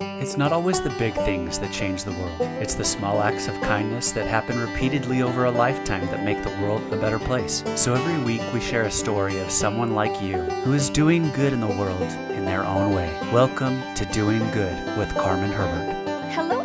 It's 0.00 0.36
not 0.36 0.52
always 0.52 0.80
the 0.80 0.90
big 0.90 1.12
things 1.14 1.58
that 1.58 1.72
change 1.72 2.04
the 2.04 2.12
world. 2.12 2.40
It's 2.60 2.76
the 2.76 2.84
small 2.84 3.20
acts 3.20 3.48
of 3.48 3.60
kindness 3.62 4.12
that 4.12 4.28
happen 4.28 4.60
repeatedly 4.60 5.22
over 5.22 5.46
a 5.46 5.50
lifetime 5.50 6.06
that 6.06 6.24
make 6.24 6.40
the 6.44 6.56
world 6.62 6.82
a 6.92 6.96
better 6.96 7.18
place. 7.18 7.64
So 7.74 7.94
every 7.94 8.22
week 8.22 8.42
we 8.54 8.60
share 8.60 8.84
a 8.84 8.92
story 8.92 9.40
of 9.40 9.50
someone 9.50 9.96
like 9.96 10.22
you 10.22 10.36
who 10.62 10.72
is 10.74 10.88
doing 10.88 11.30
good 11.32 11.52
in 11.52 11.60
the 11.60 11.66
world 11.66 12.00
in 12.30 12.44
their 12.44 12.64
own 12.64 12.94
way. 12.94 13.12
Welcome 13.32 13.82
to 13.96 14.04
Doing 14.06 14.48
Good 14.52 14.96
with 14.96 15.12
Carmen 15.16 15.50
Herbert. 15.50 15.97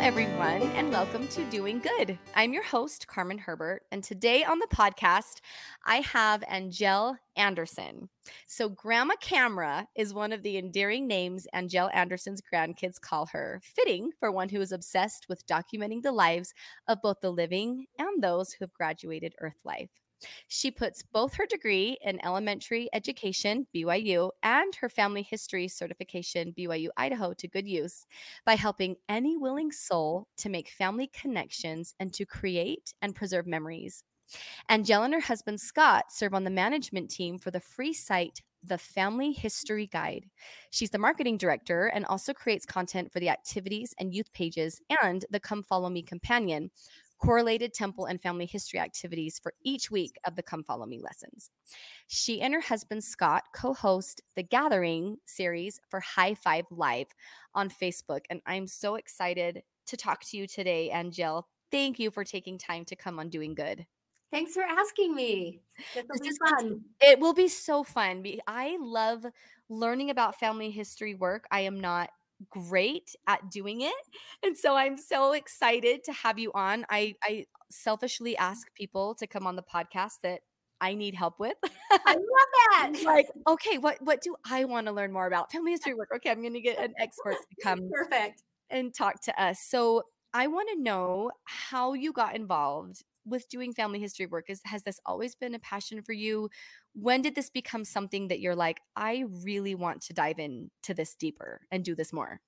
Everyone, 0.04 0.60
and 0.74 0.90
welcome 0.90 1.26
to 1.28 1.42
Doing 1.46 1.78
Good. 1.78 2.18
I'm 2.34 2.52
your 2.52 2.62
host, 2.62 3.06
Carmen 3.08 3.38
Herbert, 3.38 3.84
and 3.90 4.04
today 4.04 4.44
on 4.44 4.58
the 4.58 4.66
podcast, 4.66 5.40
I 5.86 6.02
have 6.02 6.44
Angelle 6.46 7.16
Anderson. 7.36 8.10
So, 8.46 8.68
Grandma 8.68 9.14
Camera 9.22 9.88
is 9.96 10.12
one 10.12 10.32
of 10.32 10.42
the 10.42 10.58
endearing 10.58 11.06
names 11.06 11.46
Angelle 11.54 11.88
Anderson's 11.94 12.42
grandkids 12.42 13.00
call 13.00 13.24
her, 13.32 13.62
fitting 13.64 14.10
for 14.20 14.30
one 14.30 14.50
who 14.50 14.60
is 14.60 14.72
obsessed 14.72 15.24
with 15.30 15.46
documenting 15.46 16.02
the 16.02 16.12
lives 16.12 16.52
of 16.86 17.00
both 17.00 17.22
the 17.22 17.32
living 17.32 17.86
and 17.98 18.22
those 18.22 18.52
who 18.52 18.62
have 18.66 18.74
graduated 18.74 19.34
Earth 19.40 19.62
life. 19.64 20.03
She 20.48 20.70
puts 20.70 21.02
both 21.02 21.34
her 21.34 21.46
degree 21.46 21.98
in 22.02 22.24
elementary 22.24 22.88
education, 22.92 23.66
BYU, 23.74 24.30
and 24.42 24.74
her 24.76 24.88
family 24.88 25.22
history 25.22 25.68
certification, 25.68 26.54
BYU 26.56 26.88
Idaho, 26.96 27.34
to 27.34 27.48
good 27.48 27.66
use 27.66 28.06
by 28.46 28.54
helping 28.54 28.96
any 29.08 29.36
willing 29.36 29.72
soul 29.72 30.28
to 30.38 30.48
make 30.48 30.68
family 30.68 31.08
connections 31.08 31.94
and 32.00 32.12
to 32.14 32.24
create 32.24 32.94
and 33.02 33.14
preserve 33.14 33.46
memories. 33.46 34.04
Angelle 34.68 35.02
and 35.02 35.14
her 35.14 35.20
husband 35.20 35.60
Scott 35.60 36.06
serve 36.10 36.34
on 36.34 36.44
the 36.44 36.50
management 36.50 37.10
team 37.10 37.38
for 37.38 37.50
the 37.50 37.60
free 37.60 37.92
site 37.92 38.40
the 38.66 38.78
Family 38.78 39.32
History 39.32 39.86
Guide. 39.86 40.24
She's 40.70 40.90
the 40.90 40.98
marketing 40.98 41.36
director 41.36 41.86
and 41.88 42.06
also 42.06 42.32
creates 42.32 42.64
content 42.64 43.12
for 43.12 43.20
the 43.20 43.28
activities 43.28 43.94
and 43.98 44.14
youth 44.14 44.32
pages 44.32 44.80
and 45.02 45.24
the 45.30 45.40
Come 45.40 45.62
Follow 45.62 45.90
Me 45.90 46.02
companion, 46.02 46.70
correlated 47.24 47.72
temple 47.72 48.04
and 48.04 48.20
family 48.20 48.44
history 48.44 48.78
activities 48.78 49.38
for 49.38 49.54
each 49.62 49.90
week 49.90 50.18
of 50.26 50.36
the 50.36 50.42
Come 50.42 50.62
Follow 50.62 50.84
Me 50.84 51.00
lessons. 51.00 51.50
She 52.06 52.42
and 52.42 52.52
her 52.52 52.60
husband 52.60 53.02
Scott 53.02 53.44
co 53.54 53.72
host 53.72 54.20
the 54.36 54.42
Gathering 54.42 55.16
series 55.24 55.80
for 55.88 56.00
High 56.00 56.34
Five 56.34 56.66
Live 56.70 57.06
on 57.54 57.70
Facebook. 57.70 58.20
And 58.28 58.40
I'm 58.46 58.66
so 58.66 58.96
excited 58.96 59.62
to 59.86 59.96
talk 59.96 60.22
to 60.24 60.36
you 60.36 60.46
today, 60.46 60.90
Angelle. 60.90 61.48
Thank 61.70 61.98
you 61.98 62.10
for 62.10 62.24
taking 62.24 62.58
time 62.58 62.84
to 62.86 62.96
come 62.96 63.18
on 63.18 63.30
Doing 63.30 63.54
Good. 63.54 63.86
Thanks 64.30 64.52
for 64.52 64.62
asking 64.62 65.14
me. 65.14 65.60
This 65.94 66.04
will 66.08 66.20
be 66.20 66.36
fun. 66.50 66.80
It 67.00 67.20
will 67.20 67.34
be 67.34 67.48
so 67.48 67.84
fun. 67.84 68.24
I 68.46 68.76
love 68.80 69.24
learning 69.68 70.10
about 70.10 70.38
family 70.38 70.70
history 70.70 71.14
work. 71.14 71.46
I 71.50 71.60
am 71.60 71.80
not 71.80 72.10
great 72.50 73.14
at 73.26 73.50
doing 73.50 73.80
it. 73.82 73.92
And 74.42 74.56
so 74.56 74.76
I'm 74.76 74.96
so 74.96 75.32
excited 75.32 76.04
to 76.04 76.12
have 76.12 76.38
you 76.38 76.52
on. 76.54 76.84
I, 76.90 77.14
I 77.22 77.46
selfishly 77.70 78.36
ask 78.36 78.72
people 78.74 79.14
to 79.16 79.26
come 79.26 79.46
on 79.46 79.56
the 79.56 79.62
podcast 79.62 80.20
that 80.22 80.40
I 80.80 80.94
need 80.94 81.14
help 81.14 81.38
with. 81.38 81.56
I 81.92 82.14
love 82.14 82.16
that. 82.72 83.02
like, 83.04 83.28
okay, 83.46 83.78
what 83.78 83.98
what 84.00 84.20
do 84.20 84.36
I 84.50 84.64
want 84.64 84.86
to 84.86 84.92
learn 84.92 85.12
more 85.12 85.26
about? 85.26 85.52
Family 85.52 85.72
history 85.72 85.94
work. 85.94 86.10
Okay, 86.16 86.30
I'm 86.30 86.40
going 86.40 86.54
to 86.54 86.60
get 86.60 86.78
an 86.78 86.94
expert 86.98 87.36
to 87.36 87.56
come 87.62 87.88
perfect 87.90 88.42
and 88.70 88.94
talk 88.94 89.22
to 89.22 89.42
us. 89.42 89.60
So 89.60 90.02
I 90.32 90.48
want 90.48 90.68
to 90.74 90.82
know 90.82 91.30
how 91.44 91.92
you 91.92 92.12
got 92.12 92.34
involved 92.34 93.02
with 93.26 93.48
doing 93.48 93.72
family 93.72 94.00
history 94.00 94.26
work. 94.26 94.46
Is 94.48 94.60
has 94.64 94.82
this 94.82 95.00
always 95.06 95.34
been 95.34 95.54
a 95.54 95.58
passion 95.58 96.02
for 96.02 96.12
you? 96.12 96.50
when 96.94 97.22
did 97.22 97.34
this 97.34 97.50
become 97.50 97.84
something 97.84 98.28
that 98.28 98.40
you're 98.40 98.54
like, 98.54 98.80
I 98.96 99.24
really 99.42 99.74
want 99.74 100.00
to 100.02 100.12
dive 100.12 100.38
into 100.38 100.94
this 100.94 101.14
deeper 101.14 101.60
and 101.70 101.84
do 101.84 101.94
this 101.94 102.12
more? 102.12 102.40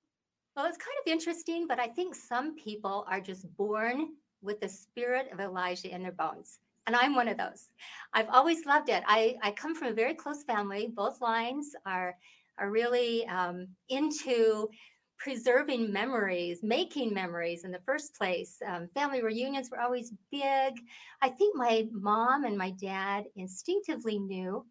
Well, 0.55 0.65
it's 0.65 0.77
kind 0.77 0.95
of 1.05 1.11
interesting, 1.11 1.67
but 1.67 1.79
I 1.79 1.87
think 1.87 2.15
some 2.15 2.55
people 2.55 3.05
are 3.09 3.19
just 3.19 3.45
born 3.57 4.13
with 4.41 4.59
the 4.61 4.69
spirit 4.69 5.27
of 5.31 5.39
Elijah 5.39 5.93
in 5.93 6.01
their 6.01 6.13
bones. 6.13 6.59
And 6.87 6.95
I'm 6.95 7.13
one 7.13 7.27
of 7.27 7.37
those. 7.37 7.67
I've 8.13 8.29
always 8.29 8.65
loved 8.65 8.89
it. 8.89 9.03
I, 9.05 9.35
I 9.43 9.51
come 9.51 9.75
from 9.75 9.89
a 9.89 9.93
very 9.93 10.13
close 10.13 10.43
family. 10.43 10.89
Both 10.95 11.21
lines 11.21 11.75
are, 11.85 12.15
are 12.57 12.71
really 12.71 13.27
um, 13.27 13.67
into 13.89 14.69
preserving 15.17 15.91
memories, 15.91 16.59
making 16.63 17.13
memories 17.13 17.63
in 17.63 17.71
the 17.71 17.81
first 17.85 18.15
place. 18.15 18.57
Um, 18.67 18.87
family 18.93 19.23
reunions 19.23 19.69
were 19.69 19.79
always 19.79 20.13
big. 20.31 20.73
I 21.21 21.29
think 21.29 21.55
my 21.55 21.87
mom 21.91 22.45
and 22.45 22.57
my 22.57 22.71
dad 22.71 23.25
instinctively 23.35 24.19
knew 24.19 24.65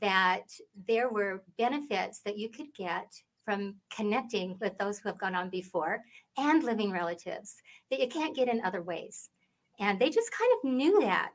that 0.00 0.44
there 0.88 1.10
were 1.10 1.44
benefits 1.58 2.20
that 2.24 2.38
you 2.38 2.48
could 2.48 2.74
get 2.76 3.12
from 3.44 3.76
connecting 3.94 4.56
with 4.60 4.76
those 4.78 4.98
who 4.98 5.08
have 5.08 5.18
gone 5.18 5.34
on 5.34 5.50
before 5.50 6.00
and 6.38 6.62
living 6.62 6.92
relatives 6.92 7.56
that 7.90 8.00
you 8.00 8.08
can't 8.08 8.36
get 8.36 8.48
in 8.48 8.64
other 8.64 8.82
ways. 8.82 9.28
And 9.80 9.98
they 9.98 10.10
just 10.10 10.30
kind 10.30 10.52
of 10.56 10.70
knew 10.70 11.00
that. 11.00 11.32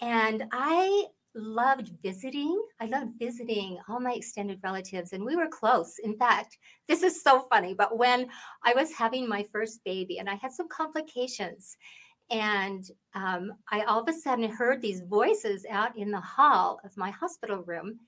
And 0.00 0.44
I 0.52 1.06
loved 1.38 1.92
visiting. 2.02 2.60
I 2.80 2.86
loved 2.86 3.18
visiting 3.18 3.78
all 3.88 4.00
my 4.00 4.12
extended 4.12 4.60
relatives, 4.62 5.12
and 5.12 5.24
we 5.24 5.36
were 5.36 5.46
close. 5.46 5.98
In 6.02 6.16
fact, 6.16 6.58
this 6.88 7.02
is 7.02 7.22
so 7.22 7.46
funny, 7.50 7.74
but 7.74 7.96
when 7.96 8.28
I 8.64 8.74
was 8.74 8.92
having 8.92 9.28
my 9.28 9.46
first 9.52 9.82
baby 9.84 10.18
and 10.18 10.28
I 10.28 10.34
had 10.34 10.52
some 10.52 10.68
complications, 10.68 11.76
and 12.30 12.90
um, 13.14 13.52
I 13.70 13.82
all 13.82 14.02
of 14.02 14.08
a 14.08 14.12
sudden 14.12 14.50
heard 14.50 14.82
these 14.82 15.00
voices 15.00 15.64
out 15.70 15.96
in 15.96 16.10
the 16.10 16.20
hall 16.20 16.78
of 16.84 16.96
my 16.96 17.10
hospital 17.10 17.62
room. 17.62 17.98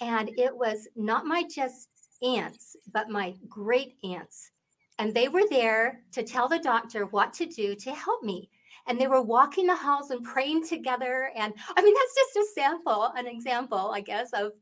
And 0.00 0.30
it 0.38 0.56
was 0.56 0.88
not 0.96 1.26
my 1.26 1.44
just 1.44 1.88
aunts, 2.22 2.74
but 2.92 3.10
my 3.10 3.34
great 3.48 3.96
aunts. 4.02 4.50
And 4.98 5.12
they 5.12 5.28
were 5.28 5.48
there 5.50 6.00
to 6.12 6.22
tell 6.22 6.48
the 6.48 6.58
doctor 6.58 7.06
what 7.06 7.32
to 7.34 7.46
do 7.46 7.74
to 7.74 7.92
help 7.92 8.22
me 8.22 8.48
and 8.86 9.00
they 9.00 9.06
were 9.06 9.22
walking 9.22 9.66
the 9.66 9.74
halls 9.74 10.10
and 10.10 10.24
praying 10.24 10.66
together. 10.66 11.30
And 11.36 11.52
I 11.76 11.82
mean, 11.82 11.94
that's 11.94 12.14
just 12.14 12.36
a 12.36 12.52
sample, 12.54 13.12
an 13.16 13.26
example, 13.26 13.90
I 13.92 14.00
guess, 14.00 14.30
of 14.32 14.52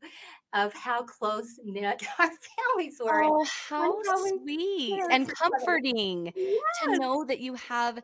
of 0.53 0.73
how 0.73 1.03
close 1.03 1.59
knit 1.63 2.03
our 2.19 2.29
families 2.29 3.01
were. 3.03 3.23
Oh, 3.23 3.45
how 3.69 3.95
sweet 4.41 5.01
and 5.11 5.27
comforting 5.27 6.31
yes. 6.35 6.59
to 6.83 6.97
know 6.97 7.25
that 7.25 7.39
you 7.39 7.55
have 7.55 7.99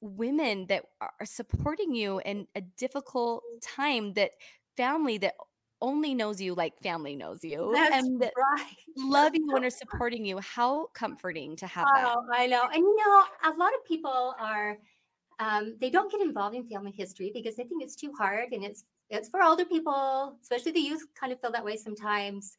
women 0.00 0.66
that 0.68 0.84
are 1.00 1.12
supporting 1.24 1.94
you 1.94 2.22
in 2.24 2.46
a 2.54 2.62
difficult 2.62 3.42
mm. 3.42 3.58
time 3.60 4.14
that 4.14 4.32
family 4.76 5.18
that 5.18 5.34
only 5.82 6.14
knows 6.14 6.40
you 6.40 6.54
like 6.54 6.78
family 6.82 7.16
knows 7.16 7.42
you 7.42 7.70
That's 7.72 7.94
and 7.94 8.20
right. 8.20 8.66
love 8.96 9.32
you 9.34 9.54
and 9.56 9.64
are 9.64 9.70
supporting 9.70 10.24
you. 10.24 10.38
How 10.38 10.86
comforting 10.94 11.56
to 11.56 11.66
have 11.66 11.86
that. 11.94 12.04
Oh, 12.06 12.22
I 12.32 12.46
know. 12.46 12.64
And 12.64 12.82
you 12.82 12.96
know, 12.96 13.24
a 13.44 13.52
lot 13.56 13.72
of 13.74 13.84
people 13.86 14.34
are 14.38 14.76
um, 15.40 15.76
they 15.80 15.90
don't 15.90 16.12
get 16.12 16.20
involved 16.20 16.54
in 16.54 16.68
family 16.68 16.92
history 16.92 17.32
because 17.34 17.56
they 17.56 17.64
think 17.64 17.82
it's 17.82 17.96
too 17.96 18.12
hard 18.16 18.52
and 18.52 18.62
it's 18.62 18.84
it's 19.08 19.28
for 19.28 19.42
older 19.42 19.64
people, 19.64 20.36
especially 20.40 20.70
the 20.70 20.80
youth 20.80 21.04
kind 21.18 21.32
of 21.32 21.40
feel 21.40 21.50
that 21.50 21.64
way 21.64 21.76
sometimes. 21.76 22.56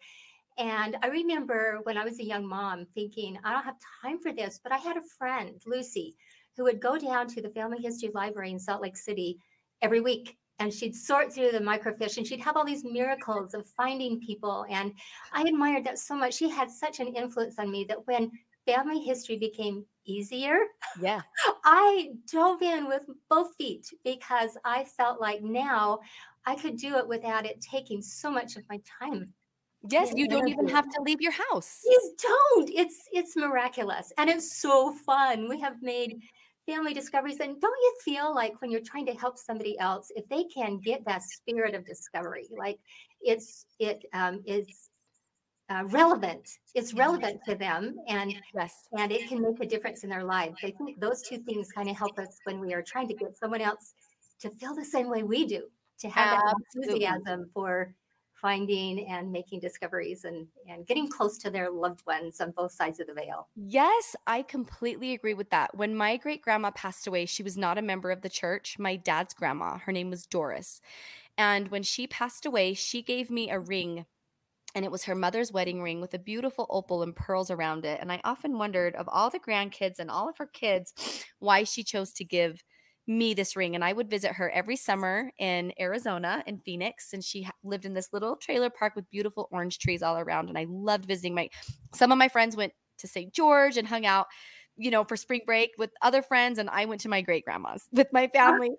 And 0.58 0.98
I 1.02 1.08
remember 1.08 1.80
when 1.84 1.98
I 1.98 2.04
was 2.04 2.20
a 2.20 2.26
young 2.26 2.46
mom 2.46 2.86
thinking, 2.94 3.38
I 3.46 3.54
don't 3.54 3.64
have 3.64 3.78
time 4.04 4.20
for 4.20 4.34
this, 4.34 4.60
but 4.62 4.74
I 4.74 4.78
had 4.78 4.98
a 4.98 5.02
friend, 5.18 5.62
Lucy, 5.66 6.18
who 6.58 6.64
would 6.64 6.82
go 6.82 6.98
down 6.98 7.28
to 7.28 7.42
the 7.42 7.52
family 7.52 7.78
history 7.82 8.12
library 8.14 8.52
in 8.52 8.60
Salt 8.60 8.82
Lake 8.82 8.98
City 8.98 9.38
every 9.82 10.02
week 10.02 10.36
and 10.60 10.72
she'd 10.72 10.96
sort 10.96 11.34
through 11.34 11.52
the 11.52 11.60
microfiche 11.60 12.18
and 12.18 12.28
she'd 12.28 12.40
have 12.40 12.56
all 12.56 12.66
these 12.66 12.84
miracles 12.84 13.56
of 13.56 13.66
finding 13.66 14.20
people 14.20 14.64
and 14.70 14.94
i 15.34 15.42
admired 15.42 15.84
that 15.84 15.98
so 15.98 16.16
much 16.16 16.36
she 16.36 16.48
had 16.48 16.70
such 16.70 17.00
an 17.00 17.08
influence 17.16 17.58
on 17.58 17.72
me 17.72 17.84
that 17.84 18.06
when 18.06 18.30
family 18.68 19.00
history 19.00 19.38
became 19.38 19.84
easier. 20.06 20.60
Yeah. 21.00 21.22
I 21.66 22.12
dove 22.32 22.62
in 22.62 22.88
with 22.88 23.04
both 23.30 23.56
feet 23.56 23.88
because 24.04 24.58
I 24.66 24.84
felt 24.86 25.22
like 25.22 25.42
now 25.42 26.00
I 26.46 26.56
could 26.56 26.78
do 26.78 26.98
it 26.98 27.08
without 27.08 27.46
it 27.46 27.62
taking 27.62 28.02
so 28.02 28.32
much 28.32 28.56
of 28.56 28.64
my 28.70 28.80
time. 29.00 29.34
Yes, 29.90 30.14
you 30.16 30.28
don't 30.28 30.48
even 30.48 30.68
have 30.68 30.88
to 30.90 31.02
leave 31.02 31.22
your 31.22 31.32
house. 31.32 31.82
You 31.84 32.16
don't. 32.22 32.70
It's 32.70 33.08
it's 33.12 33.36
miraculous 33.36 34.14
and 34.20 34.30
it's 34.30 34.60
so 34.62 34.94
fun. 34.94 35.50
We 35.50 35.60
have 35.60 35.82
made 35.82 36.22
family 36.68 36.94
discoveries 36.94 37.40
and 37.40 37.60
don't 37.60 37.78
you 37.82 37.96
feel 38.04 38.34
like 38.34 38.62
when 38.62 38.70
you're 38.70 38.82
trying 38.82 39.06
to 39.08 39.14
help 39.14 39.38
somebody 39.38 39.78
else 39.80 40.12
if 40.16 40.28
they 40.30 40.44
can 40.44 40.80
get 40.80 41.04
that 41.06 41.24
spirit 41.24 41.74
of 41.74 41.84
discovery 41.86 42.48
like 42.56 42.78
it's 43.20 43.66
it 43.80 44.06
um, 44.14 44.42
is 44.46 44.91
uh, 45.72 45.84
relevant. 45.86 46.60
It's 46.76 46.94
relevant 46.94 47.42
to 47.48 47.56
them, 47.56 47.96
and 48.08 48.34
yes, 48.54 48.88
and 48.98 49.12
it 49.12 49.28
can 49.28 49.42
make 49.42 49.62
a 49.62 49.66
difference 49.66 50.04
in 50.04 50.10
their 50.10 50.24
lives. 50.24 50.58
I 50.64 50.72
think 50.72 51.00
those 51.00 51.22
two 51.22 51.38
things 51.38 51.72
kind 51.72 51.90
of 51.90 51.98
help 51.98 52.18
us 52.20 52.40
when 52.44 52.60
we 52.60 52.74
are 52.74 52.82
trying 52.82 53.08
to 53.08 53.14
get 53.14 53.38
someone 53.38 53.62
else 53.62 53.94
to 54.42 54.50
feel 54.50 54.76
the 54.76 54.86
same 54.86 55.10
way 55.10 55.24
we 55.24 55.46
do, 55.46 55.64
to 56.00 56.10
have 56.10 56.40
Absolutely. 56.40 57.00
that 57.00 57.16
enthusiasm 57.16 57.50
for 57.54 57.94
finding 58.34 59.08
and 59.08 59.32
making 59.32 59.60
discoveries 59.60 60.26
and 60.26 60.48
and 60.68 60.88
getting 60.88 61.08
close 61.08 61.38
to 61.38 61.52
their 61.52 61.70
loved 61.70 62.04
ones 62.08 62.42
on 62.42 62.52
both 62.52 62.72
sides 62.72 63.00
of 63.00 63.08
the 63.08 63.14
veil. 63.14 63.48
Yes, 63.56 64.16
I 64.28 64.42
completely 64.42 65.14
agree 65.14 65.36
with 65.36 65.52
that. 65.52 65.78
When 65.78 65.96
my 65.96 66.18
great 66.18 66.42
grandma 66.42 66.72
passed 66.72 67.08
away, 67.08 67.26
she 67.28 67.44
was 67.44 67.58
not 67.58 67.78
a 67.78 67.84
member 67.84 68.12
of 68.12 68.22
the 68.22 68.30
church. 68.30 68.78
My 68.80 68.96
dad's 68.96 69.34
grandma, 69.34 69.78
her 69.78 69.92
name 69.92 70.10
was 70.10 70.26
Doris. 70.26 70.82
And 71.38 71.70
when 71.70 71.84
she 71.84 72.08
passed 72.08 72.46
away, 72.46 72.74
she 72.74 73.02
gave 73.02 73.30
me 73.30 73.50
a 73.50 73.60
ring 73.60 74.06
and 74.76 74.86
it 74.86 74.92
was 74.92 75.04
her 75.04 75.16
mother's 75.16 75.52
wedding 75.52 75.82
ring 75.82 76.02
with 76.02 76.14
a 76.14 76.20
beautiful 76.20 76.68
opal 76.70 77.04
and 77.04 77.16
pearls 77.16 77.52
around 77.52 77.86
it. 77.86 78.00
And 78.02 78.12
I 78.12 78.22
often 78.24 78.58
wondered 78.58 78.96
of 78.96 79.08
all 79.10 79.30
the 79.30 79.40
grandkids 79.40 80.00
and 80.00 80.10
all 80.10 80.30
of 80.30 80.38
her 80.38 80.48
kids, 80.48 80.94
why 81.40 81.64
she 81.64 81.84
chose 81.84 82.12
to 82.14 82.26
give 82.26 82.64
me 83.08 83.34
this 83.34 83.56
ring. 83.56 83.76
And 83.76 83.84
I 83.84 83.94
would 83.94 84.10
visit 84.10 84.34
her 84.34 84.50
every 84.52 84.76
summer 84.76 85.32
in 85.40 85.74
Arizona, 85.80 86.44
in 86.46 86.60
Phoenix. 86.60 87.14
And 87.14 87.24
she 87.24 87.48
lived 87.64 87.86
in 87.86 87.94
this 87.94 88.14
little 88.14 88.36
trailer 88.36 88.70
park 88.70 88.96
with 88.96 89.10
beautiful 89.10 89.50
orange 89.52 89.80
trees 89.80 90.04
all 90.04 90.18
around. 90.18 90.50
And 90.50 90.58
I 90.58 90.66
loved 90.70 91.06
visiting 91.06 91.36
my, 91.36 91.50
some 91.94 92.12
of 92.12 92.18
my 92.18 92.30
friends 92.30 92.56
went 92.56 92.74
to 93.00 93.08
St. 93.08 93.34
George 93.34 93.78
and 93.78 93.88
hung 93.88 94.06
out 94.06 94.28
you 94.82 94.92
know, 94.92 95.04
for 95.04 95.16
spring 95.16 95.42
break 95.46 95.72
with 95.78 95.92
other 96.02 96.22
friends, 96.22 96.58
and 96.58 96.70
I 96.70 96.86
went 96.86 97.02
to 97.02 97.10
my 97.10 97.22
great 97.22 97.46
grandma's 97.46 97.88
with 97.92 98.08
my 98.12 98.28
family. 98.34 98.72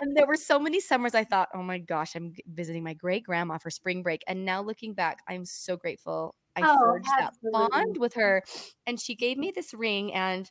and 0.00 0.16
there 0.16 0.26
were 0.26 0.36
so 0.36 0.58
many 0.58 0.80
summers 0.80 1.14
I 1.14 1.24
thought, 1.24 1.48
oh 1.54 1.62
my 1.62 1.78
gosh, 1.78 2.14
I'm 2.14 2.34
visiting 2.46 2.84
my 2.84 2.94
great 2.94 3.24
grandma 3.24 3.58
for 3.58 3.70
spring 3.70 4.02
break. 4.02 4.22
And 4.26 4.44
now 4.44 4.62
looking 4.62 4.94
back, 4.94 5.18
I'm 5.28 5.44
so 5.44 5.76
grateful 5.76 6.34
I 6.56 6.62
oh, 6.64 6.78
forged 6.78 7.08
absolutely. 7.18 7.60
that 7.60 7.70
bond 7.70 7.96
with 7.98 8.14
her. 8.14 8.42
And 8.86 9.00
she 9.00 9.14
gave 9.14 9.38
me 9.38 9.52
this 9.54 9.74
ring, 9.74 10.12
and 10.12 10.50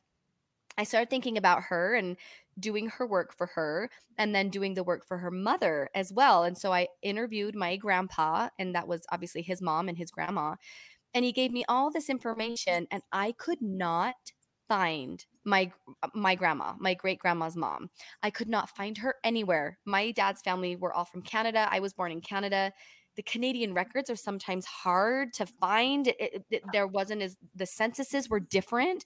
I 0.77 0.83
started 0.83 1.09
thinking 1.09 1.37
about 1.37 1.63
her 1.63 1.95
and 1.95 2.17
doing 2.59 2.89
her 2.89 3.07
work 3.07 3.35
for 3.35 3.47
her 3.47 3.89
and 4.17 4.35
then 4.35 4.49
doing 4.49 4.73
the 4.73 4.83
work 4.83 5.05
for 5.07 5.17
her 5.17 5.31
mother 5.31 5.89
as 5.95 6.11
well. 6.11 6.43
And 6.43 6.57
so 6.57 6.73
I 6.73 6.87
interviewed 7.01 7.55
my 7.55 7.75
grandpa, 7.77 8.49
and 8.59 8.75
that 8.75 8.87
was 8.87 9.01
obviously 9.11 9.41
his 9.41 9.61
mom 9.61 9.89
and 9.89 9.97
his 9.97 10.11
grandma. 10.11 10.55
And 11.13 11.25
he 11.25 11.31
gave 11.31 11.51
me 11.51 11.65
all 11.67 11.91
this 11.91 12.09
information, 12.09 12.87
and 12.91 13.03
I 13.11 13.33
could 13.33 13.61
not 13.61 14.15
find 14.71 15.25
my 15.43 15.69
uh, 16.01 16.07
my 16.13 16.33
grandma, 16.33 16.73
my 16.79 16.93
great 16.93 17.19
grandma's 17.19 17.57
mom. 17.57 17.89
I 18.23 18.29
could 18.29 18.47
not 18.47 18.69
find 18.69 18.97
her 18.99 19.15
anywhere. 19.21 19.77
My 19.83 20.11
dad's 20.11 20.41
family 20.41 20.77
were 20.77 20.93
all 20.93 21.03
from 21.03 21.23
Canada. 21.23 21.67
I 21.69 21.81
was 21.81 21.91
born 21.91 22.13
in 22.13 22.21
Canada. 22.21 22.71
The 23.17 23.23
Canadian 23.23 23.73
records 23.73 24.09
are 24.09 24.15
sometimes 24.15 24.65
hard 24.65 25.33
to 25.33 25.45
find. 25.45 26.07
It, 26.07 26.45
it, 26.49 26.63
there 26.71 26.87
wasn't 26.87 27.21
as 27.21 27.35
the 27.53 27.65
censuses 27.65 28.29
were 28.29 28.39
different, 28.39 29.03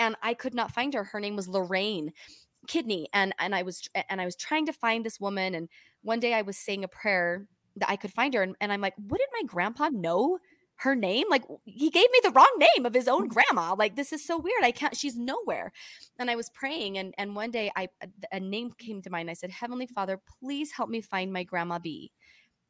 and 0.00 0.16
I 0.20 0.34
could 0.34 0.52
not 0.52 0.74
find 0.74 0.92
her. 0.94 1.04
Her 1.04 1.20
name 1.20 1.36
was 1.36 1.46
Lorraine 1.46 2.10
Kidney, 2.66 3.06
and 3.12 3.32
and 3.38 3.54
I 3.54 3.62
was 3.62 3.88
and 4.10 4.20
I 4.20 4.24
was 4.24 4.34
trying 4.34 4.66
to 4.66 4.72
find 4.72 5.06
this 5.06 5.20
woman. 5.20 5.54
And 5.54 5.68
one 6.02 6.18
day 6.18 6.34
I 6.34 6.42
was 6.42 6.58
saying 6.58 6.82
a 6.82 6.88
prayer 6.88 7.46
that 7.76 7.88
I 7.88 7.94
could 7.94 8.12
find 8.12 8.34
her, 8.34 8.42
and, 8.42 8.56
and 8.60 8.72
I'm 8.72 8.80
like, 8.80 8.94
what 8.96 9.18
did 9.18 9.28
my 9.40 9.46
grandpa 9.46 9.90
know 9.92 10.38
her 10.76 10.94
name? 10.94 11.26
Like 11.30 11.44
he 11.64 11.90
gave 11.90 12.10
me 12.10 12.20
the 12.22 12.30
wrong 12.30 12.52
name 12.58 12.86
of 12.86 12.94
his 12.94 13.08
own 13.08 13.28
mm. 13.28 13.32
grandma 13.32 13.74
like 13.74 13.96
this 13.96 14.12
is 14.12 14.24
so 14.24 14.38
weird 14.38 14.62
i 14.62 14.70
can't 14.70 14.96
she's 14.96 15.16
nowhere. 15.16 15.72
And 16.18 16.30
i 16.30 16.36
was 16.36 16.50
praying 16.50 16.98
and 16.98 17.14
and 17.18 17.34
one 17.34 17.50
day 17.50 17.70
i 17.76 17.88
uh, 18.02 18.06
a 18.32 18.40
name 18.40 18.72
came 18.78 19.02
to 19.02 19.10
mind 19.10 19.30
i 19.30 19.34
said 19.34 19.50
heavenly 19.50 19.86
father 19.86 20.20
please 20.40 20.72
help 20.72 20.88
me 20.88 21.00
find 21.00 21.32
my 21.32 21.44
grandma 21.44 21.78
b. 21.78 22.12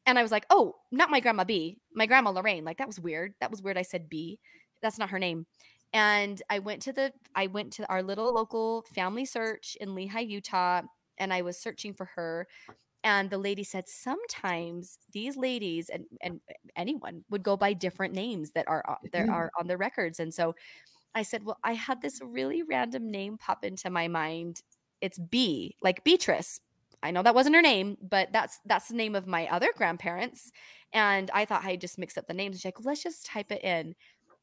And 0.05 0.19
i 0.19 0.21
was 0.21 0.31
like 0.31 0.45
oh 0.49 0.75
not 0.91 1.09
my 1.09 1.19
grandma 1.19 1.43
b 1.43 1.77
my 1.93 2.05
grandma 2.05 2.31
lorraine 2.31 2.65
like 2.65 2.77
that 2.77 2.87
was 2.87 2.99
weird 2.99 3.33
that 3.39 3.51
was 3.51 3.61
weird 3.61 3.77
i 3.77 3.81
said 3.83 4.09
b 4.09 4.39
that's 4.81 4.99
not 4.99 5.09
her 5.09 5.19
name. 5.19 5.45
And 5.93 6.41
i 6.49 6.59
went 6.59 6.81
to 6.83 6.93
the 6.93 7.11
i 7.35 7.47
went 7.47 7.73
to 7.73 7.89
our 7.89 8.03
little 8.03 8.33
local 8.33 8.85
family 8.93 9.25
search 9.25 9.77
in 9.79 9.89
lehi 9.89 10.27
utah 10.27 10.81
and 11.17 11.33
i 11.33 11.41
was 11.41 11.57
searching 11.57 11.93
for 11.93 12.05
her 12.15 12.47
and 13.05 13.29
the 13.29 13.37
lady 13.37 13.63
said 13.63 13.87
sometimes 13.87 14.97
these 15.13 15.37
ladies 15.37 15.89
and, 15.89 16.05
and 16.21 16.41
anyone 16.75 17.23
would 17.29 17.43
go 17.43 17.55
by 17.55 17.71
different 17.71 18.15
names 18.15 18.51
that 18.51 18.67
are 18.67 18.83
there 19.13 19.25
mm-hmm. 19.25 19.33
are 19.33 19.51
on 19.57 19.67
the 19.67 19.77
records. 19.77 20.19
And 20.19 20.33
so 20.33 20.55
i 21.13 21.21
said 21.21 21.45
well 21.45 21.57
i 21.63 21.71
had 21.71 22.01
this 22.01 22.19
really 22.21 22.61
random 22.63 23.09
name 23.09 23.37
pop 23.37 23.63
into 23.63 23.89
my 23.89 24.07
mind. 24.07 24.61
It's 24.99 25.19
b 25.19 25.75
like 25.81 26.03
beatrice. 26.03 26.59
I 27.03 27.11
know 27.11 27.21
that 27.21 27.35
wasn't 27.35 27.55
her 27.55 27.61
name 27.61 27.95
but 28.01 28.33
that's 28.33 28.59
that's 28.65 28.87
the 28.87 28.95
name 28.95 29.15
of 29.15 29.27
my 29.27 29.47
other 29.47 29.69
grandparents 29.77 30.51
and 30.91 31.29
i 31.31 31.45
thought 31.45 31.63
i 31.63 31.75
just 31.75 31.99
mixed 31.99 32.17
up 32.17 32.27
the 32.27 32.33
names. 32.33 32.57
She's 32.57 32.65
like 32.65 32.83
let's 32.83 33.03
just 33.03 33.25
type 33.25 33.51
it 33.51 33.63
in. 33.63 33.93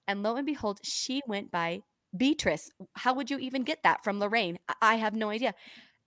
And 0.07 0.23
lo 0.23 0.37
and 0.37 0.47
behold 0.47 0.79
she 0.85 1.21
went 1.27 1.51
by 1.51 1.81
beatrice. 2.17 2.71
How 2.95 3.15
would 3.15 3.31
you 3.31 3.39
even 3.39 3.65
get 3.65 3.83
that 3.83 4.05
from 4.05 4.21
lorraine? 4.21 4.59
I 4.81 4.97
have 4.97 5.15
no 5.15 5.31
idea 5.31 5.55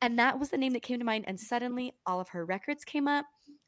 and 0.02 0.20
that 0.20 0.40
was 0.40 0.50
the 0.50 0.58
name 0.58 0.74
that 0.74 0.84
came 0.84 1.00
to 1.00 1.06
mind. 1.06 1.26
And 1.28 1.40
suddenly 1.40 1.94
all 2.06 2.20
of 2.20 2.30
her 2.30 2.46
records 2.46 2.84
came 2.84 3.08
up. 3.08 3.26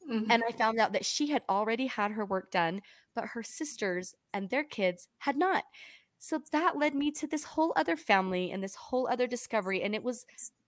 Mm-hmm. 0.09 0.31
And 0.31 0.43
I 0.47 0.51
found 0.51 0.79
out 0.79 0.93
that 0.93 1.05
she 1.05 1.31
had 1.31 1.43
already 1.49 1.87
had 1.87 2.11
her 2.11 2.25
work 2.25 2.51
done, 2.51 2.81
but 3.15 3.29
her 3.33 3.43
sisters 3.43 4.15
and 4.33 4.49
their 4.49 4.63
kids 4.63 5.07
had 5.19 5.35
not. 5.35 5.63
So 6.19 6.41
that 6.51 6.77
led 6.77 6.95
me 6.95 7.11
to 7.11 7.27
this 7.27 7.43
whole 7.43 7.73
other 7.75 7.95
family 7.95 8.51
and 8.51 8.63
this 8.63 8.75
whole 8.75 9.07
other 9.07 9.27
discovery. 9.27 9.81
And 9.81 9.93
it 9.93 10.03
was 10.03 10.25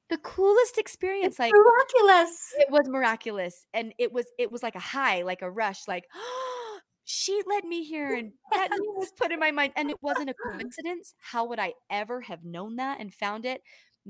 the 0.10 0.18
coolest 0.18 0.78
experience. 0.78 1.34
It's 1.34 1.40
like 1.40 1.54
miraculous. 1.54 2.54
It 2.58 2.70
was 2.70 2.88
miraculous. 2.88 3.66
And 3.74 3.94
it 3.98 4.12
was, 4.12 4.26
it 4.38 4.52
was 4.52 4.62
like 4.62 4.76
a 4.76 4.80
high, 4.80 5.22
like 5.24 5.42
a 5.42 5.50
rush, 5.50 5.88
like, 5.88 6.06
oh, 6.14 6.80
she 7.06 7.42
led 7.48 7.64
me 7.64 7.84
here 7.84 8.14
and 8.14 8.34
that 8.52 8.70
was 8.96 9.12
put 9.18 9.32
in 9.32 9.40
my 9.40 9.52
mind. 9.52 9.74
And 9.76 9.90
it 9.90 9.98
wasn't 10.02 10.30
a 10.30 10.34
coincidence. 10.34 11.14
How 11.20 11.46
would 11.46 11.60
I 11.60 11.74
ever 11.90 12.22
have 12.22 12.44
known 12.44 12.76
that 12.76 13.00
and 13.00 13.14
found 13.14 13.46
it? 13.46 13.62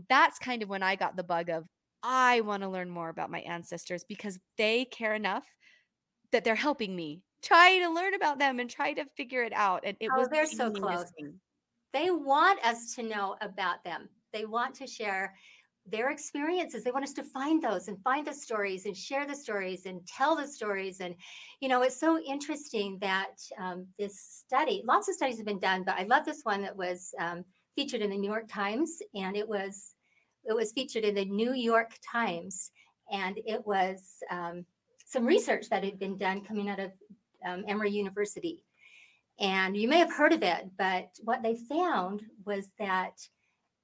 That's 0.07 0.39
kind 0.39 0.63
of 0.63 0.69
when 0.69 0.83
I 0.83 0.95
got 0.95 1.15
the 1.15 1.23
bug 1.23 1.49
of 1.49 1.65
I 2.03 2.41
want 2.41 2.63
to 2.63 2.69
learn 2.69 2.89
more 2.89 3.09
about 3.09 3.29
my 3.29 3.39
ancestors 3.39 4.05
because 4.07 4.39
they 4.57 4.85
care 4.85 5.13
enough 5.13 5.43
that 6.31 6.43
they're 6.43 6.55
helping 6.55 6.95
me 6.95 7.21
try 7.41 7.79
to 7.79 7.89
learn 7.89 8.13
about 8.13 8.39
them 8.39 8.59
and 8.59 8.69
try 8.69 8.93
to 8.93 9.05
figure 9.17 9.43
it 9.43 9.53
out. 9.53 9.83
And 9.85 9.97
it 9.99 10.09
oh, 10.13 10.19
was 10.19 10.27
they're 10.29 10.45
so 10.45 10.71
close. 10.71 11.11
They 11.93 12.11
want 12.11 12.63
us 12.63 12.93
to 12.95 13.03
know 13.03 13.35
about 13.41 13.83
them. 13.83 14.09
They 14.31 14.45
want 14.45 14.75
to 14.75 14.87
share 14.87 15.33
their 15.87 16.11
experiences. 16.11 16.83
They 16.83 16.91
want 16.91 17.05
us 17.05 17.13
to 17.13 17.23
find 17.23 17.61
those 17.61 17.87
and 17.87 17.97
find 18.03 18.27
the 18.27 18.33
stories 18.33 18.85
and 18.85 18.95
share 18.95 19.25
the 19.25 19.35
stories 19.35 19.85
and 19.85 20.05
tell 20.05 20.35
the 20.35 20.47
stories. 20.47 20.99
And, 20.99 21.15
you 21.61 21.69
know, 21.69 21.81
it's 21.81 21.99
so 21.99 22.19
interesting 22.19 22.97
that 23.01 23.31
um, 23.59 23.87
this 23.97 24.19
study, 24.19 24.83
lots 24.85 25.09
of 25.09 25.15
studies 25.15 25.37
have 25.37 25.47
been 25.47 25.59
done, 25.59 25.83
but 25.83 25.95
I 25.95 26.03
love 26.03 26.25
this 26.25 26.41
one 26.43 26.61
that 26.61 26.75
was 26.75 27.13
um, 27.19 27.43
featured 27.79 28.01
in 28.01 28.09
the 28.09 28.17
New 28.17 28.29
York 28.29 28.49
Times, 28.49 29.01
and 29.15 29.37
it 29.37 29.47
was 29.47 29.95
it 30.43 30.53
was 30.53 30.73
featured 30.73 31.05
in 31.05 31.15
the 31.15 31.23
New 31.23 31.53
York 31.53 31.91
Times, 32.11 32.71
and 33.09 33.39
it 33.45 33.65
was 33.65 34.17
um, 34.29 34.65
some 35.05 35.25
research 35.25 35.69
that 35.69 35.85
had 35.85 35.97
been 35.97 36.17
done 36.17 36.43
coming 36.43 36.67
out 36.69 36.81
of 36.81 36.91
um, 37.47 37.63
Emory 37.69 37.91
University. 37.91 38.65
And 39.39 39.77
you 39.77 39.87
may 39.87 39.99
have 39.99 40.11
heard 40.11 40.33
of 40.33 40.43
it, 40.43 40.65
but 40.77 41.07
what 41.23 41.41
they 41.41 41.55
found 41.55 42.21
was 42.45 42.67
that 42.79 43.13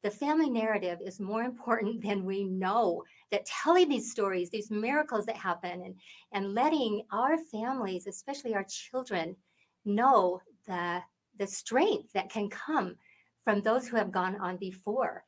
the 0.03 0.11
family 0.11 0.49
narrative 0.49 0.99
is 1.01 1.21
more 1.21 1.43
important 1.43 2.03
than 2.05 2.25
we 2.25 2.43
know. 2.43 3.01
That 3.31 3.45
telling 3.45 3.87
these 3.87 4.11
stories, 4.11 4.49
these 4.49 4.71
miracles 4.71 5.25
that 5.27 5.37
happen, 5.37 5.83
and, 5.85 5.95
and 6.33 6.53
letting 6.53 7.03
our 7.13 7.37
families, 7.49 8.07
especially 8.07 8.55
our 8.55 8.65
children, 8.67 9.37
know 9.85 10.41
the, 10.67 11.01
the 11.39 11.47
strength 11.47 12.11
that 12.13 12.29
can 12.29 12.49
come 12.49 12.97
from 13.45 13.61
those 13.61 13.87
who 13.87 13.95
have 13.95 14.11
gone 14.11 14.35
on 14.41 14.57
before. 14.57 15.23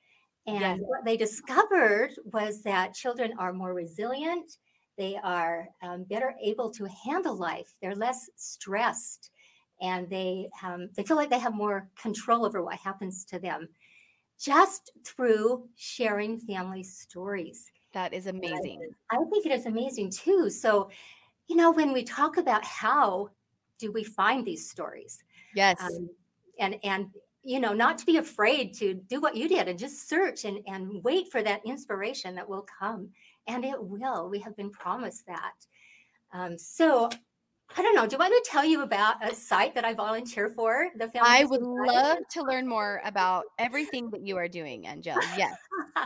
And 0.45 0.59
yes. 0.59 0.79
what 0.81 1.05
they 1.05 1.15
discovered 1.15 2.11
was 2.25 2.61
that 2.63 2.93
children 2.93 3.33
are 3.37 3.53
more 3.53 3.73
resilient, 3.73 4.57
they 4.97 5.17
are 5.23 5.69
um, 5.81 6.03
better 6.03 6.33
able 6.41 6.71
to 6.71 6.87
handle 7.05 7.35
life, 7.35 7.73
they're 7.81 7.95
less 7.95 8.29
stressed, 8.35 9.29
and 9.81 10.09
they, 10.09 10.49
um, 10.63 10.89
they 10.95 11.03
feel 11.03 11.17
like 11.17 11.29
they 11.29 11.39
have 11.39 11.53
more 11.53 11.87
control 12.01 12.45
over 12.45 12.63
what 12.63 12.77
happens 12.77 13.23
to 13.25 13.39
them 13.39 13.69
just 14.39 14.91
through 15.05 15.67
sharing 15.75 16.39
family 16.39 16.83
stories. 16.83 17.71
That 17.93 18.13
is 18.13 18.27
amazing. 18.27 18.89
I 19.11 19.17
think 19.31 19.45
it 19.45 19.51
is 19.51 19.65
amazing 19.65 20.11
too. 20.11 20.49
So, 20.49 20.89
you 21.47 21.55
know, 21.55 21.71
when 21.71 21.93
we 21.93 22.03
talk 22.03 22.37
about 22.37 22.63
how 22.63 23.29
do 23.79 23.91
we 23.91 24.03
find 24.03 24.45
these 24.45 24.69
stories? 24.69 25.23
Yes. 25.55 25.77
Um, 25.81 26.09
and 26.59 26.77
and 26.83 27.07
you 27.43 27.59
know, 27.59 27.73
not 27.73 27.97
to 27.97 28.05
be 28.05 28.17
afraid 28.17 28.73
to 28.75 28.93
do 28.93 29.21
what 29.21 29.35
you 29.35 29.47
did 29.47 29.67
and 29.67 29.79
just 29.79 30.09
search 30.09 30.45
and, 30.45 30.59
and 30.67 31.03
wait 31.03 31.31
for 31.31 31.41
that 31.41 31.61
inspiration 31.65 32.35
that 32.35 32.47
will 32.47 32.65
come. 32.79 33.09
And 33.47 33.63
it 33.63 33.81
will. 33.81 34.29
We 34.29 34.39
have 34.39 34.55
been 34.57 34.69
promised 34.69 35.25
that. 35.27 35.53
Um, 36.33 36.57
so 36.57 37.09
I 37.75 37.81
don't 37.81 37.95
know. 37.95 38.07
Do 38.07 38.13
you 38.15 38.19
want 38.19 38.33
to 38.33 38.49
tell 38.49 38.65
you 38.65 38.81
about 38.81 39.25
a 39.25 39.33
site 39.33 39.75
that 39.75 39.85
I 39.85 39.93
volunteer 39.93 40.49
for? 40.49 40.89
The 40.97 41.09
Family 41.09 41.29
I 41.29 41.43
would 41.45 41.61
love 41.61 42.19
to 42.31 42.43
learn 42.43 42.67
more 42.67 43.01
about 43.03 43.45
everything 43.59 44.09
that 44.11 44.25
you 44.25 44.37
are 44.37 44.47
doing, 44.47 44.87
Angela. 44.87 45.21
Yes. 45.37 45.57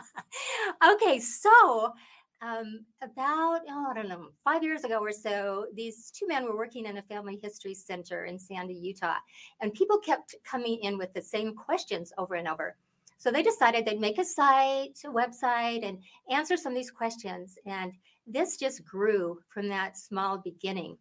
okay, 0.94 1.20
so 1.20 1.94
um, 2.42 2.86
about, 3.04 3.62
oh, 3.70 3.88
I 3.90 3.94
don't 3.94 4.10
know, 4.10 4.30
five 4.44 4.64
years 4.64 4.84
ago 4.84 5.00
or 5.00 5.12
so, 5.12 5.68
these 5.76 6.12
two 6.12 6.28
men 6.28 6.44
were 6.44 6.58
working 6.58 6.86
in 6.86 6.98
a 6.98 7.04
family 7.04 7.40
history 7.42 7.74
center 7.74 8.26
in 8.26 8.40
Sandy, 8.40 8.74
Utah. 8.74 9.18
And 9.62 9.74
people 9.74 10.00
kept 10.00 10.36
coming 10.44 10.80
in 10.82 10.98
with 10.98 11.14
the 11.14 11.22
same 11.22 11.56
questions 11.56 12.12
over 12.18 12.36
and 12.36 12.48
over. 12.48 12.76
So 13.18 13.30
they 13.30 13.44
decided 13.44 13.86
they'd 13.86 14.00
make 14.00 14.18
a 14.18 14.26
site, 14.26 15.00
a 15.06 15.10
website, 15.10 15.88
and 15.88 16.00
answer 16.32 16.58
some 16.58 16.72
of 16.72 16.76
these 16.76 16.90
questions. 16.90 17.56
And 17.68 17.94
this 18.26 18.58
just 18.58 18.84
grew 18.84 19.40
from 19.50 19.70
that 19.70 19.96
small 19.96 20.40
beginning. 20.40 20.98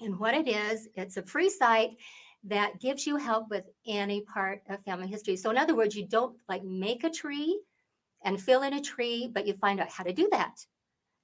And 0.00 0.18
what 0.18 0.34
it 0.34 0.48
is, 0.48 0.88
it's 0.94 1.18
a 1.18 1.22
free 1.22 1.50
site 1.50 1.90
that 2.44 2.80
gives 2.80 3.06
you 3.06 3.16
help 3.16 3.50
with 3.50 3.64
any 3.86 4.22
part 4.22 4.62
of 4.70 4.82
family 4.82 5.06
history. 5.06 5.36
So, 5.36 5.50
in 5.50 5.58
other 5.58 5.76
words, 5.76 5.94
you 5.94 6.06
don't 6.06 6.36
like 6.48 6.64
make 6.64 7.04
a 7.04 7.10
tree 7.10 7.60
and 8.24 8.40
fill 8.40 8.62
in 8.62 8.74
a 8.74 8.80
tree, 8.82 9.30
but 9.32 9.46
you 9.46 9.54
find 9.54 9.80
out 9.80 9.90
how 9.90 10.04
to 10.04 10.12
do 10.12 10.28
that. 10.32 10.66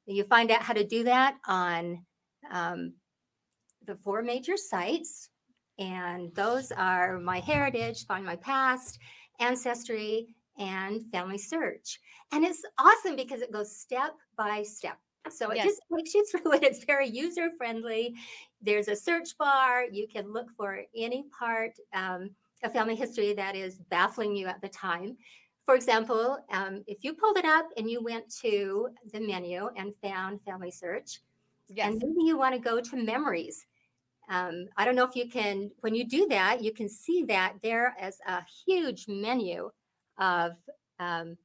You 0.06 0.24
find 0.24 0.50
out 0.50 0.62
how 0.62 0.74
to 0.74 0.84
do 0.86 1.04
that 1.04 1.36
on 1.46 2.04
um, 2.50 2.94
the 3.86 3.96
four 3.96 4.22
major 4.22 4.56
sites 4.56 5.30
And 5.78 6.34
those 6.36 6.72
are 6.72 7.18
my 7.20 7.40
heritage, 7.40 8.06
find 8.06 8.24
my 8.26 8.36
past, 8.36 9.00
ancestry, 9.40 10.28
and 10.58 11.02
family 11.12 11.38
search. 11.38 12.00
And 12.32 12.44
it's 12.44 12.62
awesome 12.78 13.16
because 13.16 13.42
it 13.42 13.52
goes 13.52 13.76
step 13.78 14.12
by 14.36 14.62
step. 14.62 14.98
So 15.30 15.50
it 15.50 15.56
Yes. 15.56 15.66
just 15.66 15.82
takes 15.96 16.14
you 16.14 16.26
through 16.30 16.54
it. 16.54 16.64
It's 16.64 16.84
very 16.84 17.08
user 17.08 17.50
friendly. 17.58 18.14
There's 18.62 18.88
a 18.88 18.96
search 18.96 19.38
bar. 19.38 19.84
You 19.90 20.06
can 20.08 20.32
look 20.32 20.48
for 20.56 20.82
any 20.96 21.24
part 21.38 21.72
um, 21.94 22.30
of 22.62 22.72
family 22.72 22.96
history 22.96 23.34
that 23.34 23.56
is 23.56 23.78
baffling 23.90 24.36
you 24.36 24.48
at 24.48 24.60
the 24.62 24.68
time. 24.68 25.16
For 25.70 25.76
example, 25.76 26.36
um, 26.50 26.82
if 26.88 27.04
you 27.04 27.14
pulled 27.14 27.38
it 27.38 27.44
up 27.44 27.68
and 27.76 27.88
you 27.88 28.02
went 28.02 28.28
to 28.42 28.88
the 29.12 29.20
menu 29.20 29.70
and 29.76 29.94
found 30.02 30.42
family 30.42 30.72
search, 30.72 31.20
Yes. 31.68 31.86
and 31.92 32.02
maybe 32.02 32.26
you 32.26 32.36
want 32.36 32.56
to 32.56 32.60
go 32.60 32.80
to 32.80 32.96
memories. 32.96 33.66
Um, 34.28 34.66
I 34.76 34.84
don't 34.84 34.96
know 34.96 35.06
if 35.06 35.14
you 35.14 35.28
can, 35.28 35.70
when 35.82 35.94
you 35.94 36.04
do 36.04 36.26
that, 36.26 36.60
you 36.60 36.72
can 36.72 36.88
see 36.88 37.22
that 37.28 37.54
there 37.62 37.94
is 38.02 38.18
a 38.26 38.42
huge 38.66 39.06
menu 39.06 39.70
of 40.18 40.56
um, 40.98 41.36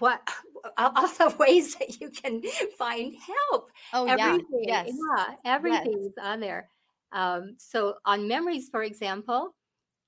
what 0.00 0.28
all 0.76 1.06
the 1.06 1.36
ways 1.38 1.76
that 1.76 2.00
you 2.00 2.10
can 2.10 2.42
find 2.76 3.14
help. 3.14 3.70
oh 3.92 4.06
yeah. 4.06 4.14
Everything, 4.30 4.64
Yes. 4.64 4.90
yeah, 5.16 5.34
everything's 5.44 6.14
on 6.20 6.40
there. 6.40 6.68
Um, 7.12 7.54
so 7.56 7.98
on 8.04 8.26
memories, 8.26 8.68
for 8.68 8.82
example, 8.82 9.54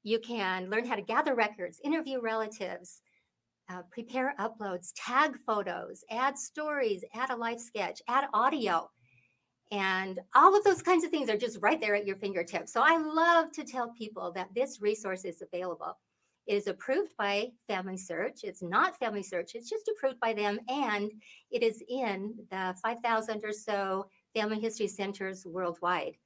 you 0.03 0.19
can 0.19 0.71
learn 0.71 0.87
how 0.87 0.97
to 0.97 1.03
gather 1.03 1.35
records, 1.35 1.81
interview 1.85 2.21
relatives, 2.21 3.01
uh, 3.71 3.83
prepare 3.91 4.35
uploads, 4.39 4.93
tag 4.97 5.37
photos, 5.47 6.05
add 6.11 6.37
stories, 6.39 7.05
add 7.15 7.31
a 7.31 7.37
life 7.37 7.61
sketch, 7.61 8.01
add 8.09 8.25
audio. 8.35 8.91
And 9.71 10.21
all 10.35 10.57
of 10.57 10.65
those 10.65 10.83
kinds 10.83 11.05
of 11.05 11.11
things 11.11 11.31
are 11.31 11.37
just 11.37 11.59
right 11.63 11.81
there 11.81 11.95
at 11.95 12.07
your 12.07 12.17
fingertips. 12.17 12.73
So 12.73 12.83
I 12.85 12.99
love 12.99 13.53
to 13.53 13.65
tell 13.65 13.95
people 13.97 14.33
that 14.33 14.53
this 14.55 14.83
resource 14.83 15.25
is 15.25 15.43
available. 15.43 15.97
It 16.47 16.57
is 16.57 16.67
approved 16.67 17.13
by 17.17 17.53
Family 17.69 17.97
Search. 17.97 18.41
It's 18.43 18.63
not 18.63 18.99
Family 18.99 19.23
Search, 19.23 19.55
it's 19.55 19.71
just 19.71 19.89
approved 19.89 20.21
by 20.21 20.35
them. 20.35 20.59
And 20.69 21.11
it 21.51 21.63
is 21.63 21.83
in 21.89 22.35
the 22.51 22.75
5,000 22.83 23.45
or 23.45 23.53
so 23.53 24.07
family 24.35 24.59
history 24.59 24.89
centers 24.89 25.47
worldwide. 25.47 26.17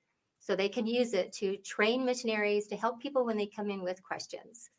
So 0.46 0.54
they 0.54 0.68
can 0.68 0.86
use 0.86 1.12
it 1.12 1.32
to 1.38 1.56
train 1.56 2.04
missionaries 2.04 2.68
to 2.68 2.76
help 2.76 3.00
people 3.00 3.26
when 3.26 3.36
they 3.36 3.48
come 3.48 3.68
in 3.68 3.82
with 3.82 4.00
questions. 4.04 4.70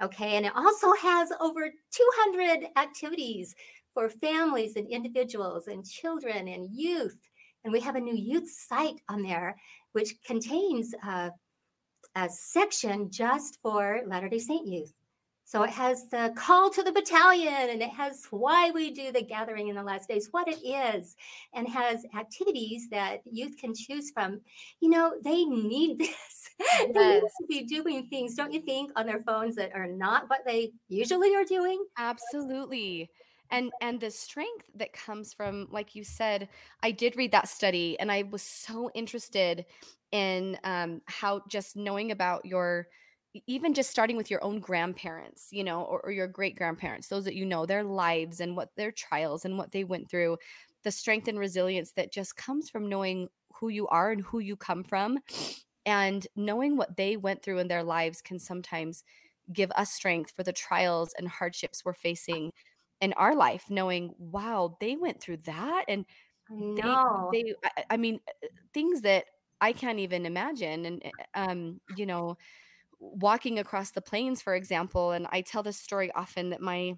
Okay, 0.00 0.36
and 0.36 0.46
it 0.46 0.52
also 0.54 0.92
has 1.02 1.32
over 1.40 1.68
200 1.90 2.68
activities 2.76 3.56
for 3.92 4.08
families 4.08 4.76
and 4.76 4.86
individuals 4.86 5.66
and 5.66 5.84
children 5.84 6.46
and 6.46 6.68
youth. 6.70 7.18
And 7.64 7.72
we 7.72 7.80
have 7.80 7.96
a 7.96 8.00
new 8.00 8.14
youth 8.14 8.48
site 8.48 9.00
on 9.08 9.22
there, 9.22 9.56
which 9.94 10.14
contains 10.24 10.94
uh, 11.04 11.30
a 12.14 12.28
section 12.28 13.10
just 13.10 13.58
for 13.62 14.02
Latter 14.06 14.28
day 14.28 14.38
Saint 14.38 14.68
youth. 14.68 14.92
So 15.50 15.64
it 15.64 15.70
has 15.70 16.06
the 16.06 16.32
call 16.36 16.70
to 16.70 16.84
the 16.84 16.92
battalion 16.92 17.70
and 17.70 17.82
it 17.82 17.90
has 17.90 18.24
why 18.30 18.70
we 18.70 18.92
do 18.92 19.10
the 19.10 19.20
gathering 19.20 19.66
in 19.66 19.74
the 19.74 19.82
last 19.82 20.08
days, 20.08 20.28
what 20.30 20.46
it 20.46 20.64
is, 20.64 21.16
and 21.54 21.66
has 21.66 22.06
activities 22.16 22.88
that 22.90 23.22
youth 23.28 23.56
can 23.58 23.74
choose 23.74 24.12
from. 24.12 24.42
You 24.78 24.90
know, 24.90 25.14
they 25.24 25.44
need 25.44 25.98
this. 25.98 26.50
they 26.60 26.86
need 26.86 27.20
to 27.22 27.46
be 27.48 27.64
doing 27.64 28.06
things, 28.06 28.36
don't 28.36 28.52
you 28.52 28.60
think, 28.60 28.92
on 28.94 29.06
their 29.06 29.24
phones 29.24 29.56
that 29.56 29.74
are 29.74 29.88
not 29.88 30.30
what 30.30 30.42
they 30.46 30.70
usually 30.86 31.34
are 31.34 31.42
doing? 31.42 31.84
Absolutely. 31.98 33.10
And 33.50 33.72
and 33.80 33.98
the 33.98 34.12
strength 34.12 34.70
that 34.76 34.92
comes 34.92 35.34
from 35.34 35.66
like 35.72 35.96
you 35.96 36.04
said, 36.04 36.48
I 36.84 36.92
did 36.92 37.16
read 37.16 37.32
that 37.32 37.48
study 37.48 37.98
and 37.98 38.12
I 38.12 38.22
was 38.22 38.42
so 38.42 38.88
interested 38.94 39.66
in 40.12 40.56
um 40.62 41.02
how 41.06 41.42
just 41.48 41.74
knowing 41.74 42.12
about 42.12 42.46
your 42.46 42.86
even 43.46 43.74
just 43.74 43.90
starting 43.90 44.16
with 44.16 44.30
your 44.30 44.42
own 44.42 44.60
grandparents, 44.60 45.48
you 45.52 45.62
know, 45.64 45.82
or, 45.82 46.00
or 46.00 46.10
your 46.12 46.26
great 46.26 46.56
grandparents, 46.56 47.08
those 47.08 47.24
that 47.24 47.34
you 47.34 47.46
know, 47.46 47.66
their 47.66 47.84
lives 47.84 48.40
and 48.40 48.56
what 48.56 48.70
their 48.76 48.90
trials 48.92 49.44
and 49.44 49.56
what 49.58 49.72
they 49.72 49.84
went 49.84 50.10
through, 50.10 50.36
the 50.82 50.90
strength 50.90 51.28
and 51.28 51.38
resilience 51.38 51.92
that 51.92 52.12
just 52.12 52.36
comes 52.36 52.68
from 52.68 52.88
knowing 52.88 53.28
who 53.54 53.68
you 53.68 53.86
are 53.88 54.10
and 54.10 54.22
who 54.22 54.38
you 54.38 54.56
come 54.56 54.82
from 54.82 55.18
and 55.86 56.26
knowing 56.36 56.76
what 56.76 56.96
they 56.96 57.16
went 57.16 57.42
through 57.42 57.58
in 57.58 57.68
their 57.68 57.82
lives 57.82 58.20
can 58.22 58.38
sometimes 58.38 59.02
give 59.52 59.70
us 59.72 59.92
strength 59.92 60.32
for 60.34 60.42
the 60.42 60.52
trials 60.52 61.12
and 61.18 61.28
hardships 61.28 61.84
we're 61.84 61.94
facing 61.94 62.52
in 63.00 63.12
our 63.14 63.34
life 63.34 63.64
knowing 63.70 64.14
wow 64.18 64.76
they 64.80 64.96
went 64.96 65.20
through 65.20 65.38
that 65.38 65.84
and 65.88 66.04
I 66.50 66.54
they 66.76 66.98
they 67.30 67.54
I, 67.64 67.84
I 67.90 67.96
mean 67.96 68.20
things 68.74 69.02
that 69.02 69.26
i 69.60 69.72
can't 69.72 69.98
even 69.98 70.26
imagine 70.26 70.86
and 70.86 71.02
uh, 71.04 71.50
um 71.50 71.80
you 71.96 72.06
know 72.06 72.36
walking 73.00 73.58
across 73.58 73.90
the 73.90 74.00
plains 74.02 74.42
for 74.42 74.54
example 74.54 75.12
and 75.12 75.26
i 75.32 75.40
tell 75.40 75.62
this 75.62 75.78
story 75.78 76.12
often 76.14 76.50
that 76.50 76.60
my 76.60 76.94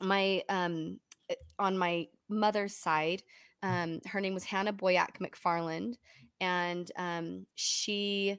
my 0.00 0.42
um 0.48 0.98
uh, 1.30 1.34
on 1.58 1.78
my 1.78 2.06
mother's 2.28 2.76
side 2.76 3.22
um 3.62 4.00
her 4.06 4.20
name 4.20 4.34
was 4.34 4.44
hannah 4.44 4.72
boyack 4.72 5.18
mcfarland 5.20 5.94
and 6.40 6.90
um 6.96 7.46
she 7.54 8.38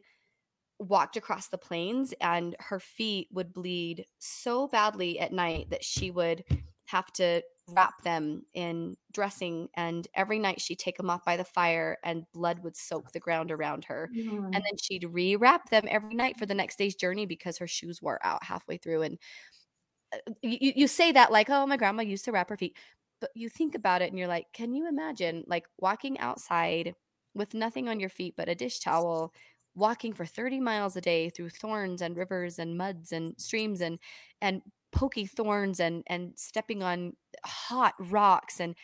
walked 0.79 1.15
across 1.15 1.47
the 1.47 1.57
plains 1.57 2.13
and 2.21 2.55
her 2.59 2.79
feet 2.79 3.27
would 3.31 3.53
bleed 3.53 4.05
so 4.19 4.67
badly 4.67 5.19
at 5.19 5.31
night 5.31 5.69
that 5.69 5.83
she 5.83 6.09
would 6.09 6.43
have 6.85 7.11
to 7.13 7.41
wrap 7.71 8.01
them 8.03 8.43
in 8.53 8.95
dressing 9.11 9.69
and 9.75 10.07
every 10.15 10.39
night 10.39 10.61
she'd 10.61 10.79
take 10.79 10.97
them 10.97 11.09
off 11.09 11.23
by 11.25 11.37
the 11.37 11.43
fire 11.45 11.97
and 12.03 12.25
blood 12.33 12.59
would 12.59 12.75
soak 12.75 13.11
the 13.11 13.19
ground 13.19 13.51
around 13.51 13.85
her 13.85 14.11
Mm. 14.13 14.53
and 14.53 14.63
then 14.65 14.77
she'd 14.81 15.03
rewrap 15.03 15.65
them 15.69 15.85
every 15.89 16.13
night 16.15 16.37
for 16.37 16.45
the 16.45 16.55
next 16.55 16.77
day's 16.77 16.95
journey 16.95 17.25
because 17.25 17.57
her 17.57 17.67
shoes 17.67 18.01
wore 18.01 18.19
out 18.25 18.43
halfway 18.43 18.77
through 18.77 19.01
and 19.03 19.17
uh, 20.13 20.17
you, 20.41 20.57
you 20.61 20.73
you 20.77 20.87
say 20.87 21.11
that 21.11 21.31
like 21.31 21.49
oh 21.49 21.65
my 21.65 21.77
grandma 21.77 22.03
used 22.03 22.25
to 22.25 22.31
wrap 22.31 22.49
her 22.49 22.57
feet 22.57 22.77
but 23.19 23.29
you 23.35 23.49
think 23.49 23.75
about 23.75 24.01
it 24.01 24.09
and 24.09 24.17
you're 24.17 24.27
like 24.27 24.47
can 24.53 24.73
you 24.73 24.87
imagine 24.87 25.43
like 25.47 25.65
walking 25.77 26.19
outside 26.19 26.95
with 27.33 27.53
nothing 27.53 27.87
on 27.89 27.99
your 27.99 28.09
feet 28.09 28.33
but 28.37 28.49
a 28.49 28.55
dish 28.55 28.79
towel 28.79 29.33
walking 29.75 30.13
for 30.13 30.25
30 30.25 30.59
miles 30.59 30.95
a 30.97 31.01
day 31.01 31.29
through 31.29 31.49
thorns 31.49 32.01
and 32.01 32.17
rivers 32.17 32.59
and 32.59 32.77
muds 32.77 33.11
and 33.11 33.39
streams 33.39 33.79
and 33.81 33.99
and 34.41 34.61
pokey 34.91 35.25
thorns 35.25 35.79
and 35.79 36.03
and 36.07 36.33
stepping 36.35 36.83
on 36.83 37.13
hot 37.45 37.93
rocks 37.99 38.59
and 38.59 38.75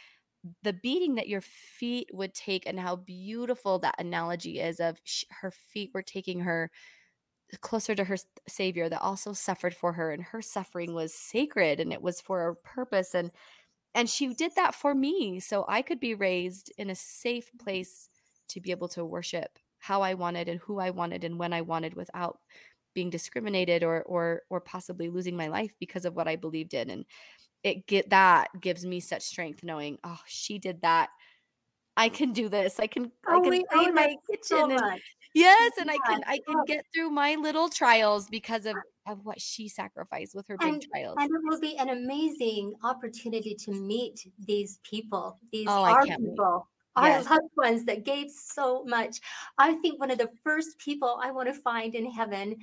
the 0.64 0.74
beating 0.74 1.16
that 1.16 1.28
your 1.28 1.42
feet 1.42 2.10
would 2.14 2.34
take 2.34 2.66
and 2.66 2.80
how 2.80 2.96
beautiful 2.96 3.80
that 3.80 3.96
analogy 4.00 4.60
is 4.60 4.80
of 4.80 4.98
sh- 5.04 5.26
her 5.42 5.52
feet 5.52 5.92
were 5.94 6.04
taking 6.04 6.42
her 6.42 6.72
closer 7.62 7.96
to 7.96 8.04
her 8.04 8.18
savior 8.48 8.90
that 8.90 9.02
also 9.02 9.34
suffered 9.34 9.74
for 9.74 9.94
her 9.94 10.12
and 10.12 10.22
her 10.24 10.42
suffering 10.42 10.94
was 10.94 11.14
sacred 11.14 11.80
and 11.80 11.94
it 11.94 12.02
was 12.02 12.20
for 12.20 12.50
a 12.50 12.56
purpose 12.56 13.16
and 13.16 13.32
and 13.96 14.10
she 14.10 14.34
did 14.34 14.54
that 14.56 14.76
for 14.76 14.94
me 14.94 15.40
so 15.40 15.66
i 15.70 15.82
could 15.82 16.00
be 16.00 16.14
raised 16.14 16.72
in 16.78 16.90
a 16.90 16.96
safe 16.96 17.50
place 17.58 18.10
to 18.50 18.60
be 18.60 18.72
able 18.72 18.90
to 18.90 19.06
worship 19.06 19.60
how 19.80 20.02
i 20.02 20.14
wanted 20.14 20.50
and 20.50 20.60
who 20.62 20.78
i 20.80 20.90
wanted 20.90 21.24
and 21.24 21.40
when 21.40 21.54
i 21.54 21.62
wanted 21.62 21.94
without 21.94 22.40
being 22.98 23.12
discriminated 23.12 23.84
or 23.84 24.02
or 24.08 24.42
or 24.50 24.60
possibly 24.60 25.08
losing 25.08 25.38
my 25.38 25.46
life 25.50 25.72
because 25.80 26.04
of 26.04 26.16
what 26.16 26.28
i 26.28 26.36
believed 26.36 26.74
in 26.74 26.90
and 26.90 27.06
it 27.64 27.86
get 27.86 28.10
that 28.10 28.48
gives 28.60 28.84
me 28.84 29.00
such 29.00 29.22
strength 29.22 29.64
knowing 29.64 30.00
oh 30.04 30.20
she 30.26 30.58
did 30.58 30.82
that. 30.82 31.10
I 31.96 32.10
can 32.10 32.32
do 32.32 32.50
this. 32.50 32.80
I 32.80 32.88
can 32.88 33.12
i 33.28 33.36
Oh, 33.36 33.42
can 33.42 33.52
we 33.52 33.64
clean 33.72 33.94
my 33.94 34.08
that 34.08 34.18
so 34.42 34.68
kitchen 34.68 34.78
and 34.84 35.02
yes 35.36 35.72
and 35.80 35.92
i 35.92 35.98
can 36.08 36.22
i 36.26 36.40
can 36.48 36.64
get 36.66 36.86
through 36.92 37.12
my 37.12 37.36
little 37.36 37.70
trials 37.70 38.28
because 38.30 38.66
of 38.66 38.76
of 39.08 39.24
what 39.24 39.40
she 39.40 39.68
sacrificed 39.68 40.34
with 40.34 40.48
her 40.48 40.58
big 40.58 40.74
And- 40.74 40.86
trials. 40.92 41.18
And 41.20 41.30
it 41.30 41.42
will 41.44 41.60
be 41.60 41.78
an 41.78 41.90
amazing 41.90 42.74
opportunity 42.84 43.54
to 43.66 43.72
meet 43.72 44.28
these 44.40 44.80
people, 44.84 45.38
these 45.52 45.68
Oh, 45.70 45.84
I 45.84 45.92
our 45.92 46.06
wait. 47.04 47.12
our 47.14 47.24
loved 47.24 47.52
ones 47.56 47.86
that 47.86 48.06
gave 48.06 48.32
so 48.32 48.84
much. 48.86 49.20
I 49.58 49.74
think 49.76 50.00
one 50.00 50.12
of 50.12 50.18
the 50.18 50.30
first 50.44 50.78
people 50.80 51.20
I 51.22 51.32
want 51.32 51.48
to 51.48 51.54
find 51.54 51.96
in 51.96 52.10
heaven 52.12 52.58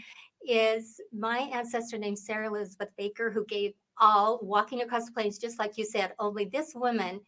is 0.47 1.01
my 1.13 1.39
ancestor 1.39 1.99
named 1.99 2.19
Sarah 2.19 2.49
Elizabeth 2.49 2.91
Baker, 2.97 3.31
who 3.31 3.45
gave 3.47 3.73
all 3.99 4.41
walking 4.43 4.83
across 4.83 5.07
the 5.07 5.13
plains, 5.13 5.39
just 5.39 5.59
like 5.59 5.79
you 5.79 5.85
said. 5.85 6.13
Only 6.19 6.47
this 6.47 6.75
woman 6.75 7.21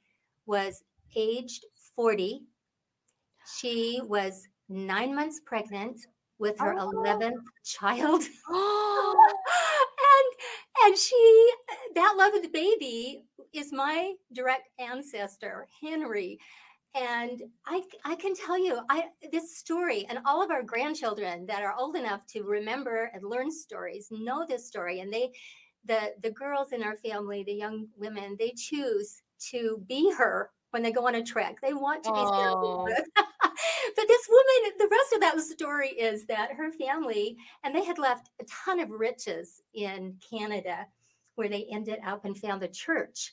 was 0.46 0.82
aged 1.14 1.64
40. 1.94 2.42
She 3.58 4.00
was 4.04 4.48
nine 4.68 5.14
months 5.14 5.40
pregnant 5.44 6.06
with 6.38 6.58
her 6.58 6.74
Oh. 6.78 6.90
11th 6.92 7.42
child. 7.64 8.22
and 8.48 9.16
and 10.84 10.98
she 10.98 11.50
that 11.94 12.14
love 12.18 12.34
of 12.34 12.42
the 12.42 12.48
baby 12.48 13.24
is 13.52 13.72
my 13.72 14.12
direct 14.34 14.68
ancestor 14.78 15.66
henry 15.80 16.38
and 16.96 17.42
I, 17.66 17.82
I 18.04 18.14
can 18.16 18.34
tell 18.34 18.58
you 18.58 18.80
I 18.88 19.04
this 19.30 19.56
story 19.56 20.06
and 20.08 20.18
all 20.24 20.42
of 20.42 20.50
our 20.50 20.62
grandchildren 20.62 21.46
that 21.46 21.62
are 21.62 21.74
old 21.78 21.96
enough 21.96 22.26
to 22.28 22.42
remember 22.42 23.10
and 23.12 23.28
learn 23.28 23.50
stories 23.50 24.08
know 24.10 24.46
this 24.48 24.66
story 24.66 25.00
and 25.00 25.12
they 25.12 25.30
the 25.84 26.14
the 26.22 26.30
girls 26.30 26.72
in 26.72 26.82
our 26.82 26.96
family 26.96 27.44
the 27.44 27.52
young 27.52 27.86
women 27.96 28.36
they 28.38 28.52
choose 28.56 29.22
to 29.38 29.82
be 29.86 30.12
her 30.16 30.50
when 30.70 30.82
they 30.82 30.92
go 30.92 31.06
on 31.06 31.14
a 31.14 31.24
trek. 31.24 31.56
They 31.62 31.72
want 31.72 32.04
to 32.04 32.12
be 32.12 32.18
Oh. 32.18 32.86
But 33.96 34.08
this 34.08 34.28
woman, 34.28 34.72
the 34.78 34.88
rest 34.90 35.12
of 35.14 35.20
that 35.20 35.40
story 35.40 35.88
is 35.88 36.26
that 36.26 36.52
her 36.52 36.70
family, 36.72 37.36
and 37.64 37.74
they 37.74 37.84
had 37.84 37.98
left 37.98 38.28
a 38.40 38.44
ton 38.44 38.80
of 38.80 38.90
riches 38.90 39.62
in 39.72 40.16
Canada, 40.28 40.86
where 41.36 41.48
they 41.48 41.66
ended 41.72 42.00
up 42.06 42.26
and 42.26 42.36
found 42.36 42.62
a 42.62 42.68
church. 42.68 43.32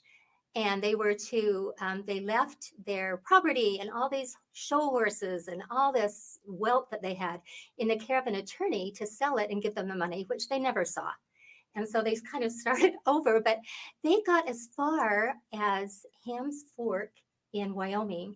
And 0.56 0.84
they 0.84 0.94
were 0.94 1.16
to, 1.16 1.74
um, 1.82 2.04
they 2.06 2.20
left 2.20 2.74
their 2.86 3.18
property 3.18 3.80
and 3.82 3.90
all 3.90 4.08
these 4.08 4.36
show 4.52 4.90
horses 4.90 5.48
and 5.48 5.64
all 5.72 5.92
this 5.92 6.40
wealth 6.46 6.90
that 6.92 7.02
they 7.02 7.16
had 7.16 7.42
in 7.80 7.88
the 7.88 7.98
care 7.98 8.20
of 8.20 8.28
an 8.28 8.36
attorney 8.36 8.92
to 8.98 9.08
sell 9.08 9.38
it 9.38 9.50
and 9.50 9.64
give 9.64 9.74
them 9.74 9.88
the 9.88 9.96
money, 9.96 10.26
which 10.28 10.48
they 10.50 10.60
never 10.60 10.86
saw. 10.86 11.10
And 11.76 11.88
so 11.88 12.02
they 12.02 12.16
kind 12.32 12.44
of 12.44 12.52
started 12.62 12.94
over, 13.06 13.42
but 13.42 13.60
they 14.04 14.22
got 14.26 14.48
as 14.48 14.70
far 14.76 15.36
as 15.54 16.06
Ham's 16.26 16.66
Fork 16.76 17.12
in 17.54 17.74
Wyoming. 17.74 18.36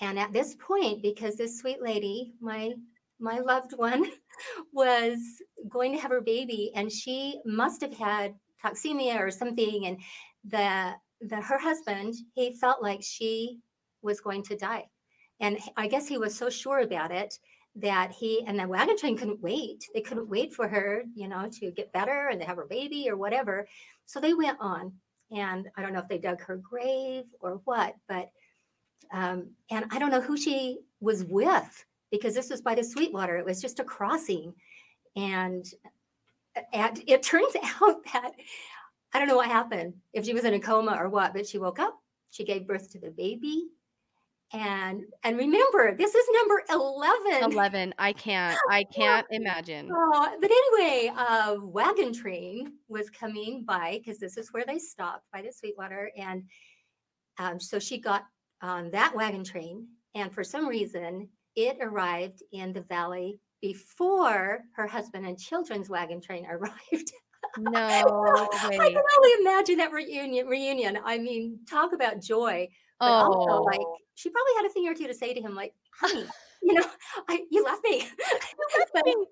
And 0.00 0.18
at 0.18 0.32
this 0.32 0.54
point, 0.54 1.02
because 1.02 1.36
this 1.36 1.58
sweet 1.58 1.82
lady, 1.82 2.34
my 2.40 2.74
my 3.20 3.40
loved 3.40 3.72
one, 3.76 4.04
was 4.72 5.18
going 5.68 5.92
to 5.92 5.98
have 5.98 6.12
her 6.12 6.20
baby, 6.20 6.70
and 6.76 6.90
she 6.90 7.40
must 7.44 7.80
have 7.80 7.92
had 7.92 8.36
toxemia 8.64 9.18
or 9.18 9.32
something, 9.32 9.86
and 9.86 9.98
the 10.44 10.94
the 11.20 11.36
her 11.36 11.58
husband, 11.58 12.14
he 12.34 12.52
felt 12.52 12.82
like 12.82 13.02
she 13.02 13.58
was 14.02 14.20
going 14.20 14.42
to 14.44 14.56
die. 14.56 14.86
And 15.40 15.58
I 15.76 15.86
guess 15.86 16.06
he 16.06 16.18
was 16.18 16.34
so 16.34 16.50
sure 16.50 16.80
about 16.80 17.10
it 17.10 17.38
that 17.76 18.10
he 18.12 18.44
and 18.46 18.58
the 18.58 18.66
wagon 18.66 18.96
train 18.96 19.16
couldn't 19.16 19.40
wait. 19.40 19.84
They 19.94 20.00
couldn't 20.00 20.28
wait 20.28 20.52
for 20.52 20.66
her, 20.66 21.04
you 21.14 21.28
know, 21.28 21.48
to 21.60 21.70
get 21.70 21.92
better 21.92 22.28
and 22.28 22.40
to 22.40 22.46
have 22.46 22.56
her 22.56 22.66
baby 22.66 23.08
or 23.08 23.16
whatever. 23.16 23.68
So 24.06 24.20
they 24.20 24.34
went 24.34 24.58
on. 24.60 24.92
And 25.30 25.68
I 25.76 25.82
don't 25.82 25.92
know 25.92 26.00
if 26.00 26.08
they 26.08 26.18
dug 26.18 26.40
her 26.42 26.56
grave 26.56 27.24
or 27.40 27.60
what, 27.64 27.94
but 28.08 28.30
um, 29.12 29.50
and 29.70 29.86
I 29.90 29.98
don't 29.98 30.10
know 30.10 30.20
who 30.20 30.36
she 30.36 30.78
was 31.00 31.24
with 31.24 31.84
because 32.10 32.34
this 32.34 32.50
was 32.50 32.62
by 32.62 32.74
the 32.74 32.84
Sweetwater. 32.84 33.36
It 33.36 33.44
was 33.44 33.60
just 33.60 33.78
a 33.78 33.84
crossing. 33.84 34.54
And, 35.16 35.66
and 36.72 37.02
it 37.06 37.22
turns 37.22 37.54
out 37.82 38.02
that 38.12 38.32
I 39.12 39.18
don't 39.18 39.28
know 39.28 39.36
what 39.36 39.48
happened, 39.48 39.94
if 40.12 40.24
she 40.26 40.34
was 40.34 40.44
in 40.44 40.54
a 40.54 40.60
coma 40.60 40.96
or 40.98 41.08
what, 41.08 41.32
but 41.32 41.46
she 41.46 41.58
woke 41.58 41.78
up, 41.78 41.98
she 42.30 42.44
gave 42.44 42.66
birth 42.66 42.90
to 42.92 42.98
the 42.98 43.10
baby. 43.10 43.68
And 44.52 45.04
and 45.24 45.36
remember, 45.36 45.94
this 45.94 46.14
is 46.14 46.26
number 46.32 46.62
11. 46.70 47.52
11. 47.52 47.94
I 47.98 48.14
can't. 48.14 48.58
I 48.70 48.84
can't 48.84 49.26
imagine. 49.30 49.90
Oh, 49.94 50.36
but 50.40 50.50
anyway, 50.50 51.12
a 51.14 51.56
wagon 51.60 52.14
train 52.14 52.72
was 52.88 53.10
coming 53.10 53.64
by 53.66 53.98
because 53.98 54.18
this 54.18 54.38
is 54.38 54.50
where 54.52 54.64
they 54.66 54.78
stopped 54.78 55.24
by 55.32 55.42
the 55.42 55.52
Sweetwater. 55.52 56.10
And 56.16 56.44
um, 57.38 57.60
so 57.60 57.78
she 57.78 57.98
got 57.98 58.24
on 58.62 58.90
that 58.92 59.14
wagon 59.14 59.44
train. 59.44 59.86
And 60.14 60.32
for 60.32 60.42
some 60.42 60.66
reason, 60.66 61.28
it 61.54 61.76
arrived 61.82 62.42
in 62.52 62.72
the 62.72 62.82
valley 62.82 63.40
before 63.60 64.60
her 64.76 64.86
husband 64.86 65.26
and 65.26 65.38
children's 65.38 65.90
wagon 65.90 66.20
train 66.22 66.46
arrived. 66.50 67.12
No 67.58 67.78
I 68.52 68.68
can 68.70 69.02
only 69.18 69.30
imagine 69.40 69.78
that 69.78 69.92
reunion. 69.92 70.46
Reunion. 70.46 70.98
I 71.04 71.18
mean, 71.18 71.60
talk 71.68 71.92
about 71.92 72.20
joy. 72.20 72.68
But 73.00 73.06
also, 73.06 73.62
like, 73.62 73.80
Oh, 73.80 73.96
she 74.14 74.28
probably 74.30 74.52
had 74.56 74.66
a 74.66 74.70
thing 74.70 74.88
or 74.88 74.94
two 74.94 75.06
to 75.06 75.14
say 75.14 75.32
to 75.32 75.40
him, 75.40 75.54
like, 75.54 75.72
"Honey, 75.90 76.26
you 76.62 76.74
know, 76.74 76.86
I, 77.28 77.42
you 77.50 77.64
left 77.64 77.84
me." 77.84 78.08
But- 78.92 79.06
me. 79.06 79.14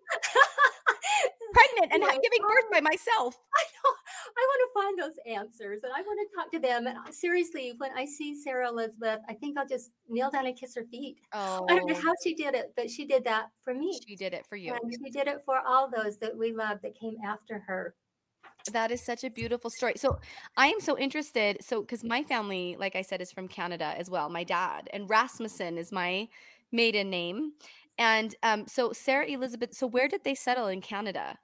pregnant 1.56 1.92
and 1.92 2.02
giving 2.22 2.42
birth 2.42 2.64
um, 2.64 2.70
by 2.72 2.80
myself. 2.80 3.38
I 3.54 3.64
know. 3.72 3.92
I 4.36 4.46
want 4.48 4.60
to 4.62 4.70
find 4.74 4.98
those 4.98 5.18
answers 5.26 5.80
and 5.82 5.92
I 5.92 6.02
want 6.02 6.18
to 6.20 6.36
talk 6.36 6.52
to 6.52 6.58
them. 6.58 6.86
And 6.86 6.98
uh, 6.98 7.10
seriously, 7.10 7.74
when 7.78 7.90
I 7.96 8.04
see 8.04 8.40
Sarah 8.40 8.68
Elizabeth, 8.68 9.20
I 9.28 9.34
think 9.34 9.58
I'll 9.58 9.66
just 9.66 9.90
kneel 10.08 10.30
down 10.30 10.46
and 10.46 10.56
kiss 10.56 10.74
her 10.74 10.84
feet. 10.90 11.18
Oh, 11.32 11.66
I 11.68 11.76
don't 11.76 11.86
know 11.86 11.96
oh. 11.96 12.02
how 12.02 12.12
she 12.22 12.34
did 12.34 12.54
it, 12.54 12.72
but 12.76 12.90
she 12.90 13.06
did 13.06 13.24
that 13.24 13.46
for 13.62 13.74
me. 13.74 13.98
she 14.06 14.16
did 14.16 14.34
it 14.34 14.46
for 14.46 14.56
you. 14.56 14.72
And 14.72 14.92
she 14.92 15.10
did 15.10 15.28
it 15.28 15.42
for 15.44 15.60
all 15.66 15.90
those 15.90 16.18
that 16.18 16.36
we 16.36 16.52
love 16.52 16.78
that 16.82 16.98
came 16.98 17.16
after 17.24 17.62
her. 17.66 17.94
That 18.72 18.90
is 18.90 19.04
such 19.04 19.22
a 19.22 19.30
beautiful 19.30 19.70
story. 19.70 19.94
So 19.96 20.18
I 20.56 20.68
am 20.68 20.80
so 20.80 20.98
interested. 20.98 21.58
So 21.62 21.80
because 21.80 22.02
my 22.02 22.22
family, 22.22 22.76
like 22.78 22.96
I 22.96 23.02
said, 23.02 23.20
is 23.20 23.30
from 23.30 23.46
Canada 23.46 23.94
as 23.96 24.10
well. 24.10 24.28
My 24.28 24.44
dad 24.44 24.88
and 24.92 25.08
Rasmussen 25.08 25.78
is 25.78 25.92
my 25.92 26.28
maiden 26.72 27.10
name. 27.10 27.52
And 27.98 28.34
um, 28.42 28.66
so 28.66 28.92
Sarah 28.92 29.26
Elizabeth. 29.26 29.74
So 29.74 29.86
where 29.86 30.08
did 30.08 30.24
they 30.24 30.34
settle 30.34 30.66
in 30.68 30.80
Canada? 30.80 31.38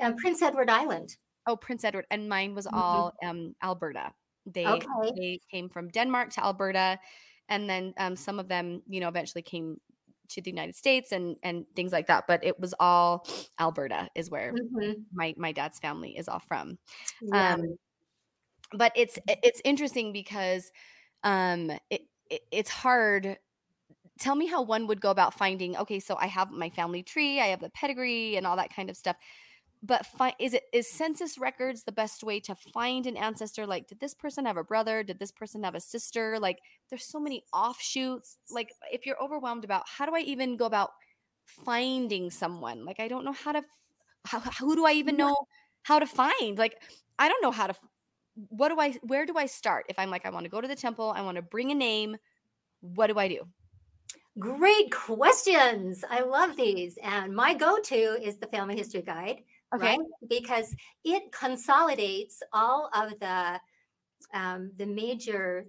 And 0.00 0.16
Prince 0.16 0.42
Edward 0.42 0.70
Island. 0.70 1.16
Oh, 1.46 1.56
Prince 1.56 1.84
Edward. 1.84 2.06
And 2.10 2.28
mine 2.28 2.54
was 2.54 2.66
Mhm. 2.66 2.72
all 2.74 3.12
um, 3.22 3.54
Alberta. 3.62 4.12
They 4.46 4.64
Okay. 4.66 5.12
they 5.16 5.40
came 5.50 5.68
from 5.68 5.88
Denmark 5.88 6.30
to 6.30 6.44
Alberta, 6.44 6.98
and 7.48 7.68
then 7.68 7.94
um, 7.98 8.16
some 8.16 8.38
of 8.38 8.48
them, 8.48 8.82
you 8.88 9.00
know, 9.00 9.08
eventually 9.08 9.42
came 9.42 9.78
to 10.28 10.40
the 10.42 10.50
United 10.50 10.74
States 10.76 11.12
and 11.12 11.36
and 11.42 11.66
things 11.76 11.92
like 11.92 12.06
that. 12.08 12.26
But 12.26 12.44
it 12.44 12.58
was 12.60 12.74
all 12.80 13.26
Alberta 13.60 14.08
is 14.14 14.30
where 14.30 14.56
Mhm. 14.56 15.06
my 15.12 15.34
my 15.36 15.52
dad's 15.52 15.78
family 15.80 16.16
is 16.16 16.28
all 16.28 16.40
from. 16.40 16.78
Yeah. 17.20 17.54
Um, 17.54 17.76
but 18.72 18.92
it's 18.96 19.18
it's 19.28 19.60
interesting 19.64 20.12
because 20.12 20.70
um 21.24 21.70
it, 21.90 22.02
it 22.30 22.42
it's 22.52 22.70
hard 22.70 23.38
tell 24.18 24.34
me 24.34 24.46
how 24.46 24.62
one 24.62 24.86
would 24.86 25.00
go 25.00 25.10
about 25.10 25.34
finding 25.34 25.76
okay 25.76 26.00
so 26.00 26.16
i 26.16 26.26
have 26.26 26.50
my 26.50 26.70
family 26.70 27.02
tree 27.02 27.40
i 27.40 27.46
have 27.46 27.60
the 27.60 27.70
pedigree 27.70 28.36
and 28.36 28.46
all 28.46 28.56
that 28.56 28.74
kind 28.74 28.90
of 28.90 28.96
stuff. 28.96 29.16
But 29.82 30.06
fi- 30.06 30.34
is 30.40 30.54
it 30.54 30.64
is 30.72 30.88
census 30.88 31.38
records 31.38 31.84
the 31.84 31.92
best 31.92 32.24
way 32.24 32.40
to 32.40 32.54
find 32.54 33.06
an 33.06 33.16
ancestor? 33.16 33.66
Like 33.66 33.86
did 33.86 34.00
this 34.00 34.14
person 34.14 34.46
have 34.46 34.56
a 34.56 34.64
brother? 34.64 35.02
Did 35.02 35.18
this 35.18 35.30
person 35.30 35.62
have 35.64 35.74
a 35.74 35.80
sister? 35.80 36.38
Like 36.40 36.60
there's 36.88 37.04
so 37.04 37.20
many 37.20 37.44
offshoots. 37.52 38.38
Like 38.50 38.72
if 38.90 39.06
you're 39.06 39.22
overwhelmed 39.22 39.64
about 39.64 39.84
how 39.86 40.06
do 40.06 40.14
i 40.16 40.20
even 40.20 40.56
go 40.56 40.64
about 40.64 40.90
finding 41.44 42.30
someone? 42.30 42.84
Like 42.84 43.00
i 43.00 43.08
don't 43.08 43.24
know 43.24 43.32
how 43.32 43.52
to 43.52 43.62
how, 44.24 44.40
who 44.40 44.74
do 44.76 44.86
i 44.86 44.92
even 44.92 45.16
know 45.16 45.36
how 45.82 45.98
to 45.98 46.06
find? 46.06 46.58
Like 46.58 46.82
i 47.18 47.28
don't 47.28 47.42
know 47.42 47.52
how 47.52 47.66
to 47.68 47.74
what 48.48 48.68
do 48.70 48.80
i 48.80 48.92
where 49.02 49.26
do 49.26 49.34
i 49.36 49.46
start? 49.46 49.86
If 49.88 49.98
i'm 49.98 50.10
like 50.10 50.26
i 50.26 50.30
want 50.30 50.44
to 50.44 50.50
go 50.50 50.60
to 50.60 50.68
the 50.68 50.76
temple 50.76 51.12
i 51.14 51.22
want 51.22 51.36
to 51.36 51.42
bring 51.42 51.70
a 51.70 51.74
name 51.74 52.16
what 52.80 53.08
do 53.08 53.18
i 53.18 53.28
do 53.28 53.42
Great 54.38 54.92
questions. 54.92 56.04
I 56.10 56.20
love 56.20 56.56
these. 56.56 56.98
And 57.02 57.34
my 57.34 57.54
go 57.54 57.78
to 57.80 57.96
is 58.22 58.36
the 58.36 58.46
Family 58.48 58.76
History 58.76 59.02
Guide. 59.02 59.42
okay 59.74 59.88
right? 59.88 59.98
Because 60.28 60.74
it 61.04 61.32
consolidates 61.32 62.42
all 62.52 62.90
of 62.94 63.18
the 63.18 63.60
um, 64.34 64.72
the 64.76 64.86
major 64.86 65.66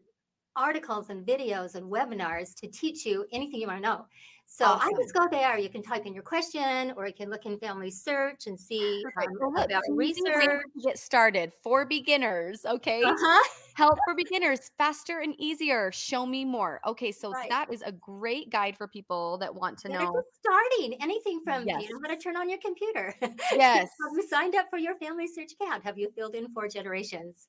articles 0.55 1.09
and 1.09 1.25
videos 1.25 1.75
and 1.75 1.85
webinars 1.89 2.55
to 2.55 2.67
teach 2.67 3.05
you 3.05 3.25
anything 3.31 3.61
you 3.61 3.67
want 3.67 3.81
to 3.83 3.87
know. 3.87 4.05
So 4.49 4.65
I 4.65 4.89
just 4.97 5.13
go 5.13 5.27
there. 5.29 5.57
You 5.59 5.69
can 5.69 5.83
type 5.83 6.05
in 6.05 6.13
your 6.13 6.23
question, 6.23 6.93
or 6.95 7.05
you 7.05 7.13
can 7.13 7.29
look 7.29 7.45
in 7.45 7.59
Family 7.59 7.91
Search 7.91 8.47
and 8.47 8.57
see 8.59 9.03
um, 9.27 9.37
Well, 9.39 9.51
about 9.65 9.83
an 9.87 10.01
easy 10.01 10.21
way 10.33 10.47
research. 10.47 10.61
to 10.75 10.81
get 10.87 10.97
started 10.97 11.53
for 11.63 11.85
beginners 11.85 12.65
okay 12.65 13.03
Uh-huh. 13.03 13.43
help 13.75 13.99
for 14.03 14.15
beginners 14.15 14.71
faster 14.77 15.19
and 15.19 15.35
easier 15.39 15.91
show 15.91 16.25
me 16.25 16.45
more 16.45 16.79
okay 16.85 17.11
so 17.11 17.33
Right. 17.33 17.49
that 17.49 17.71
is 17.71 17.81
a 17.83 17.91
great 17.91 18.49
guide 18.49 18.77
for 18.77 18.87
people 18.87 19.37
that 19.39 19.53
want 19.53 19.77
to 19.79 19.89
they're 19.89 19.97
know 19.99 20.23
starting 20.33 21.01
anything 21.01 21.41
from 21.43 21.63
Yes. 21.65 21.81
you 21.81 21.89
know 21.89 21.99
how 22.03 22.13
to 22.13 22.17
turn 22.21 22.35
on 22.37 22.49
your 22.49 22.59
computer? 22.59 23.13
Yes. 23.51 23.89
Have 24.01 24.13
you 24.15 24.27
signed 24.27 24.55
up 24.55 24.69
for 24.69 24.77
your 24.77 24.95
family 24.97 25.27
search 25.27 25.53
account? 25.53 25.83
Have 25.83 25.97
you 25.97 26.11
filled 26.15 26.35
in 26.35 26.49
four 26.53 26.67
generations? 26.67 27.47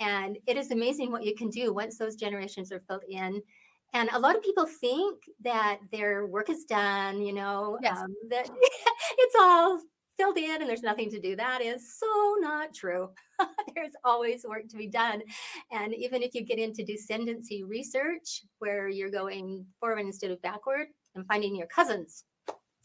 And 0.00 0.38
it 0.46 0.56
is 0.56 0.70
amazing 0.72 1.12
what 1.12 1.24
you 1.24 1.34
can 1.34 1.50
do 1.50 1.72
once 1.74 1.98
those 1.98 2.16
generations 2.16 2.72
are 2.72 2.80
filled 2.88 3.04
in. 3.08 3.42
And 3.92 4.08
a 4.12 4.18
lot 4.18 4.36
of 4.36 4.42
people 4.42 4.66
think 4.66 5.22
that 5.42 5.78
their 5.90 6.26
work 6.26 6.48
is 6.48 6.64
done, 6.64 7.20
you 7.20 7.32
know, 7.32 7.78
Yes. 7.82 7.98
um, 7.98 8.14
that 8.30 8.48
it's 9.18 9.34
all 9.38 9.80
filled 10.18 10.38
in 10.38 10.60
and 10.60 10.68
there's 10.68 10.82
nothing 10.82 11.10
to 11.10 11.20
do. 11.20 11.36
That 11.36 11.62
is 11.62 11.98
so 11.98 12.36
not 12.38 12.74
true. 12.74 13.10
there's 13.74 13.92
always 14.04 14.44
work 14.48 14.68
to 14.68 14.76
be 14.76 14.86
done. 14.86 15.22
And 15.70 15.94
even 15.94 16.22
if 16.22 16.34
you 16.34 16.42
get 16.44 16.58
into 16.58 16.82
descendancy 16.84 17.62
research, 17.66 18.42
where 18.58 18.88
you're 18.88 19.10
going 19.10 19.66
forward 19.80 20.00
instead 20.00 20.30
of 20.30 20.40
backward 20.42 20.88
and 21.14 21.26
finding 21.26 21.54
your 21.56 21.66
cousins, 21.66 22.24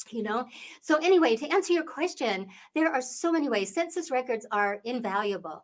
you 0.09 0.23
know. 0.23 0.45
So, 0.81 0.97
anyway, 0.97 1.35
to 1.37 1.47
answer 1.49 1.73
your 1.73 1.83
question, 1.83 2.47
there 2.75 2.91
are 2.91 3.01
so 3.01 3.31
many 3.31 3.49
ways. 3.49 3.73
Census 3.73 4.11
records 4.11 4.45
are 4.51 4.79
invaluable. 4.83 5.63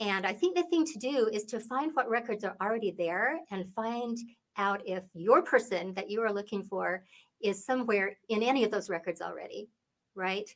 And 0.00 0.26
I 0.26 0.32
think 0.32 0.56
the 0.56 0.62
thing 0.64 0.86
to 0.86 0.98
do 0.98 1.28
is 1.30 1.44
to 1.46 1.60
find 1.60 1.94
what 1.94 2.08
records 2.08 2.42
are 2.44 2.56
already 2.62 2.90
there 2.90 3.40
and 3.50 3.68
find 3.74 4.16
out 4.56 4.82
if 4.86 5.04
your 5.14 5.42
person 5.42 5.94
that 5.94 6.10
you 6.10 6.22
are 6.22 6.32
looking 6.32 6.62
for 6.62 7.04
is 7.42 7.64
somewhere 7.64 8.16
in 8.28 8.42
any 8.42 8.64
of 8.64 8.70
those 8.70 8.90
records 8.90 9.20
already, 9.20 9.68
right? 10.14 10.48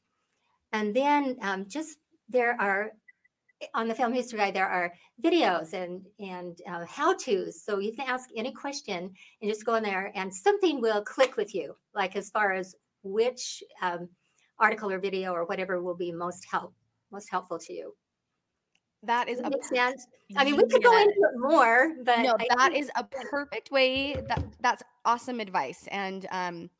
And 0.72 0.94
then 0.94 1.36
um, 1.40 1.66
just 1.68 1.98
there 2.28 2.60
are 2.60 2.90
on 3.72 3.88
the 3.88 3.94
Family 3.94 4.18
History 4.18 4.38
Guide 4.38 4.54
there 4.54 4.68
are 4.68 4.92
videos 5.22 5.72
and 5.72 6.04
and 6.18 6.58
uh, 6.68 6.84
how 6.86 7.14
tos, 7.14 7.62
so 7.62 7.78
you 7.78 7.92
can 7.92 8.08
ask 8.08 8.28
any 8.36 8.52
question 8.52 9.12
and 9.40 9.50
just 9.50 9.64
go 9.64 9.74
in 9.76 9.82
there, 9.82 10.12
and 10.14 10.34
something 10.34 10.80
will 10.80 11.02
click 11.02 11.36
with 11.36 11.54
you, 11.54 11.76
like 11.94 12.16
as 12.16 12.30
far 12.30 12.52
as 12.52 12.74
which 13.02 13.62
um, 13.80 14.08
article 14.58 14.90
or 14.90 14.98
video 14.98 15.32
or 15.32 15.44
whatever 15.44 15.82
will 15.82 15.94
be 15.94 16.12
most 16.12 16.44
help 16.50 16.74
most 17.10 17.30
helpful 17.30 17.58
to 17.58 17.72
you. 17.72 17.94
That 19.06 19.28
is 19.28 19.40
a 19.40 19.50
makes 19.50 19.68
sense. 19.68 20.06
I 20.36 20.44
mean, 20.44 20.56
we 20.56 20.62
could 20.70 20.82
go 20.82 20.96
into 20.98 21.12
it 21.12 21.38
more, 21.38 21.94
but 22.04 22.24
no, 22.24 22.36
I 22.38 22.46
that 22.58 22.74
is 22.74 22.90
a 22.96 23.04
perfect 23.04 23.70
way. 23.70 24.14
That 24.28 24.42
that's 24.60 24.82
awesome 25.04 25.40
advice, 25.40 25.86
and 25.90 26.26
um, 26.30 26.70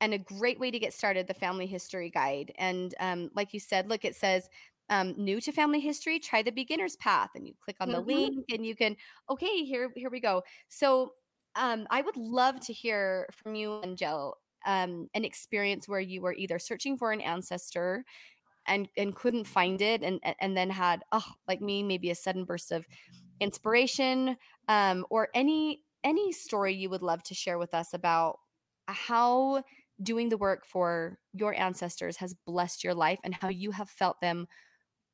and 0.00 0.14
a 0.14 0.18
great 0.18 0.58
way 0.58 0.70
to 0.70 0.78
get 0.78 0.92
started. 0.92 1.26
The 1.26 1.34
family 1.34 1.66
history 1.66 2.10
guide, 2.10 2.52
and 2.58 2.94
um, 3.00 3.30
like 3.34 3.52
you 3.52 3.60
said, 3.60 3.88
look, 3.88 4.04
it 4.04 4.14
says 4.14 4.48
um, 4.90 5.14
new 5.16 5.40
to 5.40 5.52
family 5.52 5.80
history, 5.80 6.18
try 6.18 6.42
the 6.42 6.52
beginner's 6.52 6.96
path, 6.96 7.30
and 7.34 7.46
you 7.46 7.54
click 7.60 7.76
on 7.80 7.90
the 7.92 8.00
Mhm. 8.00 8.06
link, 8.06 8.44
and 8.52 8.64
you 8.66 8.74
can 8.76 8.96
okay, 9.30 9.64
here 9.64 9.90
here 9.96 10.10
we 10.10 10.20
go. 10.20 10.42
So, 10.68 11.14
um, 11.56 11.86
I 11.90 12.02
would 12.02 12.16
love 12.16 12.60
to 12.60 12.72
hear 12.72 13.28
from 13.32 13.54
you, 13.54 13.80
Angelle, 13.82 14.38
um, 14.66 15.08
an 15.14 15.24
experience 15.24 15.88
where 15.88 16.00
you 16.00 16.20
were 16.22 16.34
either 16.34 16.58
searching 16.58 16.96
for 16.96 17.12
an 17.12 17.20
ancestor 17.20 18.04
and 18.66 18.88
and 18.96 19.14
couldn't 19.16 19.46
find 19.46 19.80
it 19.82 20.02
and 20.02 20.20
and- 20.40 20.56
then 20.56 20.70
had 20.70 21.02
oh 21.12 21.32
like 21.48 21.60
me 21.60 21.82
maybe 21.82 22.10
a 22.10 22.14
sudden 22.14 22.44
burst 22.44 22.72
of 22.72 22.86
inspiration 23.40 24.36
um 24.68 25.04
or 25.10 25.28
any 25.34 25.84
any 26.04 26.32
story 26.32 26.74
you 26.74 26.90
would 26.90 27.02
love 27.02 27.22
to 27.22 27.34
share 27.34 27.58
with 27.58 27.74
us 27.74 27.92
about 27.94 28.38
how 28.88 29.62
doing 30.02 30.28
the 30.28 30.36
work 30.36 30.66
for 30.66 31.18
your 31.32 31.54
ancestors 31.54 32.16
has 32.16 32.34
blessed 32.34 32.82
your 32.84 32.94
life 32.94 33.18
and 33.24 33.34
how 33.34 33.48
you 33.48 33.70
have 33.70 33.88
felt 33.88 34.20
them 34.20 34.46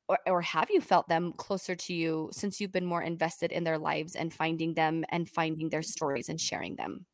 or, 0.07 0.19
or 0.25 0.41
have 0.41 0.69
you 0.71 0.81
felt 0.81 1.07
them 1.07 1.33
closer 1.33 1.75
to 1.75 1.93
you 1.93 2.29
since 2.33 2.59
you've 2.59 2.71
been 2.71 2.85
more 2.85 3.01
invested 3.03 3.51
in 3.51 3.63
their 3.63 3.77
lives 3.77 4.15
and 4.15 4.33
finding 4.33 4.73
them 4.73 5.05
and 5.09 5.29
finding 5.29 5.69
their 5.69 5.83
stories 5.83 6.29
and 6.29 6.41
sharing 6.41 6.75
them? 6.75 7.05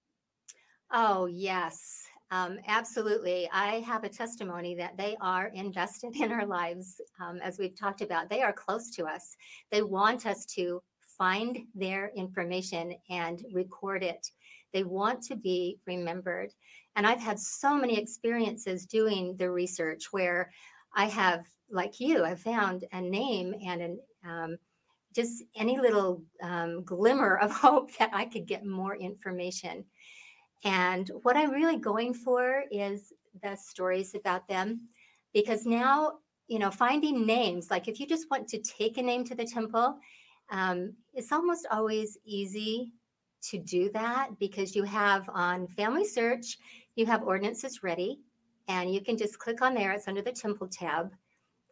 Oh, 0.90 1.26
yes, 1.26 2.08
um, 2.32 2.58
absolutely. 2.68 3.48
I 3.54 3.80
have 3.82 4.04
a 4.04 4.10
testimony 4.10 4.76
that 4.76 4.98
they 4.98 5.16
are 5.22 5.48
invested 5.54 6.16
in 6.16 6.32
our 6.32 6.46
lives. 6.46 7.00
Um, 7.22 7.40
as 7.44 7.60
we've 7.60 7.78
talked 7.78 8.02
about, 8.02 8.30
they 8.30 8.42
are 8.42 8.54
close 8.54 8.90
to 8.92 9.06
us. 9.06 9.36
They 9.72 9.84
want 9.84 10.26
us 10.26 10.46
to 10.56 10.82
find 11.18 11.60
their 11.76 12.12
information 12.16 12.96
and 13.10 13.44
record 13.54 14.04
it. 14.04 14.30
They 14.74 14.84
want 14.84 15.22
to 15.24 15.36
be 15.36 15.80
remembered. 15.86 16.52
And 16.96 17.06
I've 17.06 17.22
had 17.22 17.40
so 17.40 17.78
many 17.78 17.98
experiences 17.98 18.86
doing 18.86 19.36
the 19.38 19.50
research 19.52 20.12
where 20.12 20.52
I 20.96 21.06
have, 21.06 21.46
like 21.70 22.00
you, 22.00 22.24
I 22.24 22.36
found 22.36 22.86
a 22.92 23.02
name 23.02 23.54
and 23.66 23.82
an 23.82 24.00
um, 24.28 24.58
just 25.16 25.44
any 25.56 25.80
little 25.80 26.24
um, 26.44 26.84
glimmer 26.84 27.38
of 27.38 27.52
hope 27.52 27.96
that 27.98 28.12
I 28.14 28.26
could 28.26 28.46
get 28.46 28.66
more 28.66 28.96
information. 28.96 29.86
And 30.66 31.10
what 31.22 31.38
I'm 31.38 31.52
really 31.52 31.78
going 31.78 32.14
for 32.14 32.64
is 32.72 33.14
the 33.44 33.56
stories 33.56 34.16
about 34.16 34.48
them 34.48 34.82
because 35.32 35.66
now, 35.66 36.14
you 36.48 36.58
know, 36.58 36.72
finding 36.72 37.26
names, 37.26 37.70
like 37.70 37.88
if 37.88 38.00
you 38.00 38.08
just 38.08 38.30
want 38.32 38.48
to 38.50 38.58
take 38.58 38.98
a 38.98 39.04
name 39.04 39.24
to 39.26 39.36
the 39.36 39.46
temple, 39.46 39.98
um, 40.52 40.94
it's 41.14 41.32
almost 41.32 41.68
always 41.72 42.18
easy 42.26 42.94
to 43.44 43.60
do 43.60 43.92
that 43.94 44.40
because 44.40 44.76
you 44.76 44.84
have 44.84 45.30
on 45.30 45.68
Family 45.68 46.06
Search, 46.06 46.58
you 46.96 47.06
have 47.06 47.24
ordinances 47.24 47.84
ready, 47.84 48.20
and 48.68 48.92
you 48.92 49.02
can 49.02 49.18
just 49.18 49.38
click 49.38 49.62
on 49.62 49.76
there. 49.76 49.92
It's 49.92 50.08
under 50.08 50.22
the 50.24 50.32
temple 50.32 50.68
tab, 50.68 51.12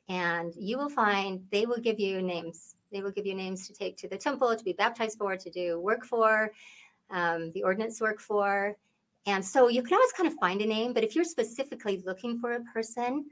and 0.08 0.54
you 0.56 0.78
will 0.78 0.90
find 0.90 1.42
they 1.52 1.66
will 1.66 1.80
give 1.80 2.00
you 2.00 2.22
names. 2.22 2.76
They 2.92 3.02
will 3.02 3.12
give 3.12 3.26
you 3.26 3.34
names 3.34 3.68
to 3.68 3.74
take 3.74 3.98
to 3.98 4.08
the 4.08 4.18
temple, 4.18 4.56
to 4.56 4.64
be 4.64 4.74
baptized 4.74 5.18
for, 5.18 5.36
to 5.36 5.50
do 5.50 5.80
work 5.80 6.06
for, 6.06 6.52
um, 7.14 7.52
the 7.54 7.64
ordinance 7.64 8.02
work 8.02 8.20
for. 8.20 8.76
And 9.26 9.46
so 9.46 9.70
you 9.70 9.82
can 9.82 9.94
always 9.94 10.12
kind 10.12 10.28
of 10.28 10.36
find 10.36 10.62
a 10.62 10.66
name, 10.66 10.92
but 10.92 11.04
if 11.04 11.16
you're 11.16 11.24
specifically 11.24 12.04
looking 12.06 12.40
for 12.40 12.54
a 12.54 12.64
person, 12.74 13.26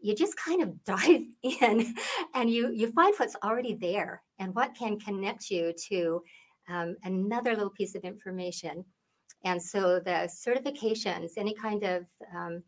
you 0.00 0.14
just 0.14 0.36
kind 0.36 0.62
of 0.62 0.84
dive 0.84 1.24
in 1.42 1.94
and 2.34 2.50
you 2.50 2.70
you 2.72 2.90
find 2.92 3.14
what's 3.18 3.36
already 3.44 3.74
there 3.74 4.22
and 4.38 4.54
what 4.54 4.74
can 4.74 4.98
connect 4.98 5.50
you 5.50 5.74
to 5.88 6.22
um, 6.68 6.96
another 7.04 7.54
little 7.54 7.70
piece 7.70 7.94
of 7.94 8.02
information. 8.04 8.84
And 9.44 9.62
so 9.62 10.00
the 10.00 10.28
certifications, 10.28 11.32
any 11.36 11.54
kind 11.54 11.84
of 11.84 12.06
um, 12.34 12.62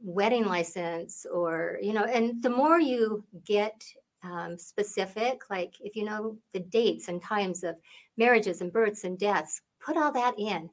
wedding 0.00 0.46
license, 0.46 1.26
or 1.30 1.78
you 1.82 1.92
know, 1.92 2.04
and 2.04 2.42
the 2.42 2.50
more 2.50 2.80
you 2.80 3.24
get 3.44 3.82
um, 4.22 4.58
specific, 4.58 5.42
like 5.50 5.74
if 5.80 5.96
you 5.96 6.04
know 6.04 6.36
the 6.52 6.60
dates 6.60 7.08
and 7.08 7.22
times 7.22 7.64
of 7.64 7.76
marriages 8.16 8.60
and 8.60 8.72
births 8.72 9.04
and 9.04 9.18
deaths, 9.18 9.60
put 9.88 9.96
all 9.96 10.12
that 10.12 10.34
in, 10.38 10.68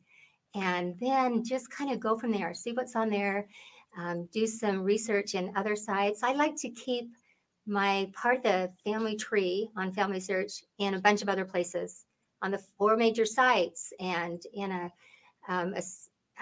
and 0.53 0.95
then 0.99 1.43
just 1.43 1.71
kind 1.71 1.91
of 1.91 1.99
go 1.99 2.17
from 2.17 2.31
there. 2.31 2.53
See 2.53 2.73
what's 2.73 2.95
on 2.95 3.09
there. 3.09 3.47
Um, 3.97 4.27
do 4.33 4.45
some 4.45 4.83
research 4.83 5.35
in 5.35 5.53
other 5.55 5.75
sites. 5.75 6.21
I 6.21 6.33
like 6.33 6.57
to 6.57 6.69
keep 6.69 7.15
my 7.65 8.11
part 8.13 8.37
of 8.37 8.43
the 8.43 8.71
family 8.83 9.15
tree 9.15 9.69
on 9.77 9.93
Family 9.93 10.19
Search 10.19 10.63
in 10.79 10.95
a 10.95 10.99
bunch 10.99 11.21
of 11.21 11.29
other 11.29 11.45
places 11.45 12.05
on 12.41 12.51
the 12.51 12.61
four 12.77 12.97
major 12.97 13.25
sites 13.25 13.93
and 13.99 14.43
in 14.53 14.71
a, 14.71 14.91
um, 15.47 15.73
a 15.73 15.81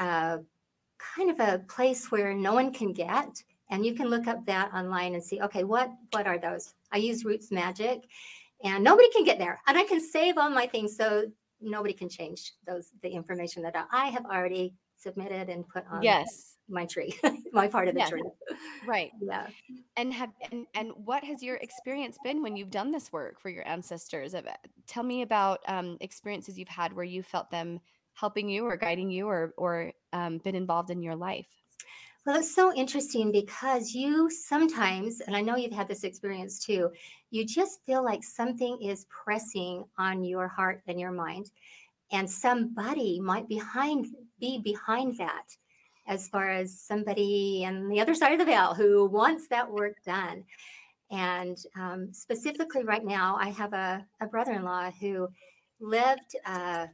a 0.04 0.40
kind 0.98 1.30
of 1.30 1.40
a 1.40 1.60
place 1.68 2.12
where 2.12 2.34
no 2.34 2.54
one 2.54 2.74
can 2.74 2.92
get. 2.92 3.44
And 3.70 3.86
you 3.86 3.94
can 3.94 4.10
look 4.10 4.28
up 4.28 4.46
that 4.46 4.74
online 4.74 5.14
and 5.14 5.24
see, 5.24 5.40
okay, 5.42 5.64
what 5.64 5.92
what 6.12 6.28
are 6.28 6.40
those? 6.40 6.74
I 6.92 6.98
use 6.98 7.24
Roots 7.24 7.52
Magic, 7.52 8.02
and 8.64 8.84
nobody 8.84 9.10
can 9.12 9.24
get 9.24 9.38
there. 9.38 9.62
And 9.68 9.78
I 9.78 9.84
can 9.84 10.02
save 10.02 10.38
all 10.38 10.50
my 10.50 10.68
things 10.68 10.96
so 10.96 11.26
nobody 11.64 11.94
can 11.94 12.10
change 12.10 12.54
those 12.68 12.90
the 13.02 13.10
information 13.10 13.64
that 13.64 13.76
I 13.92 14.08
have 14.08 14.26
already 14.26 14.76
submitted 14.98 15.50
and 15.50 15.68
put 15.68 15.86
on 15.92 16.04
yes 16.04 16.56
my 16.70 16.86
tree, 16.86 17.14
my 17.52 17.68
part 17.68 17.88
of 17.88 17.94
the 17.94 18.02
Yeah. 18.02 18.10
tree. 18.10 18.24
right 18.88 19.12
Yeah. 19.22 19.48
And 19.96 20.14
have 20.14 20.30
and, 20.52 20.66
and 20.74 20.92
what 21.06 21.24
has 21.24 21.44
your 21.44 21.58
experience 21.58 22.18
been 22.24 22.42
when 22.42 22.56
you've 22.56 22.72
done 22.72 22.92
this 22.92 23.12
work 23.12 23.40
for 23.40 23.50
your 23.50 23.68
ancestors? 23.68 24.34
Tell 24.88 25.04
me 25.04 25.22
about 25.22 25.60
um, 25.68 25.98
experiences 26.02 26.58
you've 26.58 26.68
had 26.68 26.94
where 26.94 27.06
you 27.06 27.22
felt 27.22 27.52
them 27.52 27.80
helping 28.16 28.50
you 28.50 28.66
or 28.66 28.78
guiding 28.78 29.10
you 29.12 29.28
or 29.28 29.54
or 29.58 29.94
um, 30.12 30.40
been 30.40 30.56
involved 30.56 30.90
in 30.90 31.04
your 31.04 31.16
life. 31.16 31.48
Well, 32.26 32.38
it's 32.38 32.56
so 32.56 32.74
interesting 32.74 33.34
because 33.34 33.94
you 33.94 34.30
sometimes, 34.30 35.20
and 35.20 35.36
I 35.36 35.42
know 35.42 35.58
you've 35.58 35.74
had 35.74 35.90
this 35.90 36.06
experience 36.06 36.58
too, 36.58 36.90
you 37.32 37.46
just 37.46 37.86
feel 37.86 38.02
like 38.02 38.24
something 38.24 38.82
is 38.82 39.06
pressing 39.10 39.84
on 39.98 40.24
your 40.24 40.48
heart 40.48 40.82
and 40.88 40.98
your 40.98 41.12
mind, 41.12 41.52
and 42.14 42.30
somebody 42.30 43.20
might 43.20 43.50
behind 43.50 44.08
be 44.40 44.58
behind 44.60 45.18
that, 45.18 45.58
as 46.08 46.30
far 46.30 46.50
as 46.50 46.80
somebody 46.80 47.66
on 47.68 47.90
the 47.90 48.00
other 48.00 48.16
side 48.16 48.32
of 48.32 48.40
the 48.40 48.46
veil 48.46 48.74
who 48.74 49.06
wants 49.06 49.50
that 49.50 49.70
work 49.70 49.96
done. 50.06 50.46
And 51.12 51.58
um, 51.78 52.14
specifically, 52.14 52.86
right 52.86 53.04
now, 53.04 53.36
I 53.38 53.50
have 53.50 53.74
a, 53.74 54.06
a 54.22 54.28
brother-in-law 54.28 54.92
who 54.92 55.28
lived, 55.82 56.38
uh, 56.46 56.88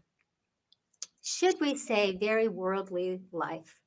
should 1.21 1.61
we 1.61 1.77
say, 1.77 2.17
very 2.17 2.47
worldly 2.47 3.21
life 3.31 3.78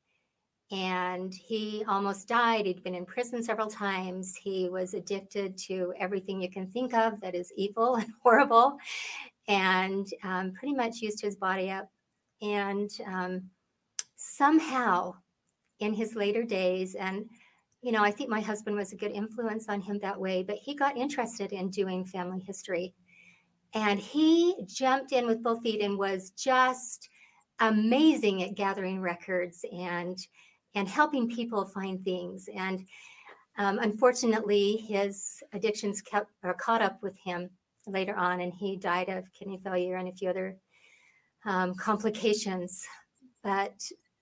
and 0.72 1.34
he 1.34 1.84
almost 1.86 2.26
died. 2.26 2.64
He'd 2.64 2.82
been 2.82 2.94
in 2.94 3.04
prison 3.04 3.42
several 3.42 3.68
times. 3.68 4.34
He 4.34 4.70
was 4.70 4.94
addicted 4.94 5.58
to 5.58 5.92
everything 5.98 6.40
you 6.40 6.50
can 6.50 6.66
think 6.66 6.94
of 6.94 7.20
that 7.20 7.34
is 7.34 7.52
evil 7.56 7.96
and 7.96 8.10
horrible, 8.22 8.78
and 9.48 10.08
um, 10.24 10.52
pretty 10.52 10.74
much 10.74 11.02
used 11.02 11.20
his 11.20 11.36
body 11.36 11.70
up. 11.70 11.88
And 12.40 12.90
um, 13.06 13.42
somehow, 14.16 15.14
in 15.80 15.92
his 15.92 16.16
later 16.16 16.42
days, 16.42 16.94
and 16.94 17.28
you 17.82 17.92
know, 17.92 18.02
I 18.02 18.10
think 18.10 18.30
my 18.30 18.40
husband 18.40 18.76
was 18.76 18.92
a 18.92 18.96
good 18.96 19.10
influence 19.10 19.68
on 19.68 19.80
him 19.80 19.98
that 19.98 20.18
way, 20.18 20.42
but 20.42 20.56
he 20.56 20.74
got 20.74 20.96
interested 20.96 21.52
in 21.52 21.68
doing 21.68 22.04
family 22.04 22.40
history. 22.40 22.94
And 23.74 23.98
he 23.98 24.64
jumped 24.66 25.12
in 25.12 25.26
with 25.26 25.42
both 25.42 25.62
feet 25.62 25.82
and 25.82 25.98
was 25.98 26.30
just 26.30 27.08
amazing 27.58 28.42
at 28.42 28.54
gathering 28.54 29.00
records 29.00 29.64
and 29.72 30.16
and 30.74 30.88
helping 30.88 31.28
people 31.28 31.64
find 31.64 32.04
things. 32.04 32.48
And 32.54 32.86
um, 33.58 33.78
unfortunately, 33.78 34.76
his 34.76 35.42
addictions 35.52 36.00
kept 36.00 36.30
or 36.42 36.54
caught 36.54 36.82
up 36.82 37.02
with 37.02 37.16
him 37.16 37.50
later 37.86 38.14
on, 38.14 38.40
and 38.40 38.52
he 38.54 38.76
died 38.76 39.08
of 39.08 39.32
kidney 39.32 39.60
failure 39.62 39.96
and 39.96 40.08
a 40.08 40.12
few 40.12 40.30
other 40.30 40.56
um, 41.44 41.74
complications. 41.74 42.86
But 43.42 43.74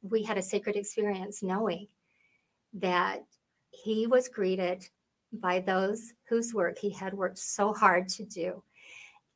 we 0.03 0.23
had 0.23 0.39
a 0.39 0.43
sacred 0.43 0.77
experience 0.77 1.43
knowing 1.43 1.87
that 2.75 3.21
he 3.71 4.07
was 4.07 4.29
greeted 4.29 4.89
by 5.33 5.61
those 5.61 6.13
whose 6.29 6.53
work 6.53 6.79
he 6.79 6.91
had 6.91 7.15
worked 7.15 7.39
so 7.39 7.73
hard 7.73 8.09
to 8.09 8.25
do, 8.25 8.63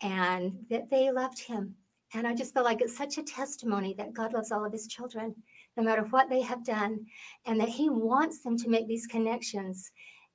and 0.00 0.64
that 0.70 0.90
they 0.90 1.12
loved 1.12 1.38
him. 1.38 1.76
And 2.14 2.26
I 2.26 2.34
just 2.34 2.54
feel 2.54 2.64
like 2.64 2.80
it's 2.80 2.96
such 2.96 3.18
a 3.18 3.22
testimony 3.22 3.94
that 3.98 4.14
God 4.14 4.32
loves 4.32 4.50
all 4.50 4.64
of 4.64 4.72
his 4.72 4.88
children 4.88 5.34
no 5.76 5.82
matter 5.82 6.02
what 6.02 6.28
they 6.28 6.42
have 6.42 6.64
done, 6.64 7.06
and 7.46 7.60
that 7.60 7.68
He 7.68 7.88
wants 7.88 8.40
them 8.40 8.56
to 8.58 8.68
make 8.68 8.88
these 8.88 9.06
connections 9.06 9.92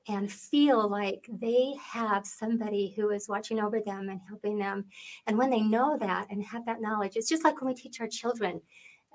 and 0.08 0.32
feel 0.32 0.88
like 0.90 1.28
they 1.30 1.74
have 1.82 2.26
somebody 2.26 2.94
who 2.96 3.10
is 3.10 3.30
watching 3.30 3.60
over 3.60 3.80
them 3.80 4.10
and 4.10 4.20
helping 4.28 4.58
them. 4.58 4.86
And 5.28 5.38
when 5.38 5.50
they 5.50 5.62
know 5.62 5.98
that 6.00 6.28
and 6.30 6.44
have 6.44 6.66
that 6.66 6.82
knowledge, 6.82 7.16
it's 7.16 7.30
just 7.30 7.44
like 7.44 7.62
when 7.62 7.68
we 7.68 7.80
teach 7.80 8.00
our 8.00 8.08
children, 8.08 8.62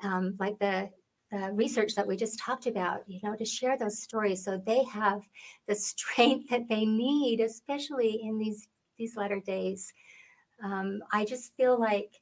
um, 0.02 0.37
like 0.38 0.58
the 0.58 0.90
research 1.52 1.94
that 1.94 2.06
we 2.06 2.16
just 2.16 2.38
talked 2.38 2.66
about, 2.66 3.02
you 3.06 3.20
know, 3.22 3.34
to 3.34 3.44
share 3.44 3.76
those 3.76 4.00
stories 4.00 4.44
so 4.44 4.58
they 4.58 4.84
have 4.84 5.22
the 5.66 5.74
strength 5.90 6.48
that 6.50 6.68
they 6.68 6.84
need, 6.84 7.40
especially 7.40 8.20
in 8.22 8.38
these 8.38 8.68
these 8.96 9.16
latter 9.16 9.40
days. 9.40 9.92
Um, 10.62 11.02
I 11.12 11.24
just 11.24 11.56
feel 11.56 11.78
like, 11.78 12.20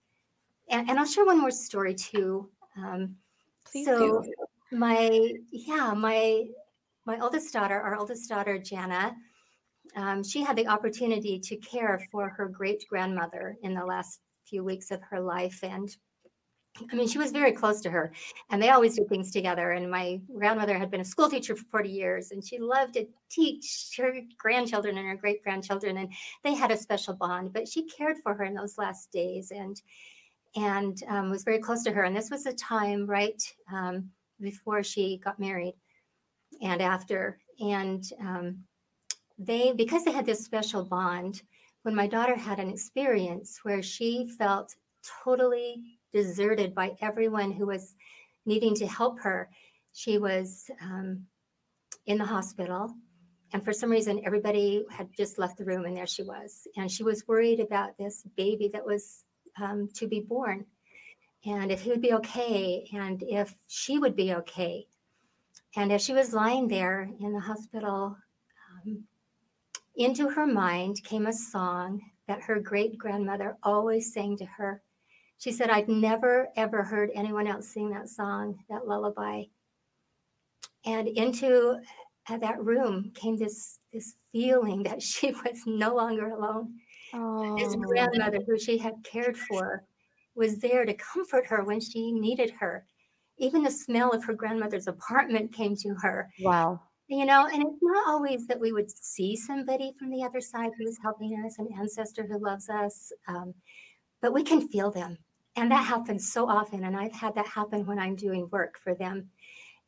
and, 0.71 0.89
and, 0.89 0.99
I'll 0.99 1.05
share 1.05 1.27
one 1.27 1.39
more 1.39 1.51
story 1.51 1.95
too. 1.95 2.49
Um, 2.79 3.17
Please 3.73 3.87
so 3.87 4.23
do. 4.23 4.77
my 4.77 5.33
yeah 5.51 5.93
my 5.95 6.45
my 7.05 7.19
oldest 7.19 7.53
daughter, 7.53 7.81
our 7.81 7.97
oldest 7.97 8.29
daughter 8.29 8.59
Jana, 8.59 9.17
um, 9.97 10.23
she 10.23 10.43
had 10.43 10.57
the 10.57 10.69
opportunity 10.69 11.41
to 11.41 11.57
care 11.57 12.07
for 12.13 12.29
her 12.29 12.49
great 12.49 12.85
grandmother 12.89 13.57
in 13.63 13.75
the 13.75 13.85
last 13.85 14.21
few 14.45 14.63
weeks 14.63 14.91
of 14.91 15.01
her 15.11 15.21
life, 15.21 15.61
and 15.63 15.97
I 16.91 16.95
mean, 16.95 17.07
she 17.07 17.19
was 17.19 17.33
very 17.33 17.53
close 17.53 17.81
to 17.83 17.91
her, 17.91 18.13
and 18.51 18.63
they 18.63 18.71
always 18.71 18.97
did 18.97 19.09
things 19.09 19.31
together. 19.31 19.73
And 19.73 19.91
my 19.91 20.21
grandmother 20.35 20.79
had 20.79 20.91
been 20.91 21.03
a 21.03 21.05
school 21.05 21.29
teacher 21.29 21.55
for 21.55 21.65
40 21.65 21.91
years, 21.91 22.31
and 22.31 22.43
she 22.43 22.59
loved 22.59 22.95
to 22.95 23.07
teach 23.31 23.91
her 23.99 24.15
grandchildren 24.39 24.97
and 24.97 25.07
her 25.07 25.17
great 25.17 25.43
grandchildren, 25.43 25.99
and 25.99 26.13
they 26.45 26.55
had 26.55 26.71
a 26.71 26.77
special 26.77 27.15
bond. 27.15 27.53
But 27.53 27.69
she 27.69 27.85
cared 27.85 28.17
for 28.23 28.35
her 28.35 28.45
in 28.45 28.55
those 28.55 28.79
last 28.79 29.13
days, 29.13 29.51
and 29.51 29.81
and 30.57 31.03
um, 31.09 31.31
was 31.31 31.45
very 31.45 31.59
close 31.59 31.83
to 31.85 31.93
her. 31.93 32.05
And 32.05 32.17
this 32.17 32.31
was 32.31 32.47
a 32.47 32.53
time 32.53 33.07
right 33.07 33.43
um, 33.73 34.11
before 34.41 34.83
she 34.83 35.21
got 35.25 35.39
married, 35.39 35.75
and 36.61 36.83
after. 36.83 37.39
And 37.61 38.05
um, 38.21 38.59
they, 39.39 39.73
because 39.73 40.05
they 40.05 40.13
had 40.13 40.27
this 40.27 40.45
special 40.45 40.85
bond, 40.85 41.43
when 41.83 41.95
my 41.95 42.07
daughter 42.07 42.37
had 42.37 42.59
an 42.59 42.71
experience 42.71 43.61
where 43.63 43.83
she 43.83 44.27
felt 44.39 44.77
totally 45.25 45.99
deserted 46.13 46.75
by 46.75 46.93
everyone 47.01 47.51
who 47.51 47.67
was 47.67 47.95
needing 48.47 48.75
to 48.77 48.87
help 48.87 49.21
her. 49.21 49.49
She 49.93 50.19
was 50.19 50.71
um, 50.81 51.27
in 52.07 52.19
the 52.19 52.25
hospital, 52.25 52.95
and 53.53 53.65
for 53.65 53.73
some 53.73 53.91
reason, 53.91 54.23
everybody 54.25 54.85
had 54.91 55.09
just 55.17 55.39
left 55.39 55.59
the 55.59 55.65
room, 55.65 55.85
and 55.85 55.97
there 55.97 56.07
she 56.07 56.23
was. 56.23 56.67
And 56.77 56.91
she 56.91 57.03
was 57.03 57.29
worried 57.29 57.61
about 57.61 57.99
this 57.99 58.25
baby 58.37 58.71
that 58.73 58.87
was 58.87 59.25
um, 59.61 59.89
to 59.95 60.07
be 60.07 60.21
born, 60.21 60.67
and 61.45 61.71
if 61.71 61.81
he 61.83 61.91
would 61.91 62.03
be 62.03 62.15
okay, 62.15 62.89
and 62.93 63.23
if 63.23 63.55
she 63.67 63.99
would 63.99 64.17
be 64.17 64.35
okay. 64.35 64.87
And 65.77 65.93
as 65.93 66.03
she 66.03 66.13
was 66.13 66.35
lying 66.35 66.69
there 66.69 67.11
in 67.21 67.33
the 67.33 67.41
hospital, 67.41 68.17
um, 68.87 69.05
into 69.97 70.29
her 70.29 70.47
mind 70.47 71.03
came 71.05 71.27
a 71.27 71.33
song 71.33 72.01
that 72.29 72.43
her 72.43 72.61
great 72.61 72.99
grandmother 72.99 73.57
always 73.63 74.13
sang 74.13 74.37
to 74.39 74.45
her 74.45 74.83
she 75.43 75.51
said, 75.51 75.71
I'd 75.71 75.89
never, 75.89 76.51
ever 76.55 76.85
heard 76.85 77.11
anyone 77.17 77.49
else 77.49 77.67
sing 77.67 77.91
that 77.91 78.09
song, 78.09 78.61
that 78.71 78.87
lullaby. 78.87 79.43
And 80.85 81.09
into 81.09 81.81
uh, 82.29 82.39
that 82.39 82.63
room 82.63 83.11
came 83.13 83.37
this, 83.37 83.81
this 83.93 84.15
feeling 84.31 84.85
that 84.85 85.03
she 85.11 85.33
was 85.33 85.63
no 85.67 85.97
longer 85.97 86.29
alone. 86.29 86.75
Oh. 87.15 87.57
This 87.57 87.75
grandmother 87.75 88.41
who 88.47 88.59
she 88.59 88.79
had 88.79 88.95
cared 89.05 89.37
for 89.37 89.85
was 90.35 90.59
there 90.59 90.85
to 90.85 90.95
comfort 90.95 91.47
her 91.47 91.65
when 91.65 91.81
she 91.81 92.13
needed 92.13 92.51
her. 92.51 92.87
Even 93.39 93.63
the 93.63 93.71
smell 93.71 94.11
of 94.11 94.25
her 94.25 94.35
grandmother's 94.35 94.87
apartment 94.87 95.53
came 95.53 95.77
to 95.77 95.95
her. 95.95 96.31
Wow. 96.41 96.81
You 97.09 97.27
know, 97.27 97.47
and 97.53 97.63
it's 97.63 97.83
not 97.83 98.09
always 98.09 98.47
that 98.47 98.59
we 98.59 98.73
would 98.73 98.91
see 98.91 99.37
somebody 99.37 99.93
from 99.99 100.11
the 100.11 100.23
other 100.23 100.41
side 100.41 100.71
who 100.79 100.87
is 100.87 100.99
helping 101.03 101.43
us, 101.45 101.59
an 101.59 101.69
ancestor 101.79 102.27
who 102.27 102.39
loves 102.39 102.71
us, 102.71 103.13
um, 103.29 103.53
but 104.23 104.33
we 104.33 104.43
can 104.43 104.67
feel 104.69 104.91
them. 104.91 105.19
And 105.57 105.71
that 105.71 105.85
happens 105.85 106.33
so 106.33 106.49
often. 106.49 106.85
And 106.85 106.97
I've 106.97 107.13
had 107.13 107.35
that 107.35 107.47
happen 107.47 107.85
when 107.85 107.99
I'm 107.99 108.17
doing 108.17 108.49
work 108.51 108.79
for 108.79 108.95
them. 108.95 109.29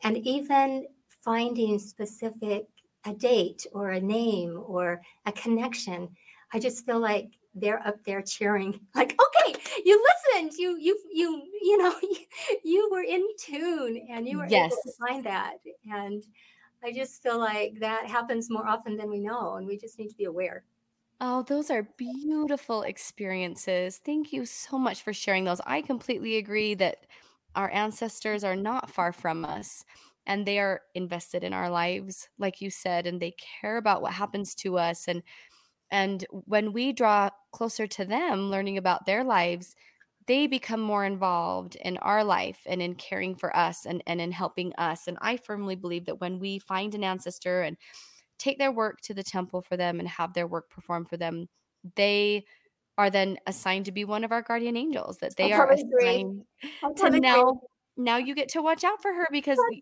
And 0.03 0.19
even 0.19 0.87
finding 1.23 1.79
specific, 1.79 2.67
a 3.07 3.15
date 3.15 3.67
or 3.73 3.91
a 3.91 4.01
name 4.01 4.63
or 4.67 5.01
a 5.25 5.33
connection, 5.33 6.09
I 6.55 6.59
just 6.61 6.87
feel 6.87 7.01
like 7.01 7.38
they're 7.55 7.87
up 7.87 8.03
there 8.05 8.23
cheering 8.23 8.87
like 8.97 9.12
okay 9.12 9.61
you 9.85 10.05
listened 10.35 10.53
you 10.55 10.77
you 10.79 10.99
you 11.12 11.43
you 11.62 11.79
know 11.79 11.95
you, 12.03 12.17
you 12.64 12.88
were 12.90 13.03
in 13.03 13.27
tune 13.38 13.97
and 14.09 14.27
you 14.29 14.38
were 14.38 14.47
yes. 14.49 14.73
able 14.73 14.77
to 14.83 14.93
find 14.99 15.25
that 15.25 15.59
and 15.88 16.25
i 16.83 16.90
just 16.93 17.23
feel 17.23 17.38
like 17.38 17.79
that 17.79 18.07
happens 18.09 18.51
more 18.51 18.67
often 18.67 18.97
than 18.97 19.09
we 19.11 19.21
know 19.21 19.55
and 19.55 19.67
we 19.69 19.77
just 19.79 19.99
need 20.01 20.09
to 20.09 20.17
be 20.17 20.25
aware 20.25 20.64
Oh, 21.21 21.43
those 21.43 21.71
are 21.71 21.83
beautiful 21.97 22.83
experiences. 22.83 23.99
Thank 23.99 24.33
you 24.33 24.45
so 24.47 24.79
much 24.79 25.03
for 25.03 25.12
sharing 25.12 25.45
those. 25.45 25.61
I 25.67 25.81
completely 25.83 26.37
agree 26.37 26.75
that 26.75 27.07
our 27.55 27.71
ancestors 27.71 28.43
are 28.45 28.57
not 28.57 28.90
far 28.90 29.12
from 29.12 29.45
us 29.45 29.85
and 30.27 30.47
they 30.47 30.59
are 30.59 30.83
invested 30.95 31.45
in 31.45 31.53
our 31.53 31.71
lives 31.71 32.29
like 32.38 32.61
you 32.61 32.71
said 32.71 33.07
and 33.07 33.21
they 33.21 33.33
care 33.33 33.77
about 33.77 34.03
what 34.03 34.12
happens 34.12 34.55
to 34.57 34.77
us 34.79 35.07
and 35.07 35.23
and 35.90 36.27
when 36.31 36.73
we 36.73 36.92
draw 36.92 37.31
closer 37.53 37.87
to 37.87 38.05
them 38.05 38.51
learning 38.51 38.79
about 38.79 39.07
their 39.07 39.25
lives 39.25 39.75
they 40.27 40.47
become 40.47 40.81
more 40.81 41.05
involved 41.05 41.77
in 41.77 41.99
our 41.99 42.25
life 42.25 42.61
and 42.64 42.81
in 42.81 42.94
caring 42.94 43.35
for 43.35 43.55
us 43.55 43.85
and, 43.85 44.03
and 44.07 44.20
in 44.20 44.33
helping 44.33 44.73
us 44.77 45.07
and 45.07 45.18
i 45.20 45.37
firmly 45.37 45.75
believe 45.75 46.07
that 46.07 46.20
when 46.20 46.38
we 46.38 46.59
find 46.59 46.94
an 46.94 47.05
ancestor 47.05 47.62
and 47.62 47.77
take 48.38 48.59
their 48.59 48.73
work 48.73 49.01
to 49.03 49.14
the 49.14 49.23
temple 49.23 49.62
for 49.62 49.77
them 49.77 49.99
and 50.01 50.09
have 50.09 50.35
their 50.35 50.47
work 50.47 50.68
performed 50.70 51.09
for 51.09 51.16
them, 51.16 51.49
they 51.97 52.44
are 52.97 53.11
then 53.11 53.37
assigned 53.47 53.87
to 53.87 53.92
be 53.92 54.05
one 54.05 54.25
of 54.25 54.33
our 54.33 54.42
guardian 54.42 54.77
angels. 54.77 55.18
That 55.18 55.37
they 55.37 55.53
are 55.53 55.70
assigned 55.70 56.42
to 56.97 57.11
now. 57.20 57.61
Now 57.97 58.17
you 58.17 58.35
get 58.35 58.49
to 58.51 58.63
watch 58.63 58.83
out 58.83 59.01
for 59.01 59.13
her 59.13 59.29
because 59.31 59.59
right. 59.59 59.81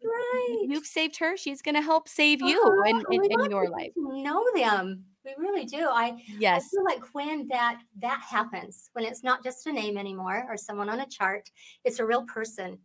you've 0.63 0.87
saved 0.87 1.19
her. 1.19 1.37
She's 1.37 1.63
going 1.63 1.75
to 1.75 1.81
help 1.81 2.09
save 2.09 2.43
you 2.43 2.61
oh, 2.63 2.83
in, 2.89 3.03
in, 3.11 3.41
in 3.41 3.51
your 3.51 3.71
life. 3.71 3.93
Know 3.97 4.45
them. 4.55 5.05
We 5.25 5.33
really 5.39 5.65
do. 5.65 5.89
I 5.89 6.21
yes. 6.27 6.67
I 6.67 6.77
feel 6.77 6.85
like 6.85 7.15
when 7.15 7.47
that 7.49 7.81
that 8.01 8.21
happens, 8.29 8.91
when 8.93 9.05
it's 9.05 9.23
not 9.23 9.45
just 9.45 9.67
a 9.67 9.73
name 9.73 9.97
anymore 9.97 10.45
or 10.49 10.57
someone 10.57 10.89
on 10.89 11.01
a 11.01 11.07
chart, 11.07 11.49
it's 11.85 12.01
a 12.01 12.05
real 12.05 12.25
person, 12.25 12.79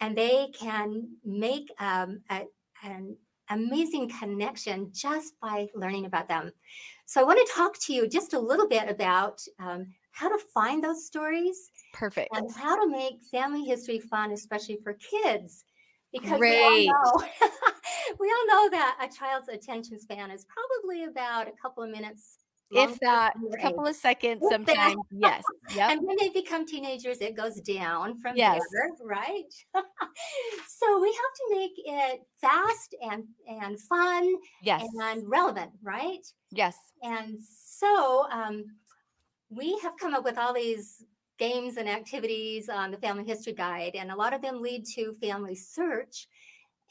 and 0.00 0.16
they 0.16 0.48
can 0.58 1.08
make 1.22 1.70
um, 1.78 2.20
a, 2.30 2.44
an 2.82 3.16
amazing 3.50 4.10
connection 4.18 4.90
just 4.92 5.34
by 5.40 5.68
learning 5.74 6.06
about 6.06 6.28
them. 6.28 6.50
So 7.04 7.20
I 7.20 7.24
want 7.24 7.46
to 7.46 7.52
talk 7.52 7.78
to 7.80 7.92
you 7.92 8.08
just 8.08 8.32
a 8.32 8.40
little 8.40 8.68
bit 8.68 8.88
about 8.88 9.42
um, 9.60 9.92
how 10.12 10.28
to 10.28 10.42
find 10.54 10.82
those 10.82 11.04
stories. 11.04 11.70
Perfect. 11.92 12.30
And 12.36 12.50
how 12.54 12.82
to 12.82 12.90
make 12.90 13.22
family 13.30 13.64
history 13.64 13.98
fun, 13.98 14.32
especially 14.32 14.78
for 14.82 14.94
kids. 14.94 15.64
Because 16.12 16.38
Great. 16.38 16.60
We, 16.60 16.88
all 16.90 17.18
know, 17.18 17.26
we 18.20 18.28
all 18.28 18.46
know 18.46 18.70
that 18.70 18.98
a 19.02 19.14
child's 19.14 19.48
attention 19.48 19.98
span 19.98 20.30
is 20.30 20.44
probably 20.46 21.04
about 21.04 21.48
a 21.48 21.52
couple 21.62 21.82
of 21.82 21.90
minutes 21.90 22.38
if 22.74 22.98
that 23.00 23.34
a 23.52 23.56
couple 23.60 23.86
of 23.86 23.94
seconds 23.94 24.42
sometimes 24.48 24.96
yes 25.10 25.42
yep. 25.76 25.90
and 25.90 26.00
when 26.06 26.16
they 26.18 26.28
become 26.30 26.66
teenagers 26.66 27.18
it 27.18 27.36
goes 27.36 27.60
down 27.60 28.18
from 28.18 28.36
yes. 28.36 28.60
there 28.72 29.06
right 29.06 29.52
so 30.68 31.00
we 31.00 31.08
have 31.08 31.14
to 31.14 31.58
make 31.58 31.72
it 31.76 32.20
fast 32.40 32.94
and 33.02 33.24
and 33.46 33.78
fun 33.80 34.34
yes 34.62 34.82
and 35.00 35.28
relevant 35.28 35.70
right 35.82 36.26
yes 36.50 36.76
and 37.02 37.38
so 37.40 38.26
um, 38.30 38.64
we 39.50 39.78
have 39.82 39.92
come 40.00 40.14
up 40.14 40.24
with 40.24 40.38
all 40.38 40.54
these 40.54 41.04
games 41.38 41.76
and 41.76 41.88
activities 41.88 42.68
on 42.68 42.90
the 42.90 42.98
family 42.98 43.24
history 43.24 43.52
guide 43.52 43.92
and 43.94 44.10
a 44.10 44.16
lot 44.16 44.32
of 44.32 44.42
them 44.42 44.60
lead 44.62 44.84
to 44.84 45.16
family 45.20 45.54
search 45.54 46.28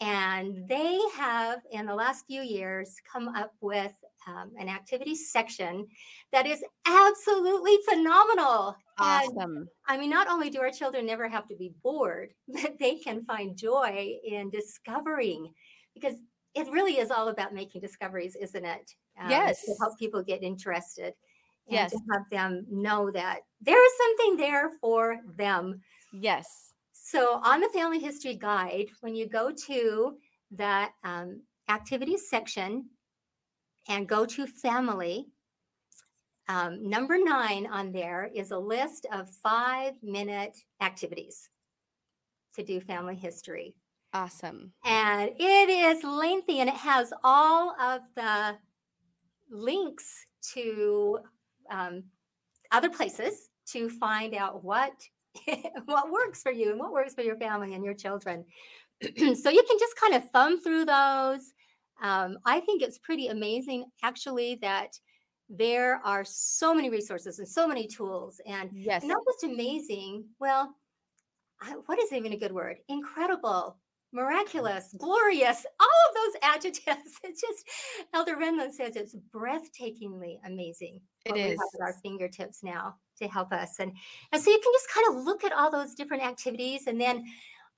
and 0.01 0.67
they 0.67 0.99
have 1.15 1.59
in 1.71 1.85
the 1.85 1.93
last 1.93 2.25
few 2.25 2.41
years 2.41 2.95
come 3.11 3.27
up 3.29 3.53
with 3.61 3.93
um, 4.27 4.51
an 4.59 4.67
activity 4.67 5.13
section 5.15 5.87
that 6.31 6.47
is 6.47 6.63
absolutely 6.87 7.77
phenomenal. 7.87 8.75
Awesome. 8.97 9.57
And, 9.57 9.67
I 9.87 9.97
mean, 9.97 10.09
not 10.09 10.27
only 10.27 10.49
do 10.49 10.59
our 10.59 10.71
children 10.71 11.05
never 11.05 11.29
have 11.29 11.47
to 11.49 11.55
be 11.55 11.73
bored, 11.83 12.33
but 12.47 12.79
they 12.79 12.95
can 12.95 13.23
find 13.25 13.55
joy 13.55 14.17
in 14.25 14.49
discovering 14.49 15.53
because 15.93 16.15
it 16.55 16.67
really 16.71 16.97
is 16.97 17.11
all 17.11 17.29
about 17.29 17.53
making 17.53 17.81
discoveries, 17.81 18.35
isn't 18.35 18.65
it? 18.65 18.95
Um, 19.19 19.29
yes. 19.29 19.63
To 19.65 19.75
help 19.79 19.99
people 19.99 20.23
get 20.23 20.41
interested. 20.41 21.13
And 21.67 21.75
yes. 21.75 21.91
to 21.91 21.99
have 22.11 22.23
them 22.31 22.65
know 22.69 23.11
that 23.11 23.41
there 23.61 23.83
is 23.83 23.91
something 23.97 24.37
there 24.37 24.71
for 24.81 25.17
them. 25.37 25.81
Yes. 26.11 26.73
So 26.91 27.39
on 27.43 27.61
the 27.61 27.69
Family 27.69 27.99
History 27.99 28.35
Guide, 28.35 28.87
when 29.01 29.15
you 29.15 29.27
go 29.27 29.51
to 29.67 30.17
that 30.51 30.91
um, 31.03 31.41
activities 31.69 32.29
section, 32.29 32.85
and 33.87 34.07
go 34.07 34.25
to 34.25 34.45
family. 34.45 35.27
Um, 36.47 36.87
number 36.87 37.17
nine 37.17 37.67
on 37.67 37.91
there 37.91 38.29
is 38.33 38.51
a 38.51 38.57
list 38.57 39.05
of 39.11 39.29
five 39.29 39.93
minute 40.01 40.57
activities 40.81 41.49
to 42.55 42.63
do 42.63 42.81
family 42.81 43.15
history. 43.15 43.75
Awesome. 44.13 44.73
And 44.83 45.31
it 45.37 45.69
is 45.69 46.03
lengthy 46.03 46.59
and 46.59 46.69
it 46.69 46.75
has 46.75 47.13
all 47.23 47.79
of 47.79 48.01
the 48.15 48.57
links 49.49 50.25
to 50.53 51.19
um, 51.71 52.03
other 52.71 52.89
places 52.89 53.49
to 53.67 53.89
find 53.89 54.35
out 54.35 54.63
what 54.63 54.93
what 55.85 56.11
works 56.11 56.43
for 56.43 56.51
you 56.51 56.71
and 56.71 56.79
what 56.79 56.91
works 56.91 57.13
for 57.13 57.21
your 57.21 57.37
family 57.37 57.73
and 57.73 57.83
your 57.83 57.93
children. 57.93 58.45
so 59.01 59.49
you 59.49 59.63
can 59.63 59.79
just 59.79 59.95
kind 59.99 60.13
of 60.13 60.29
thumb 60.31 60.61
through 60.61 60.85
those 60.85 61.53
um, 62.01 62.39
I 62.45 62.59
think 62.61 62.81
it's 62.81 62.97
pretty 62.97 63.27
amazing, 63.27 63.85
actually, 64.03 64.57
that 64.61 64.97
there 65.49 66.01
are 66.03 66.25
so 66.25 66.73
many 66.73 66.89
resources 66.89 67.39
and 67.39 67.47
so 67.47 67.67
many 67.67 67.87
tools 67.87 68.41
and 68.45 68.71
Yes. 68.73 69.03
not 69.03 69.19
just 69.27 69.43
amazing. 69.43 70.25
Well, 70.39 70.75
I, 71.61 71.73
what 71.85 71.99
is 71.99 72.11
even 72.11 72.33
a 72.33 72.37
good 72.37 72.51
word? 72.51 72.77
Incredible, 72.89 73.77
miraculous, 74.13 74.93
glorious, 74.97 75.65
all 75.79 75.87
of 76.09 76.15
those 76.15 76.39
adjectives. 76.43 77.11
It's 77.23 77.41
just, 77.41 77.65
Elder 78.13 78.35
Renlund 78.35 78.73
says 78.73 78.95
it's 78.95 79.15
breathtakingly 79.33 80.37
amazing. 80.45 81.01
It 81.25 81.31
what 81.31 81.35
we 81.35 81.41
have 81.41 81.59
at 81.75 81.81
our 81.81 81.93
fingertips 82.03 82.63
now 82.63 82.95
to 83.21 83.27
help 83.27 83.51
us. 83.53 83.79
And, 83.79 83.91
and 84.31 84.41
so 84.41 84.49
you 84.49 84.59
can 84.59 84.73
just 84.73 84.89
kind 84.89 85.07
of 85.09 85.23
look 85.23 85.43
at 85.43 85.53
all 85.53 85.71
those 85.71 85.93
different 85.93 86.23
activities. 86.23 86.87
And 86.87 86.99
then 86.99 87.23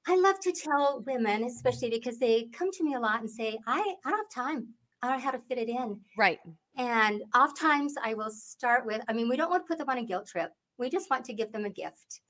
I 0.07 0.15
love 0.15 0.39
to 0.41 0.51
tell 0.51 1.03
women, 1.05 1.43
especially 1.43 1.89
because 1.89 2.19
they 2.19 2.49
come 2.53 2.71
to 2.71 2.83
me 2.83 2.95
a 2.95 2.99
lot 2.99 3.21
and 3.21 3.29
say, 3.29 3.57
I, 3.67 3.79
I 4.05 4.09
don't 4.09 4.17
have 4.17 4.29
time. 4.29 4.67
I 5.01 5.07
don't 5.07 5.17
know 5.17 5.23
how 5.23 5.31
to 5.31 5.39
fit 5.39 5.57
it 5.57 5.69
in. 5.69 5.99
Right. 6.17 6.39
And 6.77 7.21
oftentimes 7.35 7.95
I 8.01 8.13
will 8.13 8.31
start 8.31 8.85
with, 8.85 9.01
I 9.07 9.13
mean, 9.13 9.29
we 9.29 9.37
don't 9.37 9.49
want 9.49 9.65
to 9.65 9.67
put 9.67 9.77
them 9.77 9.89
on 9.89 9.97
a 9.97 10.05
guilt 10.05 10.27
trip. 10.27 10.51
We 10.77 10.89
just 10.89 11.09
want 11.09 11.25
to 11.25 11.33
give 11.33 11.51
them 11.51 11.65
a 11.65 11.69
gift. 11.69 12.21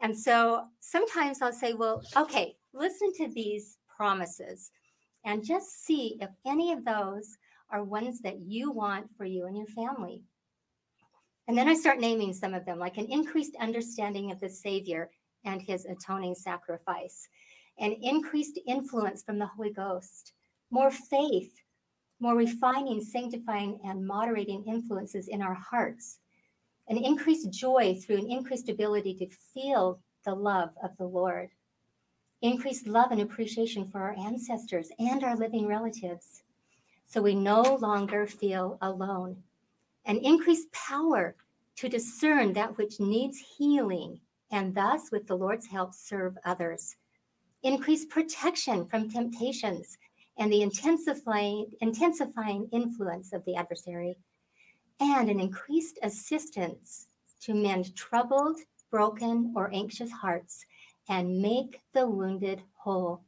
And 0.00 0.18
so 0.18 0.66
sometimes 0.78 1.42
I'll 1.42 1.52
say, 1.52 1.74
well, 1.74 2.02
okay, 2.16 2.56
listen 2.72 3.12
to 3.14 3.28
these 3.28 3.78
promises 3.94 4.70
and 5.24 5.44
just 5.44 5.84
see 5.84 6.16
if 6.20 6.30
any 6.46 6.72
of 6.72 6.84
those 6.84 7.36
are 7.70 7.84
ones 7.84 8.20
that 8.20 8.40
you 8.40 8.70
want 8.70 9.06
for 9.16 9.24
you 9.24 9.46
and 9.46 9.56
your 9.56 9.66
family. 9.66 10.22
And 11.48 11.58
then 11.58 11.68
I 11.68 11.74
start 11.74 12.00
naming 12.00 12.32
some 12.32 12.54
of 12.54 12.64
them, 12.64 12.78
like 12.78 12.96
an 12.96 13.10
increased 13.10 13.56
understanding 13.60 14.30
of 14.30 14.40
the 14.40 14.48
Savior 14.48 15.10
and 15.44 15.60
his 15.60 15.84
atoning 15.84 16.34
sacrifice, 16.34 17.28
an 17.78 17.92
increased 18.02 18.58
influence 18.66 19.22
from 19.22 19.38
the 19.38 19.46
Holy 19.46 19.72
Ghost, 19.72 20.32
more 20.70 20.90
faith, 20.90 21.52
more 22.20 22.36
refining, 22.36 23.00
sanctifying, 23.00 23.80
and 23.84 24.06
moderating 24.06 24.64
influences 24.66 25.28
in 25.28 25.42
our 25.42 25.54
hearts, 25.54 26.18
an 26.90 26.98
increased 26.98 27.50
joy 27.50 27.94
through 27.94 28.18
an 28.18 28.30
increased 28.30 28.68
ability 28.68 29.14
to 29.14 29.28
feel 29.54 30.00
the 30.24 30.34
love 30.34 30.70
of 30.82 30.90
the 30.98 31.06
Lord, 31.06 31.50
increased 32.42 32.86
love 32.86 33.12
and 33.12 33.20
appreciation 33.20 33.86
for 33.86 34.00
our 34.00 34.16
ancestors 34.18 34.90
and 34.98 35.22
our 35.22 35.36
living 35.36 35.66
relatives, 35.68 36.42
so 37.06 37.22
we 37.22 37.34
no 37.34 37.62
longer 37.80 38.26
feel 38.26 38.76
alone, 38.82 39.36
an 40.04 40.18
increased 40.18 40.70
power 40.72 41.36
to 41.76 41.88
discern 41.88 42.52
that 42.52 42.76
which 42.76 42.98
needs 42.98 43.38
healing 43.56 44.20
and 44.50 44.74
thus, 44.74 45.12
with 45.12 45.28
the 45.28 45.36
Lord's 45.36 45.68
help, 45.68 45.94
serve 45.94 46.36
others, 46.44 46.96
increased 47.62 48.08
protection 48.08 48.84
from 48.84 49.08
temptations 49.08 49.96
and 50.38 50.52
the 50.52 50.62
intensifying, 50.62 51.70
intensifying 51.80 52.68
influence 52.72 53.32
of 53.32 53.44
the 53.44 53.54
adversary, 53.54 54.16
and 55.00 55.30
an 55.30 55.40
increased 55.40 55.98
assistance 56.02 57.06
to 57.40 57.54
mend 57.54 57.94
troubled, 57.96 58.60
broken, 58.90 59.52
or 59.56 59.70
anxious 59.72 60.10
hearts 60.10 60.64
and 61.08 61.40
make 61.40 61.80
the 61.92 62.06
wounded 62.06 62.62
whole. 62.74 63.22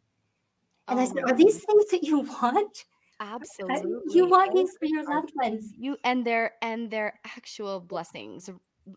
And 0.88 1.00
I 1.00 1.04
Oh 1.04 1.06
said, 1.06 1.24
Are 1.30 1.37
these 1.37 1.64
things 1.64 1.87
that 1.90 2.02
you 2.02 2.20
want? 2.20 2.85
Absolutely. 3.20 4.14
You 4.14 4.26
want 4.26 4.54
these 4.54 4.76
for 4.78 4.87
your 4.87 5.04
loved 5.04 5.32
ones. 5.37 5.72
You 5.78 5.96
and 6.04 6.24
their 6.26 6.54
and 6.61 6.90
their 6.90 7.20
actual 7.24 7.80
blessings. 7.80 8.50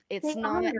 It's 0.10 0.34
They 0.34 0.42
not. 0.42 0.66
are. 0.66 0.72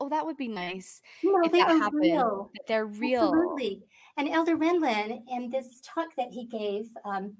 Oh, 0.00 0.08
that 0.08 0.24
would 0.24 0.36
be 0.36 0.48
nice. 0.48 1.02
No, 1.24 1.42
if 1.42 1.52
they 1.52 1.58
that 1.58 1.70
are 1.70 1.78
happened, 1.78 2.00
real. 2.00 2.50
They're 2.68 2.86
real. 2.86 3.24
Absolutely. 3.24 3.82
And 4.16 4.28
Elder 4.28 4.56
Renlund, 4.56 5.22
in 5.30 5.50
this 5.50 5.80
talk 5.82 6.08
that 6.16 6.30
he 6.30 6.46
gave 6.46 6.90
um, 7.04 7.36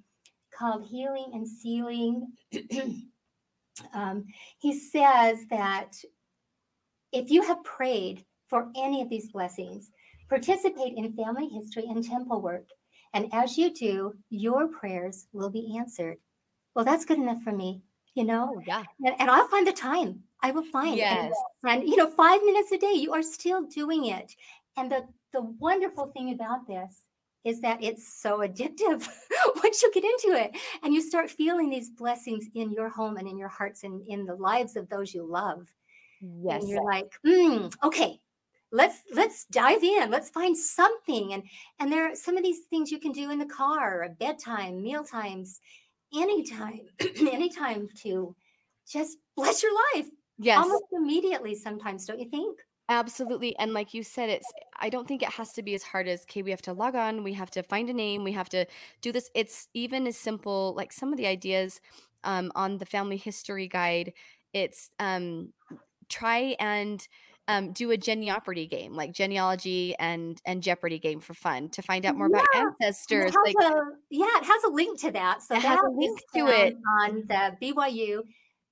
called 0.56 0.84
Healing 0.84 1.30
and 1.32 1.46
Sealing, 1.46 2.32
um, 3.94 4.24
he 4.58 4.78
says 4.78 5.46
that 5.50 5.96
if 7.12 7.30
you 7.30 7.42
have 7.42 7.62
prayed 7.64 8.24
for 8.48 8.68
any 8.76 9.02
of 9.02 9.08
these 9.08 9.30
blessings, 9.30 9.90
participate 10.28 10.94
in 10.96 11.12
family 11.14 11.48
history 11.48 11.84
and 11.88 12.02
temple 12.04 12.40
work. 12.40 12.66
And 13.14 13.28
as 13.32 13.56
you 13.56 13.72
do, 13.72 14.14
your 14.30 14.68
prayers 14.68 15.26
will 15.32 15.50
be 15.50 15.76
answered. 15.78 16.18
Well, 16.74 16.84
that's 16.84 17.04
good 17.04 17.18
enough 17.18 17.42
for 17.42 17.52
me, 17.52 17.82
you 18.14 18.24
know? 18.24 18.54
Oh 18.56 18.62
yeah. 18.66 18.82
And, 19.04 19.14
and 19.18 19.30
I'll 19.30 19.48
find 19.48 19.66
the 19.66 19.72
time. 19.72 20.20
I 20.42 20.50
will 20.50 20.64
find. 20.64 20.90
and- 20.90 20.98
Yes. 21.30 21.34
And, 21.64 21.88
you 21.88 21.96
know, 21.96 22.10
five 22.10 22.42
minutes 22.42 22.70
a 22.72 22.78
day, 22.78 22.92
you 22.92 23.12
are 23.14 23.22
still 23.22 23.62
doing 23.62 24.06
it. 24.06 24.34
And 24.76 24.90
the 24.92 25.06
the 25.32 25.42
wonderful 25.58 26.06
thing 26.12 26.32
about 26.32 26.66
this 26.66 27.02
is 27.46 27.60
that 27.60 27.82
it's 27.82 28.20
so 28.20 28.40
addictive 28.40 29.08
once 29.62 29.82
you 29.82 29.90
get 29.92 30.04
into 30.04 30.36
it 30.36 30.50
and 30.82 30.92
you 30.92 31.00
start 31.00 31.30
feeling 31.30 31.70
these 31.70 31.88
blessings 31.90 32.46
in 32.54 32.72
your 32.72 32.88
home 32.88 33.16
and 33.16 33.28
in 33.28 33.38
your 33.38 33.48
hearts 33.48 33.84
and 33.84 34.02
in 34.08 34.26
the 34.26 34.34
lives 34.34 34.76
of 34.76 34.88
those 34.88 35.14
you 35.14 35.24
love. 35.24 35.72
Yes. 36.20 36.60
And 36.60 36.68
you're 36.68 36.84
like, 36.84 37.12
mm, 37.24 37.72
okay, 37.84 38.20
let's 38.72 38.98
let's 39.14 39.46
dive 39.46 39.84
in. 39.84 40.10
Let's 40.10 40.30
find 40.30 40.56
something. 40.56 41.32
And 41.34 41.44
and 41.78 41.90
there 41.92 42.10
are 42.10 42.16
some 42.16 42.36
of 42.36 42.42
these 42.42 42.66
things 42.68 42.90
you 42.90 42.98
can 42.98 43.12
do 43.12 43.30
in 43.30 43.38
the 43.38 43.46
car, 43.46 44.02
at 44.02 44.18
bedtime, 44.18 44.82
meal 44.82 45.04
times, 45.04 45.60
anytime, 46.14 46.80
anytime 47.20 47.88
to 48.02 48.34
just 48.86 49.18
bless 49.36 49.62
your 49.62 49.72
life 49.94 50.08
Yes. 50.38 50.58
almost 50.58 50.84
immediately 50.92 51.54
sometimes, 51.54 52.06
don't 52.06 52.20
you 52.20 52.28
think? 52.28 52.58
Absolutely. 52.88 53.56
And 53.58 53.72
like 53.72 53.94
you 53.94 54.02
said, 54.02 54.30
it's, 54.30 54.46
I 54.78 54.90
don't 54.90 55.08
think 55.08 55.22
it 55.22 55.30
has 55.30 55.52
to 55.54 55.62
be 55.62 55.74
as 55.74 55.82
hard 55.82 56.06
as, 56.06 56.22
okay, 56.22 56.42
we 56.42 56.50
have 56.50 56.62
to 56.62 56.72
log 56.72 56.94
on, 56.94 57.24
we 57.24 57.32
have 57.32 57.50
to 57.52 57.62
find 57.62 57.90
a 57.90 57.92
name, 57.92 58.22
we 58.22 58.32
have 58.32 58.48
to 58.50 58.66
do 59.02 59.10
this. 59.10 59.28
It's 59.34 59.68
even 59.74 60.06
as 60.06 60.16
simple, 60.16 60.74
like 60.76 60.92
some 60.92 61.12
of 61.12 61.16
the 61.16 61.26
ideas 61.26 61.80
um, 62.22 62.52
on 62.54 62.78
the 62.78 62.86
family 62.86 63.16
history 63.16 63.66
guide, 63.66 64.12
it's 64.52 64.90
um, 65.00 65.52
try 66.08 66.54
and 66.60 67.06
um, 67.48 67.72
do 67.72 67.90
a 67.90 67.96
genealogy 67.96 68.66
game, 68.66 68.94
like 68.94 69.12
genealogy 69.12 69.94
and 69.98 70.40
and 70.44 70.62
Jeopardy 70.62 70.98
game 70.98 71.20
for 71.20 71.34
fun 71.34 71.68
to 71.70 71.82
find 71.82 72.04
out 72.04 72.16
more 72.16 72.26
about 72.26 72.44
And 72.54 72.68
it 72.68 72.74
ancestors. 72.82 73.32
Like, 73.44 73.54
a, 73.62 73.74
yeah, 74.10 74.38
it 74.38 74.44
has 74.44 74.64
a 74.64 74.70
link 74.70 75.00
to 75.00 75.12
that. 75.12 75.42
So 75.42 75.54
It 75.54 75.62
has 75.62 75.78
a 75.78 75.90
link 75.90 76.20
to 76.34 76.46
it. 76.48 76.76
on 77.02 77.24
the 77.28 77.56
BYU 77.62 78.22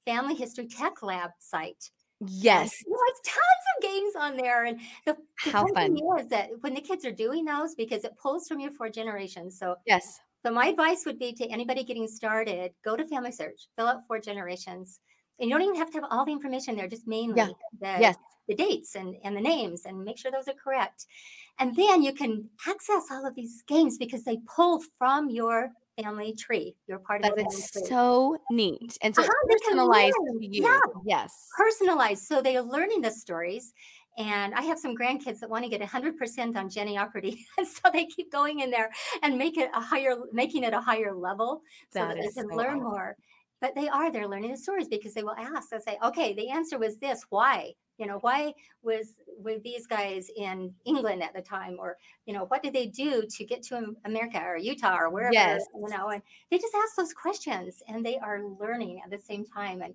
Family 0.07 0.35
History 0.35 0.67
Tech 0.67 1.03
Lab 1.03 1.31
site. 1.39 1.91
Yes, 2.21 2.73
it's 2.87 3.21
tons 3.29 3.65
of 3.77 3.83
games 3.83 4.15
on 4.17 4.37
there. 4.37 4.65
And 4.65 4.81
the, 5.05 5.17
the 5.45 5.51
how 5.51 5.67
fun 5.67 5.95
thing 5.95 6.11
is 6.19 6.29
that 6.29 6.51
when 6.61 6.75
the 6.75 6.81
kids 6.81 7.05
are 7.05 7.13
doing 7.13 7.45
those, 7.45 7.75
because 7.75 8.05
it 8.05 8.17
pulls 8.17 8.49
from 8.49 8.61
your 8.61 8.71
four 8.73 8.89
generations. 8.89 9.59
So, 9.59 9.77
Yes. 9.87 10.21
so 10.45 10.53
my 10.53 10.67
advice 10.69 11.05
would 11.07 11.19
be 11.19 11.33
to 11.35 11.47
anybody 11.47 11.85
getting 11.85 12.07
started, 12.09 12.73
go 12.85 12.97
to 12.97 13.05
FamilySearch, 13.05 13.69
fill 13.77 13.89
out 13.89 14.07
four 14.07 14.21
generations. 14.21 15.01
And 15.39 15.51
you 15.51 15.57
don't 15.57 15.65
even 15.67 15.77
have 15.77 15.91
to 15.91 16.01
have 16.01 16.09
all 16.11 16.25
the 16.25 16.33
information 16.33 16.77
there, 16.77 16.89
just 16.89 17.07
mainly 17.09 17.55
the, 17.81 17.97
Yes. 18.01 18.17
the 18.49 18.55
dates 18.55 18.95
and, 18.95 19.17
and 19.25 19.37
the 19.37 19.41
names 19.41 19.85
and 19.85 20.05
make 20.05 20.17
sure 20.17 20.31
those 20.31 20.49
are 20.49 20.55
correct. 20.55 21.07
And 21.59 21.75
then 21.75 22.03
you 22.03 22.13
can 22.13 22.49
access 22.69 23.05
all 23.11 23.27
of 23.27 23.35
these 23.35 23.63
games 23.67 23.99
because 23.99 24.25
they 24.25 24.39
pull 24.47 24.83
from 24.99 25.29
your 25.31 25.71
family 26.03 26.35
tree. 26.35 26.77
You're 26.87 26.99
part 26.99 27.23
of 27.23 27.29
That 27.29 27.37
the 27.37 27.45
family 27.45 27.63
is 27.63 27.71
tree. 27.73 27.83
so 27.89 28.39
neat. 28.51 28.99
And 29.03 29.15
so 29.15 29.23
Uh-huh, 29.23 29.47
personalized 29.49 30.17
to 30.41 30.47
you. 30.47 30.63
Yeah. 30.63 30.81
Yes. 31.05 31.51
personalized. 31.57 32.25
So 32.25 32.43
they 32.43 32.57
are 32.57 32.63
learning 32.63 33.03
the 33.03 33.11
stories. 33.11 33.73
And 34.19 34.55
I 34.55 34.63
have 34.63 34.79
some 34.79 34.97
grandkids 34.97 35.41
that 35.41 35.51
want 35.51 35.65
to 35.65 35.71
get 35.71 35.81
100% 35.81 36.57
on 36.57 36.69
Jeopardy. 36.71 37.47
and 37.59 37.67
so 37.67 37.91
they 37.93 38.07
keep 38.07 38.31
going 38.33 38.61
in 38.61 38.71
there 38.71 38.91
and 39.23 39.39
make 39.39 39.59
it 39.59 39.71
a 39.75 39.81
higher, 39.81 40.17
making 40.33 40.65
it 40.65 40.73
a 40.75 40.81
higher 40.81 41.15
level 41.15 41.63
so 41.91 42.07
That 42.07 42.17
that, 42.17 42.25
they 42.25 42.31
can 42.33 42.49
so 42.51 42.57
learn 42.57 42.81
awesome. 42.81 42.83
more. 42.83 43.17
But 43.61 43.75
they 43.75 43.89
are, 43.89 44.13
they're 44.13 44.29
learning 44.29 44.53
the 44.53 44.57
stories 44.59 44.89
because 44.89 45.15
they 45.15 45.23
will 45.25 45.37
ask, 45.37 45.71
they'll 45.71 45.81
say, 45.81 45.99
okay, 46.05 46.35
the 46.35 46.51
answer 46.51 46.79
was 46.79 46.99
this. 46.99 47.25
Why? 47.31 47.75
You 47.99 48.07
know, 48.07 48.19
why 48.19 48.55
was 48.83 49.21
were 49.39 49.59
these 49.59 49.87
guys 49.87 50.31
in 50.37 50.75
England 50.85 51.23
at 51.23 51.35
the 51.35 51.43
time? 51.43 51.77
Or, 51.79 51.97
you 52.27 52.35
know, 52.35 52.45
what 52.47 52.63
did 52.63 52.73
they 52.73 52.87
do 52.87 53.23
to 53.29 53.45
get 53.45 53.63
to 53.65 53.95
America 54.05 54.41
or 54.43 54.57
Utah 54.57 54.97
or 54.99 55.11
wherever? 55.11 55.35
Yes. 55.35 55.67
You 55.75 55.89
know, 55.89 56.09
and 56.11 56.23
they 56.51 56.59
just 56.59 56.75
ask 56.75 56.97
those 56.97 57.13
questions 57.13 57.83
and 57.89 58.05
they 58.05 58.19
are 58.19 58.43
learning 58.61 59.01
at 59.05 59.11
the 59.11 59.19
same 59.19 59.45
time. 59.45 59.83
And 59.83 59.95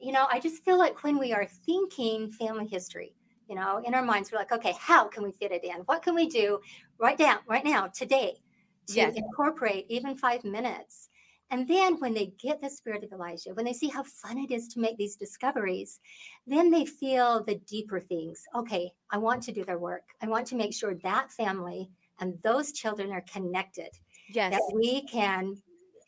you 0.00 0.12
know, 0.12 0.26
I 0.30 0.40
just 0.40 0.64
feel 0.64 0.78
like 0.78 1.02
when 1.04 1.18
we 1.18 1.32
are 1.32 1.46
thinking 1.46 2.30
family 2.30 2.66
history, 2.66 3.14
you 3.48 3.54
know, 3.54 3.82
in 3.84 3.94
our 3.94 4.02
minds, 4.02 4.30
we're 4.30 4.38
like, 4.38 4.52
okay, 4.52 4.74
how 4.78 5.06
can 5.08 5.22
we 5.22 5.32
fit 5.32 5.52
it 5.52 5.64
in? 5.64 5.76
What 5.86 6.02
can 6.02 6.14
we 6.14 6.28
do 6.28 6.60
right 6.98 7.18
now, 7.18 7.40
right 7.48 7.64
now, 7.64 7.86
today, 7.86 8.42
to 8.88 9.00
Yes. 9.00 9.16
incorporate 9.16 9.86
even 9.88 10.16
five 10.16 10.44
minutes? 10.44 11.08
And 11.50 11.68
then 11.68 12.00
when 12.00 12.12
they 12.12 12.32
get 12.38 12.60
the 12.60 12.68
spirit 12.68 13.04
of 13.04 13.12
Elijah, 13.12 13.54
when 13.54 13.64
they 13.64 13.72
see 13.72 13.88
how 13.88 14.02
fun 14.02 14.38
it 14.38 14.50
is 14.50 14.66
to 14.68 14.80
make 14.80 14.96
these 14.96 15.16
discoveries, 15.16 16.00
then 16.46 16.70
they 16.70 16.84
feel 16.84 17.44
the 17.44 17.56
deeper 17.66 18.00
things. 18.00 18.42
Okay, 18.54 18.90
I 19.10 19.18
want 19.18 19.42
to 19.44 19.52
do 19.52 19.64
their 19.64 19.78
work. 19.78 20.02
I 20.20 20.26
want 20.26 20.46
to 20.48 20.56
make 20.56 20.74
sure 20.74 20.94
that 20.96 21.30
family 21.30 21.88
and 22.20 22.36
those 22.42 22.72
children 22.72 23.12
are 23.12 23.24
connected, 23.32 23.90
Yes. 24.28 24.52
that 24.52 24.62
we 24.74 25.02
can, 25.02 25.56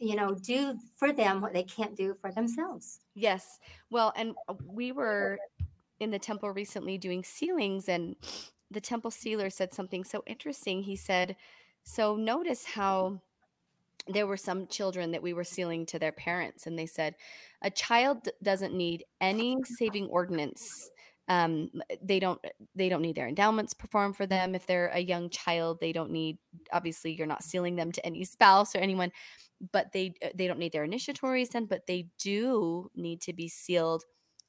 you 0.01 0.17
know, 0.17 0.35
do 0.35 0.77
for 0.97 1.13
them 1.13 1.41
what 1.41 1.53
they 1.53 1.65
can't 1.65 1.97
do 1.97 2.17
for 2.21 2.33
themselves. 2.33 3.01
Yes. 3.15 3.61
Well, 3.91 4.13
and 4.17 4.35
uh, 4.49 4.55
we 4.67 4.93
were 4.93 5.39
in 6.01 6.11
the 6.11 6.19
temple 6.19 6.51
recently 6.51 6.99
doing 6.99 7.23
sealings 7.23 7.89
and 7.89 8.17
the 8.71 8.81
temple 8.81 9.11
sealer 9.11 9.51
said 9.51 9.73
something 9.73 10.05
so 10.05 10.23
interesting. 10.27 10.83
He 10.83 10.97
said, 10.97 11.37
So 11.85 12.17
notice 12.17 12.65
how 12.65 13.21
there 14.09 14.27
were 14.27 14.37
some 14.37 14.67
children 14.67 15.11
that 15.13 15.23
we 15.23 15.33
were 15.33 15.45
sealing 15.45 15.87
to 15.87 15.99
their 15.99 16.13
parents 16.13 16.67
and 16.67 16.79
they 16.79 16.87
said 16.87 17.15
a 17.63 17.71
child 17.71 18.29
doesn't 18.43 18.75
need 18.75 19.05
any 19.21 19.63
saving 19.65 20.07
ordinance 20.07 20.91
um, 21.29 21.71
they 22.03 22.19
don't 22.19 22.43
they 22.75 22.89
don't 22.89 23.03
need 23.03 23.15
their 23.17 23.29
endowments 23.29 23.75
performed 23.75 24.17
for 24.17 24.27
them 24.27 24.55
if 24.55 24.67
they're 24.67 24.89
a 24.89 25.01
young 25.01 25.29
child 25.31 25.79
they 25.81 25.93
don't 25.93 26.11
need 26.11 26.39
obviously 26.73 27.13
you're 27.13 27.27
not 27.27 27.43
sealing 27.45 27.77
them 27.77 27.93
to 27.93 28.05
any 28.07 28.25
spouse 28.25 28.75
or 28.75 28.79
anyone 28.79 29.13
but 29.73 29.93
they 29.93 30.15
uh, 30.23 30.29
they 30.35 30.47
don't 30.47 30.59
need 30.59 30.73
their 30.73 30.87
initiatories 30.87 31.51
done 31.51 31.67
but 31.67 31.87
they 31.87 32.09
do 32.19 32.91
need 32.95 33.21
to 33.21 33.33
be 33.33 33.49
sealed 33.49 34.05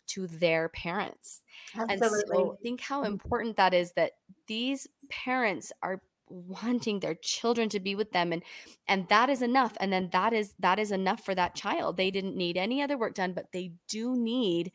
to 0.07 0.27
their 0.27 0.69
parents 0.69 1.43
Absolutely. 1.75 1.87
and 1.87 2.03
so 2.05 2.57
think 2.63 2.81
how 2.81 3.03
Mhm. 3.03 3.03
important 3.03 3.57
that 3.57 3.73
is 3.73 3.93
that 3.93 4.13
these 4.47 4.87
parents 5.09 5.71
are 5.83 6.01
wanting 6.29 6.99
their 6.99 7.15
children 7.15 7.69
to 7.69 7.79
be 7.79 7.95
with 7.95 8.11
them 8.11 8.31
and 8.33 8.43
and 8.87 9.07
that 9.09 9.29
is 9.29 9.41
enough 9.41 9.75
and 9.79 9.91
then 9.93 10.09
that 10.11 10.33
is 10.33 10.55
that 10.59 10.79
is 10.79 10.91
enough 10.91 11.23
for 11.25 11.35
that 11.35 11.55
child. 11.55 11.97
They 11.97 12.11
didn't 12.11 12.35
need 12.37 12.57
any 12.57 12.81
other 12.81 12.97
work 12.97 13.15
done 13.15 13.33
but 13.33 13.51
they 13.53 13.73
do 13.87 14.15
need 14.15 14.71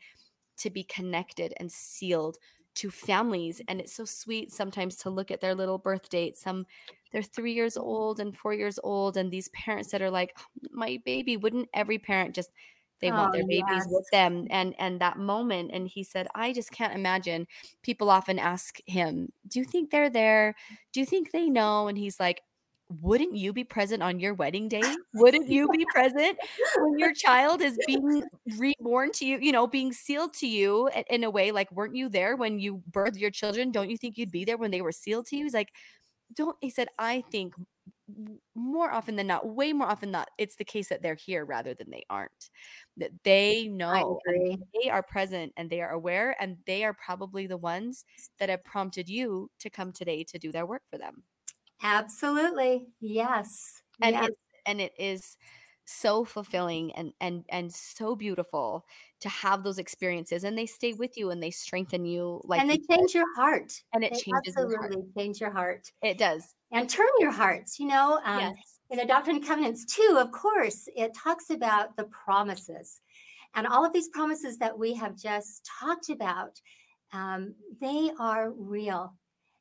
to 0.57 0.69
be 0.69 0.83
connected 0.83 1.53
and 1.57 1.71
sealed 1.71 2.37
to 2.75 2.91
families 2.91 3.61
and 3.67 3.79
it's 3.81 3.93
so 3.95 4.05
sweet 4.05 4.51
sometimes 4.51 4.97
to 4.97 5.09
look 5.09 5.31
at 5.31 5.41
their 5.41 5.55
little 5.55 5.77
birth 5.79 6.09
dates. 6.09 6.41
Some 6.41 6.65
they're 7.11 7.23
3 7.23 7.53
years 7.53 7.77
old 7.77 8.19
and 8.19 8.37
4 8.37 8.53
years 8.53 8.79
old 8.83 9.17
and 9.17 9.31
these 9.31 9.49
parents 9.49 9.91
that 9.91 10.01
are 10.01 10.11
like 10.11 10.33
"Oh, 10.39 10.45
my 10.71 10.99
baby 11.05 11.37
wouldn't 11.37 11.69
every 11.73 11.99
parent 11.99 12.35
just 12.35 12.51
they 13.01 13.11
want 13.11 13.29
Oh, 13.29 13.31
their 13.33 13.43
um, 13.43 13.47
babies 13.47 13.65
yes. 13.69 13.87
with 13.89 14.07
them 14.11 14.47
and 14.49 14.73
and 14.79 14.99
that 15.01 15.17
moment 15.17 15.71
and 15.73 15.87
he 15.87 16.03
said 16.03 16.27
i 16.35 16.53
just 16.53 16.71
can't 16.71 16.93
imagine. 16.95 17.47
People 17.83 18.09
often 18.09 18.39
ask 18.39 18.79
him 18.87 19.29
do 19.47 19.59
you 19.59 19.65
think 19.65 19.91
they're 19.91 20.09
there? 20.09 20.55
Do 20.93 20.99
you 20.99 21.05
think 21.05 21.31
they 21.31 21.49
know? 21.49 21.87
And 21.87 21.97
he's 21.97 22.19
like 22.19 22.41
wouldn't 23.01 23.35
you 23.35 23.51
be 23.51 23.63
present 23.63 24.03
on 24.03 24.19
your 24.19 24.35
wedding 24.35 24.67
day? 24.67 24.99
Wouldn't 25.15 25.49
you 25.49 25.67
be 25.69 25.85
present 25.91 26.37
when 26.77 26.99
your 26.99 27.13
child 27.13 27.61
is 27.61 27.79
being 27.87 28.23
reborn 28.57 29.11
to 29.13 29.25
you 29.25 29.39
you 29.41 29.51
know 29.51 29.67
being 29.67 29.91
sealed 29.91 30.33
to 30.35 30.47
you 30.47 30.89
in 31.09 31.23
a 31.23 31.29
way 31.31 31.51
like 31.51 31.71
weren't 31.71 31.95
you 31.95 32.09
there 32.09 32.35
when 32.35 32.59
you 32.59 32.83
birthed 32.91 33.19
your 33.19 33.31
children? 33.31 33.71
Don't 33.71 33.89
you 33.89 33.97
think 33.97 34.17
you'd 34.17 34.31
be 34.31 34.45
there 34.45 34.57
when 34.57 34.71
they 34.71 34.81
were 34.81 34.91
sealed 34.91 35.25
to 35.27 35.35
you? 35.37 35.43
He's 35.45 35.53
like 35.53 35.71
don't 36.33 36.57
he 36.61 36.69
said 36.69 36.87
i 36.99 37.23
think 37.31 37.53
more 38.53 38.91
often 38.91 39.15
than 39.15 39.27
not 39.27 39.47
way 39.47 39.73
more 39.73 39.87
often 39.87 40.07
than 40.11 40.19
not 40.19 40.29
it's 40.37 40.57
the 40.57 40.65
case 40.65 40.89
that 40.89 41.01
they're 41.01 41.15
here 41.15 41.43
rather 41.45 41.73
than 41.73 41.89
they 41.89 42.03
aren't 42.09 42.49
that 42.97 43.11
they 43.23 43.67
know 43.67 44.21
they 44.73 44.89
are 44.89 45.03
present 45.03 45.51
and 45.57 45.69
they 45.69 45.81
are 45.81 45.91
aware 45.91 46.35
and 46.41 46.57
they 46.67 46.83
are 46.83 46.93
probably 46.93 47.47
the 47.47 47.57
ones 47.57 48.05
that 48.39 48.49
have 48.49 48.63
prompted 48.63 49.09
you 49.09 49.49
to 49.59 49.69
come 49.69 49.91
today 49.91 50.23
to 50.23 50.37
do 50.39 50.51
their 50.51 50.65
work 50.65 50.83
for 50.89 50.97
them 50.97 51.23
Absolutely. 51.81 52.87
Yes. 52.99 53.83
and 54.01 54.15
yes. 54.15 54.29
it 54.29 54.37
and 54.65 54.81
it 54.81 54.93
is 54.97 55.37
so 55.85 56.25
fulfilling 56.25 56.91
and 56.93 57.13
and 57.21 57.45
and 57.49 57.73
so 57.73 58.15
beautiful 58.15 58.85
to 59.19 59.29
have 59.29 59.63
those 59.63 59.77
experiences 59.77 60.43
and 60.43 60.57
they 60.57 60.65
stay 60.65 60.93
with 60.93 61.15
you 61.17 61.29
and 61.29 61.43
they 61.43 61.51
strengthen 61.51 62.05
you 62.05 62.41
like 62.45 62.63
and 62.63 62.69
they 62.69 62.77
change 62.89 63.13
your 63.13 63.33
heart. 63.35 63.83
and 63.93 64.03
it 64.03 64.13
They 64.13 64.15
changes 64.15 64.55
your 64.57 64.67
absolutely 64.67 65.11
change 65.17 65.39
your 65.39 65.51
heart 65.51 65.91
it 66.01 66.17
does 66.17 66.53
and 66.75 66.89
turn 66.89 67.07
your 67.19 67.31
hearts. 67.31 67.79
You 67.79 67.87
know, 67.87 68.19
um, 68.23 68.39
yes 68.39 68.75
in 68.89 68.97
the 68.97 69.05
Doctrine 69.05 69.37
and 69.37 69.45
Covenants 69.45 69.85
too, 69.85 70.17
of 70.19 70.31
course, 70.31 70.87
it 70.95 71.13
talks 71.15 71.49
about 71.49 71.95
the 71.97 72.05
promises, 72.05 73.01
and 73.55 73.65
all 73.65 73.85
of 73.85 73.93
these 73.93 74.09
promises 74.09 74.57
that 74.57 74.77
we 74.77 74.93
have 74.93 75.15
just 75.15 75.67
talked 75.79 76.09
about. 76.09 76.59
Um, 77.13 77.53
they 77.79 78.11
are 78.19 78.51
real. 78.51 79.13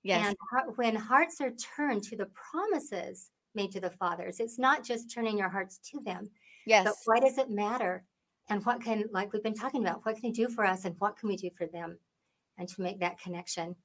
yes 0.03 0.27
And 0.27 0.37
when 0.77 0.97
hearts 0.97 1.41
are 1.41 1.53
turned 1.77 2.03
to 2.05 2.17
the 2.17 2.27
promises 2.27 3.31
made 3.55 3.71
to 3.73 3.81
the 3.81 3.91
fathers, 3.91 4.41
it's 4.41 4.59
not 4.59 4.83
just 4.83 5.12
turning 5.12 5.39
your 5.39 5.49
hearts 5.51 5.79
to 5.93 6.01
them, 6.01 6.31
Yes. 6.67 6.85
but 6.85 6.95
why 7.05 7.21
does 7.21 7.39
it 7.39 7.51
matter? 7.51 8.05
And 8.49 8.65
what 8.67 8.83
can, 8.83 9.05
like 9.12 9.33
we've 9.33 9.43
been 9.43 9.55
talking 9.55 9.83
about, 9.83 10.05
what 10.05 10.17
can 10.17 10.25
he 10.25 10.33
do 10.33 10.49
for 10.49 10.65
us 10.65 10.85
and 10.85 10.97
what 10.99 11.17
can 11.17 11.29
we 11.29 11.37
do 11.37 11.51
for 11.57 11.67
them? 11.67 11.99
And 12.59 12.69
to 12.69 12.83
make 12.83 13.01
that 13.01 13.21
connection. 13.21 13.77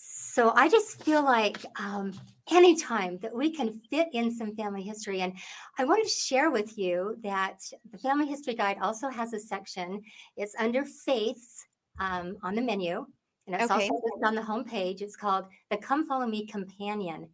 So 0.00 0.52
I 0.54 0.68
just 0.68 1.02
feel 1.02 1.24
like 1.24 1.58
um, 1.80 2.12
anytime 2.52 3.18
that 3.18 3.34
we 3.34 3.50
can 3.50 3.80
fit 3.90 4.06
in 4.12 4.30
some 4.30 4.54
family 4.54 4.82
history, 4.82 5.22
and 5.22 5.32
I 5.76 5.84
wanted 5.84 6.04
to 6.04 6.10
share 6.10 6.52
with 6.52 6.78
you 6.78 7.16
that 7.24 7.58
the 7.90 7.98
Family 7.98 8.26
History 8.28 8.54
Guide 8.54 8.78
also 8.80 9.08
has 9.08 9.32
a 9.32 9.40
section. 9.40 10.00
It's 10.36 10.54
under 10.56 10.84
faiths 10.84 11.66
um, 11.98 12.36
on 12.44 12.54
the 12.54 12.62
menu, 12.62 13.04
and 13.48 13.56
it's 13.56 13.68
Okay. 13.68 13.88
also 13.88 14.24
on 14.24 14.36
the 14.36 14.40
homepage. 14.40 15.02
It's 15.02 15.16
called 15.16 15.46
the 15.68 15.76
Come 15.78 16.06
Follow 16.06 16.26
Me 16.26 16.46
Companion. 16.46 17.28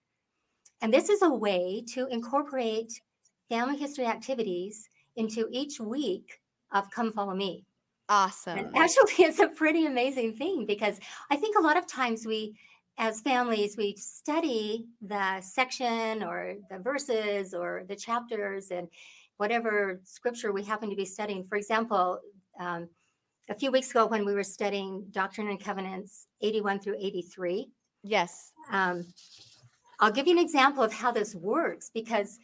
And 0.80 0.90
this 0.92 1.10
is 1.10 1.20
a 1.20 1.28
way 1.28 1.84
to 1.88 2.06
incorporate 2.06 2.98
family 3.50 3.76
history 3.76 4.06
activities 4.06 4.88
into 5.16 5.48
each 5.50 5.80
week 5.80 6.40
of 6.72 6.90
Come 6.90 7.12
Follow 7.12 7.34
Me. 7.34 7.66
Awesome 8.08 8.58
And 8.58 8.76
actually, 8.76 9.12
it's 9.24 9.38
a 9.38 9.48
pretty 9.48 9.86
amazing 9.86 10.34
thing 10.34 10.66
because 10.66 10.98
I 11.30 11.36
think 11.36 11.56
a 11.58 11.62
lot 11.62 11.76
of 11.76 11.86
times 11.86 12.26
we, 12.26 12.56
as 12.98 13.20
families, 13.20 13.76
we 13.76 13.96
study 13.96 14.86
the 15.00 15.40
section 15.40 16.22
or 16.22 16.54
the 16.70 16.78
verses 16.78 17.54
or 17.54 17.84
the 17.88 17.96
chapters 17.96 18.70
and 18.70 18.88
whatever 19.36 20.00
scripture 20.04 20.52
we 20.52 20.62
happen 20.62 20.90
to 20.90 20.96
be 20.96 21.04
studying. 21.04 21.44
For 21.44 21.56
example, 21.56 22.20
um, 22.60 22.88
a 23.48 23.54
few 23.54 23.70
weeks 23.70 23.90
ago 23.90 24.06
when 24.06 24.24
we 24.24 24.34
were 24.34 24.44
studying 24.44 25.06
Doctrine 25.10 25.48
and 25.48 25.62
Covenants 25.62 26.28
81 26.40 26.80
through 26.80 26.96
83, 26.98 27.68
yes 28.02 28.52
um, 28.70 29.04
I'll 30.00 30.12
give 30.12 30.26
you 30.26 30.32
an 30.32 30.38
example 30.38 30.82
of 30.82 30.92
how 30.92 31.12
this 31.12 31.34
works 31.34 31.90
because 31.92 32.38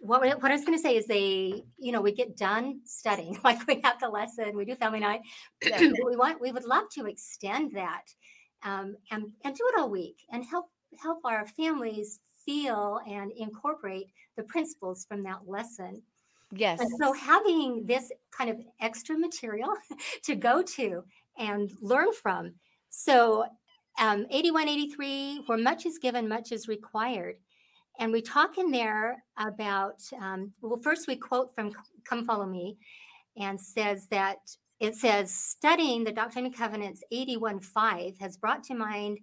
what, 0.00 0.22
I- 0.26 0.34
what 0.36 0.50
I 0.50 0.54
was 0.54 0.64
going 0.64 0.76
to 0.78 0.82
say 0.82 0.96
is 0.96 1.06
they, 1.06 1.64
you 1.78 1.92
know, 1.92 2.00
we 2.00 2.12
get 2.12 2.36
done 2.36 2.80
studying, 2.84 3.38
like 3.44 3.66
we 3.66 3.80
have 3.84 4.00
the 4.00 4.08
lesson, 4.08 4.56
we 4.56 4.64
do 4.64 4.74
family 4.76 5.00
night, 5.00 5.20
Yeah. 5.62 5.78
we 5.80 6.16
want, 6.16 6.40
we 6.40 6.52
would 6.52 6.64
love 6.64 6.84
to 6.94 7.06
extend 7.06 7.72
that 7.76 8.04
um, 8.62 8.96
and 9.10 9.32
and 9.44 9.54
do 9.54 9.64
it 9.72 9.78
all 9.78 9.90
week 9.90 10.18
and 10.32 10.44
help 10.44 10.66
help 11.02 11.20
our 11.24 11.46
families 11.46 12.20
feel 12.44 13.00
and 13.06 13.32
incorporate 13.36 14.06
the 14.36 14.42
principles 14.42 15.04
from 15.04 15.22
that 15.22 15.46
lesson. 15.46 16.02
yes 16.52 16.80
And 16.80 16.90
so 16.98 17.12
having 17.12 17.86
this 17.86 18.10
kind 18.32 18.50
of 18.50 18.58
extra 18.80 19.16
material 19.16 19.72
to 20.24 20.34
go 20.34 20.62
to 20.62 21.04
and 21.38 21.70
learn 21.80 22.12
from. 22.12 22.54
So 22.90 23.44
um, 24.00 24.26
81, 24.30 24.68
83, 24.68 25.42
where 25.46 25.58
much 25.58 25.86
is 25.86 25.98
given, 25.98 26.28
much 26.28 26.52
is 26.52 26.68
required. 26.68 27.36
And 28.00 28.12
we 28.12 28.22
talk 28.22 28.56
in 28.56 28.70
there 28.70 29.22
about, 29.36 30.00
um, 30.18 30.52
well, 30.62 30.80
first 30.82 31.06
we 31.06 31.16
quote 31.16 31.54
from 31.54 31.72
Come 32.04 32.24
Follow 32.24 32.46
Me 32.46 32.78
and 33.36 33.60
says 33.60 34.06
that 34.10 34.38
it 34.80 34.96
says, 34.96 35.30
studying 35.30 36.02
the 36.02 36.10
Doctrine 36.10 36.46
and 36.46 36.56
Covenants 36.56 37.02
81.5 37.12 38.18
has 38.18 38.38
brought 38.38 38.64
to 38.64 38.74
mind 38.74 39.18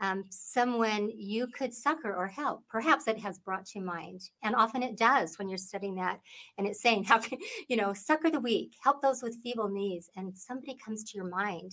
um, 0.00 0.24
someone 0.30 1.10
you 1.14 1.46
could 1.46 1.72
succor 1.72 2.12
or 2.12 2.26
help. 2.26 2.64
Perhaps 2.68 3.06
it 3.06 3.18
has 3.18 3.38
brought 3.38 3.66
to 3.66 3.80
mind. 3.80 4.22
And 4.42 4.56
often 4.56 4.82
it 4.82 4.96
does 4.96 5.38
when 5.38 5.48
you're 5.48 5.58
studying 5.58 5.94
that 5.96 6.18
and 6.58 6.66
it's 6.66 6.82
saying 6.82 7.04
how 7.04 7.18
can 7.18 7.38
you 7.68 7.76
know 7.76 7.92
succor 7.92 8.30
the 8.30 8.40
weak 8.40 8.72
help 8.82 9.02
those 9.02 9.22
with 9.22 9.40
feeble 9.42 9.68
knees 9.68 10.10
and 10.16 10.36
somebody 10.36 10.76
comes 10.84 11.04
to 11.04 11.16
your 11.16 11.28
mind 11.28 11.72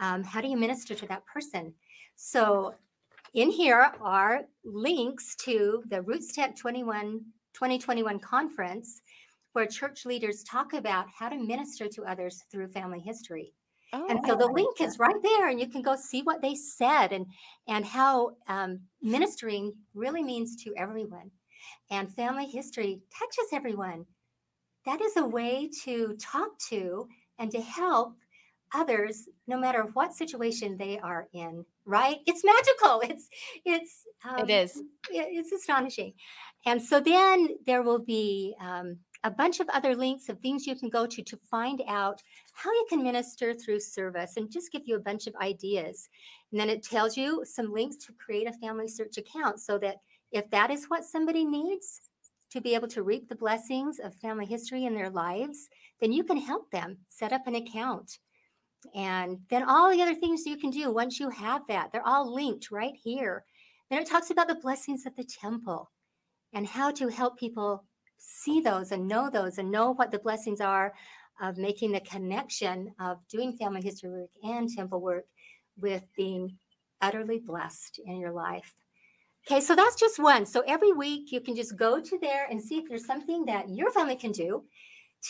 um, 0.00 0.22
how 0.22 0.40
do 0.40 0.48
you 0.48 0.56
minister 0.56 0.94
to 0.94 1.06
that 1.06 1.24
person 1.26 1.72
so 2.16 2.74
in 3.34 3.50
here 3.50 3.92
are 4.00 4.42
links 4.64 5.34
to 5.44 5.82
the 5.88 6.00
RootsTech 6.00 6.56
21 6.56 7.20
2021 7.52 8.18
conference 8.18 9.02
where 9.52 9.66
church 9.66 10.04
leaders 10.04 10.42
talk 10.42 10.72
about 10.72 11.06
how 11.16 11.28
to 11.28 11.36
minister 11.36 11.88
to 11.88 12.02
others 12.02 12.42
through 12.50 12.66
family 12.68 12.98
history. 12.98 13.52
Oh, 13.92 14.06
and 14.08 14.18
so 14.26 14.34
the 14.34 14.46
link 14.46 14.80
is 14.80 14.98
right 14.98 15.22
there 15.22 15.48
and 15.48 15.60
you 15.60 15.68
can 15.68 15.82
go 15.82 15.94
see 15.94 16.22
what 16.22 16.42
they 16.42 16.54
said 16.54 17.12
and 17.12 17.26
and 17.68 17.84
how 17.84 18.32
um, 18.48 18.80
ministering 19.02 19.72
really 19.94 20.22
means 20.22 20.56
to 20.64 20.74
everyone. 20.76 21.30
And 21.90 22.12
family 22.12 22.46
history 22.46 23.00
touches 23.16 23.52
everyone. 23.52 24.04
That 24.84 25.00
is 25.00 25.16
a 25.16 25.24
way 25.24 25.70
to 25.84 26.16
talk 26.20 26.58
to 26.70 27.08
and 27.38 27.50
to 27.52 27.60
help 27.60 28.16
others 28.74 29.28
no 29.46 29.58
matter 29.58 29.84
what 29.94 30.12
situation 30.12 30.76
they 30.76 30.98
are 30.98 31.28
in 31.32 31.64
right 31.86 32.18
it's 32.26 32.42
magical 32.44 33.00
it's 33.04 33.28
it's 33.64 34.04
um, 34.28 34.48
it 34.48 34.50
is 34.50 34.82
it's 35.12 35.52
astonishing. 35.52 36.14
And 36.66 36.82
so 36.82 37.00
then 37.00 37.48
there 37.66 37.82
will 37.82 37.98
be 37.98 38.54
um, 38.60 38.98
a 39.22 39.30
bunch 39.30 39.60
of 39.60 39.68
other 39.70 39.94
links 39.94 40.28
of 40.28 40.38
things 40.40 40.66
you 40.66 40.76
can 40.76 40.88
go 40.88 41.06
to 41.06 41.22
to 41.22 41.38
find 41.50 41.82
out 41.88 42.22
how 42.52 42.70
you 42.70 42.86
can 42.88 43.02
minister 43.02 43.54
through 43.54 43.80
service 43.80 44.36
and 44.36 44.50
just 44.50 44.72
give 44.72 44.82
you 44.86 44.96
a 44.96 45.00
bunch 45.00 45.26
of 45.26 45.34
ideas. 45.36 46.08
And 46.50 46.60
then 46.60 46.70
it 46.70 46.82
tells 46.82 47.16
you 47.16 47.44
some 47.44 47.72
links 47.72 47.96
to 48.06 48.12
create 48.12 48.48
a 48.48 48.64
FamilySearch 48.64 49.18
account 49.18 49.60
so 49.60 49.78
that 49.78 49.96
if 50.32 50.48
that 50.50 50.70
is 50.70 50.86
what 50.86 51.04
somebody 51.04 51.44
needs 51.44 52.00
to 52.50 52.60
be 52.60 52.74
able 52.74 52.88
to 52.88 53.02
reap 53.02 53.28
the 53.28 53.34
blessings 53.34 53.98
of 53.98 54.14
family 54.14 54.46
history 54.46 54.84
in 54.84 54.94
their 54.94 55.10
lives, 55.10 55.68
then 56.00 56.12
you 56.12 56.22
can 56.22 56.36
help 56.36 56.70
them 56.70 56.98
set 57.08 57.32
up 57.32 57.46
an 57.46 57.56
account. 57.56 58.18
And 58.94 59.38
then 59.50 59.62
all 59.62 59.90
the 59.90 60.02
other 60.02 60.14
things 60.14 60.46
you 60.46 60.56
can 60.56 60.70
do 60.70 60.92
once 60.92 61.20
you 61.20 61.30
have 61.30 61.62
that, 61.68 61.92
they're 61.92 62.06
all 62.06 62.32
linked 62.34 62.70
right 62.70 62.94
here. 62.94 63.44
Then 63.90 64.00
it 64.00 64.08
talks 64.08 64.30
about 64.30 64.48
the 64.48 64.54
blessings 64.56 65.06
of 65.06 65.14
the 65.16 65.24
temple. 65.24 65.90
and 66.54 66.66
how 66.66 66.90
to 66.92 67.08
help 67.08 67.38
people 67.38 67.84
see 68.18 68.60
those 68.60 68.92
and 68.92 69.08
know 69.08 69.28
those 69.28 69.58
and 69.58 69.70
know 69.70 69.92
what 69.92 70.10
the 70.10 70.18
blessings 70.18 70.60
are 70.60 70.94
of 71.40 71.58
making 71.58 71.92
the 71.92 72.00
connection 72.00 72.94
of 73.00 73.18
doing 73.28 73.52
family 73.56 73.82
history 73.82 74.10
work 74.10 74.30
and 74.42 74.68
temple 74.70 75.00
work 75.00 75.24
with 75.78 76.04
being 76.16 76.56
utterly 77.02 77.40
blessed 77.40 78.00
in 78.06 78.18
your 78.18 78.32
life. 78.32 78.72
Okay, 79.46 79.60
so 79.60 79.74
that's 79.76 79.96
just 79.96 80.18
one. 80.18 80.46
So 80.46 80.62
every 80.66 80.92
week 80.92 81.32
you 81.32 81.40
can 81.40 81.54
just 81.54 81.76
go 81.76 82.00
to 82.00 82.18
there 82.20 82.46
and 82.50 82.62
see 82.62 82.78
if 82.78 82.88
there's 82.88 83.04
something 83.04 83.44
that 83.46 83.68
your 83.68 83.90
family 83.90 84.16
can 84.16 84.32
do 84.32 84.64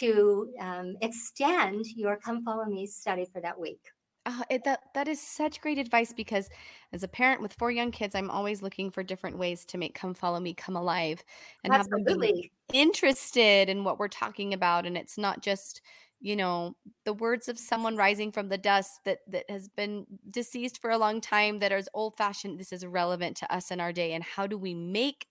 to 0.00 0.52
um, 0.60 0.96
extend 1.00 1.84
your 1.96 2.16
Come 2.16 2.44
Follow 2.44 2.64
Me 2.66 2.86
study 2.86 3.26
for 3.32 3.40
that 3.40 3.58
week. 3.58 3.80
Uh, 4.26 4.42
it, 4.48 4.64
that 4.64 4.80
that 4.94 5.06
is 5.06 5.20
such 5.20 5.60
great 5.60 5.76
advice 5.76 6.12
because 6.12 6.48
as 6.94 7.02
a 7.02 7.08
parent 7.08 7.42
with 7.42 7.52
four 7.52 7.70
young 7.70 7.90
kids, 7.90 8.14
I'm 8.14 8.30
always 8.30 8.62
looking 8.62 8.90
for 8.90 9.02
different 9.02 9.36
ways 9.36 9.66
to 9.66 9.78
make 9.78 9.94
"Come 9.94 10.14
Follow 10.14 10.40
Me" 10.40 10.54
come 10.54 10.76
alive 10.76 11.22
and 11.62 11.74
have 11.74 11.88
them 11.90 12.04
be 12.18 12.50
interested 12.72 13.68
in 13.68 13.84
what 13.84 13.98
we're 13.98 14.08
talking 14.08 14.54
about. 14.54 14.86
And 14.86 14.96
it's 14.96 15.18
not 15.18 15.42
just 15.42 15.82
you 16.20 16.36
know 16.36 16.74
the 17.04 17.12
words 17.12 17.48
of 17.48 17.58
someone 17.58 17.98
rising 17.98 18.32
from 18.32 18.48
the 18.48 18.56
dust 18.56 19.00
that 19.04 19.18
that 19.28 19.44
has 19.50 19.68
been 19.68 20.06
deceased 20.30 20.80
for 20.80 20.90
a 20.90 20.98
long 20.98 21.20
time 21.20 21.58
that 21.58 21.70
is 21.70 21.88
old 21.92 22.16
fashioned. 22.16 22.58
This 22.58 22.72
is 22.72 22.86
relevant 22.86 23.36
to 23.38 23.54
us 23.54 23.70
in 23.70 23.78
our 23.78 23.92
day, 23.92 24.14
and 24.14 24.24
how 24.24 24.46
do 24.46 24.56
we 24.56 24.72
make 24.72 25.26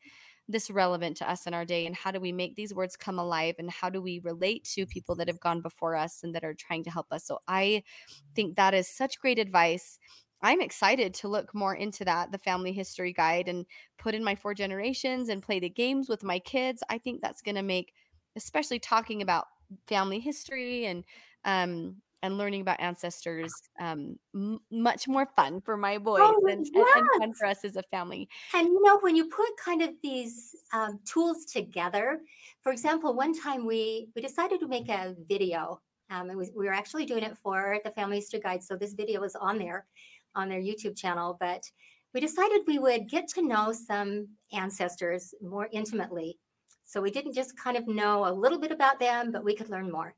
this 0.47 0.69
relevant 0.69 1.17
to 1.17 1.29
us 1.29 1.47
in 1.47 1.53
our 1.53 1.65
day 1.65 1.85
and 1.85 1.95
how 1.95 2.11
do 2.11 2.19
we 2.19 2.31
make 2.31 2.55
these 2.55 2.73
words 2.73 2.97
come 2.97 3.17
alive 3.17 3.55
and 3.59 3.71
how 3.71 3.89
do 3.89 4.01
we 4.01 4.19
relate 4.19 4.63
to 4.65 4.85
people 4.85 5.15
that 5.15 5.27
have 5.27 5.39
gone 5.39 5.61
before 5.61 5.95
us 5.95 6.21
and 6.23 6.35
that 6.35 6.43
are 6.43 6.53
trying 6.53 6.83
to 6.83 6.91
help 6.91 7.07
us? 7.11 7.25
So 7.25 7.39
i 7.47 7.83
think 8.35 8.55
that 8.55 8.73
is 8.73 8.87
such 8.87 9.19
great 9.19 9.39
advice. 9.39 9.99
I'm 10.41 10.61
excited 10.61 11.13
to 11.15 11.29
look 11.29 11.55
more 11.55 11.73
into 11.73 12.03
that 12.05 12.31
the 12.31 12.37
family 12.37 12.73
history 12.73 13.13
guide 13.13 13.47
and 13.47 13.65
put 13.97 14.13
in 14.13 14.23
my 14.23 14.35
four 14.35 14.53
generations 14.53 15.29
and 15.29 15.41
play 15.41 15.59
the 15.59 15.69
games 15.69 16.09
with 16.09 16.23
my 16.23 16.39
kids. 16.39 16.83
I 16.89 16.97
think 16.97 17.21
that's 17.21 17.41
going 17.41 17.55
to 17.55 17.63
make 17.63 17.93
especially 18.35 18.79
talking 18.79 19.21
about 19.21 19.45
family 19.87 20.19
history 20.19 20.85
and 20.85 21.03
um, 21.45 21.97
and 22.23 22.37
learning 22.37 22.61
about 22.61 22.79
ancestors 22.79 23.53
um, 23.79 24.17
m- 24.33 24.59
much 24.71 25.07
more 25.07 25.27
fun 25.35 25.61
for 25.61 25.75
my 25.75 25.97
boys 25.97 26.21
oh, 26.23 26.47
and, 26.49 26.65
yes. 26.73 26.89
and, 26.95 27.07
fun 27.19 27.33
for 27.33 27.45
us 27.45 27.65
as 27.65 27.75
a 27.75 27.83
family. 27.83 28.27
And 28.53 28.67
you 28.67 28.81
know, 28.81 28.97
when 29.01 29.15
you 29.15 29.25
put 29.25 29.49
kind 29.63 29.81
of 29.81 29.89
these 30.01 30.55
um, 30.71 30.99
tools 31.05 31.45
together, 31.45 32.21
for 32.61 32.71
example, 32.71 33.13
one 33.13 33.37
time 33.37 33.67
we 33.67 34.07
we 34.15 34.21
decided 34.21 34.59
to 34.61 34.67
make 34.67 34.89
a 34.89 35.15
video. 35.29 35.81
Um, 36.09 36.29
it 36.29 36.37
was, 36.37 36.51
we 36.55 36.65
were 36.65 36.73
actually 36.73 37.05
doing 37.05 37.23
it 37.23 37.37
for 37.37 37.79
the 37.83 37.91
Family 37.91 38.17
History 38.17 38.39
Guide, 38.39 38.63
so 38.63 38.75
this 38.75 38.93
video 38.93 39.21
was 39.21 39.35
on 39.35 39.57
there, 39.57 39.85
on 40.35 40.47
their 40.47 40.61
YouTube 40.61 40.95
channel. 40.95 41.37
But 41.39 41.69
we 42.13 42.21
decided 42.21 42.61
we 42.67 42.79
would 42.79 43.09
get 43.09 43.27
to 43.29 43.41
know 43.41 43.73
some 43.73 44.27
ancestors 44.51 45.33
more 45.41 45.67
intimately. 45.71 46.37
So 46.85 47.01
we 47.01 47.11
didn't 47.11 47.33
just 47.33 47.57
kind 47.57 47.75
of 47.75 47.87
know 47.87 48.27
a 48.27 48.31
little 48.31 48.59
bit 48.59 48.71
about 48.71 48.99
them, 48.99 49.31
but 49.31 49.43
we 49.43 49.55
could 49.55 49.69
learn 49.69 49.91
more. 49.91 50.13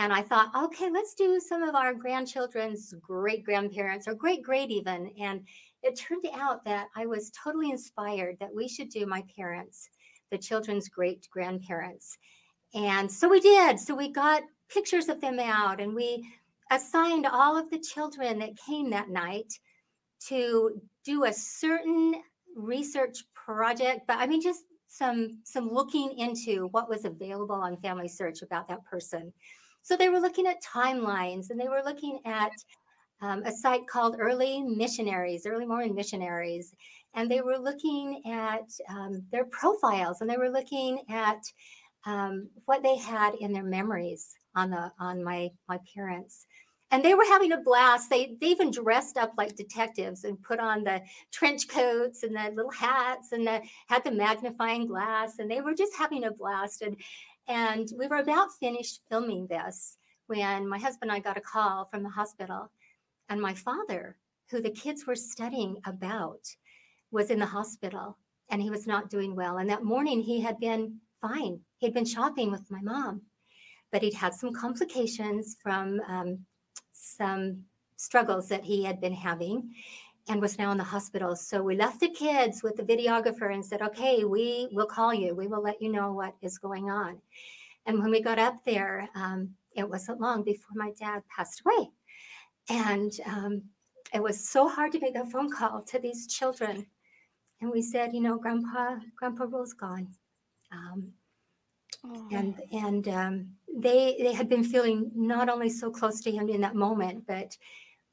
And 0.00 0.12
I 0.12 0.22
thought, 0.22 0.50
okay, 0.56 0.90
let's 0.90 1.14
do 1.14 1.38
some 1.38 1.62
of 1.62 1.74
our 1.74 1.94
grandchildren's 1.94 2.94
great 3.00 3.44
grandparents 3.44 4.08
or 4.08 4.14
great 4.14 4.42
great 4.42 4.70
even. 4.70 5.12
And 5.20 5.46
it 5.82 5.96
turned 5.96 6.24
out 6.34 6.64
that 6.64 6.88
I 6.96 7.06
was 7.06 7.30
totally 7.30 7.70
inspired 7.70 8.36
that 8.40 8.52
we 8.54 8.66
should 8.66 8.88
do 8.88 9.06
my 9.06 9.22
parents, 9.36 9.88
the 10.30 10.38
children's 10.38 10.88
great 10.88 11.28
grandparents. 11.30 12.18
And 12.74 13.10
so 13.10 13.28
we 13.28 13.38
did. 13.38 13.78
So 13.78 13.94
we 13.94 14.08
got 14.08 14.42
pictures 14.68 15.08
of 15.08 15.20
them 15.20 15.38
out 15.38 15.80
and 15.80 15.94
we 15.94 16.26
assigned 16.70 17.26
all 17.26 17.56
of 17.56 17.70
the 17.70 17.78
children 17.78 18.38
that 18.38 18.56
came 18.56 18.90
that 18.90 19.10
night 19.10 19.52
to 20.26 20.80
do 21.04 21.24
a 21.24 21.32
certain 21.32 22.14
research 22.56 23.24
project 23.34 24.02
but 24.06 24.16
i 24.18 24.26
mean 24.26 24.40
just 24.40 24.64
some 24.86 25.40
some 25.44 25.68
looking 25.68 26.16
into 26.18 26.68
what 26.68 26.88
was 26.88 27.04
available 27.04 27.56
on 27.56 27.76
FamilySearch 27.78 28.42
about 28.42 28.68
that 28.68 28.84
person 28.84 29.32
so 29.84 29.96
they 29.96 30.08
were 30.08 30.18
looking 30.18 30.46
at 30.46 30.62
timelines 30.62 31.50
and 31.50 31.60
they 31.60 31.68
were 31.68 31.82
looking 31.84 32.18
at 32.24 32.52
um, 33.20 33.42
a 33.44 33.52
site 33.52 33.86
called 33.86 34.16
Early 34.18 34.62
Missionaries, 34.62 35.46
Early 35.46 35.66
Mormon 35.66 35.94
Missionaries. 35.94 36.74
And 37.14 37.30
they 37.30 37.42
were 37.42 37.58
looking 37.58 38.22
at 38.26 38.68
um, 38.88 39.22
their 39.30 39.44
profiles 39.44 40.20
and 40.20 40.28
they 40.28 40.38
were 40.38 40.50
looking 40.50 41.02
at 41.10 41.42
um, 42.06 42.48
what 42.64 42.82
they 42.82 42.96
had 42.96 43.34
in 43.34 43.52
their 43.52 43.62
memories 43.62 44.34
on 44.56 44.70
the 44.70 44.90
on 44.98 45.22
my 45.22 45.50
my 45.68 45.78
parents 45.94 46.46
and 46.94 47.04
they 47.04 47.14
were 47.14 47.24
having 47.24 47.50
a 47.50 47.60
blast. 47.60 48.08
They 48.08 48.36
they 48.40 48.46
even 48.46 48.70
dressed 48.70 49.16
up 49.16 49.32
like 49.36 49.56
detectives 49.56 50.22
and 50.22 50.40
put 50.40 50.60
on 50.60 50.84
the 50.84 51.02
trench 51.32 51.66
coats 51.66 52.22
and 52.22 52.36
the 52.36 52.52
little 52.54 52.70
hats 52.70 53.32
and 53.32 53.44
the, 53.44 53.62
had 53.88 54.04
the 54.04 54.12
magnifying 54.12 54.86
glass, 54.86 55.40
and 55.40 55.50
they 55.50 55.60
were 55.60 55.74
just 55.74 55.96
having 55.96 56.22
a 56.22 56.30
blast. 56.30 56.82
And 56.82 56.96
and 57.48 57.88
we 57.98 58.06
were 58.06 58.16
about 58.16 58.52
finished 58.58 59.00
filming 59.08 59.46
this 59.46 59.96
when 60.26 60.68
my 60.68 60.78
husband 60.78 61.10
and 61.10 61.12
I 61.12 61.20
got 61.20 61.36
a 61.36 61.40
call 61.40 61.86
from 61.86 62.02
the 62.02 62.08
hospital, 62.08 62.70
and 63.28 63.40
my 63.40 63.54
father, 63.54 64.16
who 64.50 64.60
the 64.60 64.70
kids 64.70 65.06
were 65.06 65.16
studying 65.16 65.76
about, 65.86 66.40
was 67.10 67.30
in 67.30 67.38
the 67.38 67.46
hospital 67.46 68.18
and 68.50 68.60
he 68.60 68.70
was 68.70 68.86
not 68.86 69.10
doing 69.10 69.34
well. 69.34 69.58
And 69.58 69.70
that 69.70 69.84
morning 69.84 70.20
he 70.20 70.40
had 70.40 70.58
been 70.60 70.98
fine. 71.20 71.60
He'd 71.78 71.94
been 71.94 72.04
shopping 72.04 72.50
with 72.50 72.70
my 72.70 72.80
mom, 72.82 73.22
but 73.90 74.02
he'd 74.02 74.14
had 74.14 74.34
some 74.34 74.52
complications 74.52 75.56
from 75.62 76.00
um, 76.08 76.38
some 76.92 77.64
struggles 77.96 78.48
that 78.48 78.64
he 78.64 78.84
had 78.84 79.00
been 79.00 79.14
having 79.14 79.72
and 80.28 80.40
was 80.40 80.58
now 80.58 80.70
in 80.70 80.78
the 80.78 80.84
hospital. 80.84 81.36
So 81.36 81.62
we 81.62 81.76
left 81.76 82.00
the 82.00 82.08
kids 82.08 82.62
with 82.62 82.76
the 82.76 82.82
videographer 82.82 83.52
and 83.52 83.64
said, 83.64 83.82
okay, 83.82 84.24
we 84.24 84.68
will 84.72 84.86
call 84.86 85.12
you. 85.12 85.34
We 85.34 85.48
will 85.48 85.62
let 85.62 85.82
you 85.82 85.92
know 85.92 86.12
what 86.12 86.34
is 86.40 86.58
going 86.58 86.90
on. 86.90 87.18
And 87.86 87.98
when 87.98 88.10
we 88.10 88.22
got 88.22 88.38
up 88.38 88.64
there, 88.64 89.08
um, 89.14 89.50
it 89.76 89.88
wasn't 89.88 90.20
long 90.20 90.42
before 90.42 90.72
my 90.74 90.92
dad 90.98 91.22
passed 91.28 91.62
away. 91.64 91.90
And 92.70 93.12
um, 93.26 93.62
it 94.14 94.22
was 94.22 94.48
so 94.48 94.68
hard 94.68 94.92
to 94.92 95.00
make 95.00 95.16
a 95.16 95.26
phone 95.26 95.50
call 95.50 95.82
to 95.82 95.98
these 95.98 96.26
children. 96.26 96.86
And 97.60 97.70
we 97.70 97.82
said, 97.82 98.14
you 98.14 98.20
know, 98.20 98.38
Grandpa, 98.38 98.96
Grandpa 99.16 99.44
Rule's 99.44 99.74
gone. 99.74 100.08
Um, 100.72 101.12
oh. 102.06 102.28
And 102.32 102.60
and 102.72 103.08
um, 103.08 103.48
they 103.76 104.16
they 104.20 104.32
had 104.32 104.48
been 104.48 104.64
feeling 104.64 105.10
not 105.14 105.48
only 105.48 105.68
so 105.68 105.90
close 105.90 106.20
to 106.22 106.30
him 106.30 106.48
in 106.48 106.60
that 106.62 106.74
moment, 106.74 107.26
but 107.26 107.56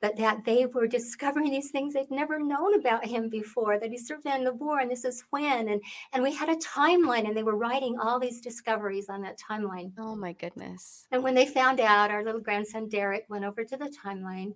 but 0.01 0.17
that 0.17 0.43
they 0.43 0.65
were 0.65 0.87
discovering 0.87 1.51
these 1.51 1.69
things 1.69 1.93
they'd 1.93 2.09
never 2.09 2.39
known 2.39 2.77
about 2.79 3.05
him 3.05 3.29
before 3.29 3.79
that 3.79 3.91
he 3.91 3.97
served 3.97 4.25
in 4.25 4.43
the 4.43 4.53
war 4.53 4.79
and 4.79 4.89
this 4.89 5.05
is 5.05 5.23
when 5.29 5.69
and 5.69 5.81
and 6.11 6.23
we 6.23 6.33
had 6.33 6.49
a 6.49 6.55
timeline 6.55 7.27
and 7.27 7.37
they 7.37 7.43
were 7.43 7.55
writing 7.55 7.97
all 7.99 8.19
these 8.19 8.41
discoveries 8.41 9.09
on 9.09 9.21
that 9.21 9.39
timeline. 9.39 9.91
Oh 9.97 10.15
my 10.15 10.33
goodness. 10.33 11.07
And 11.11 11.23
when 11.23 11.35
they 11.35 11.45
found 11.45 11.79
out 11.79 12.11
our 12.11 12.23
little 12.23 12.41
grandson 12.41 12.89
derek 12.89 13.25
went 13.29 13.45
over 13.45 13.63
to 13.63 13.77
the 13.77 13.93
timeline 14.03 14.53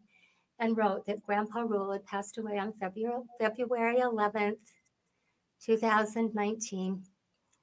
and 0.60 0.78
wrote 0.78 1.06
that 1.06 1.24
grandpa 1.24 1.60
rule 1.60 1.92
had 1.92 2.06
passed 2.06 2.38
away 2.38 2.58
on 2.58 2.74
february 2.74 3.22
february 3.40 3.98
11th 4.00 4.58
2019 5.64 7.04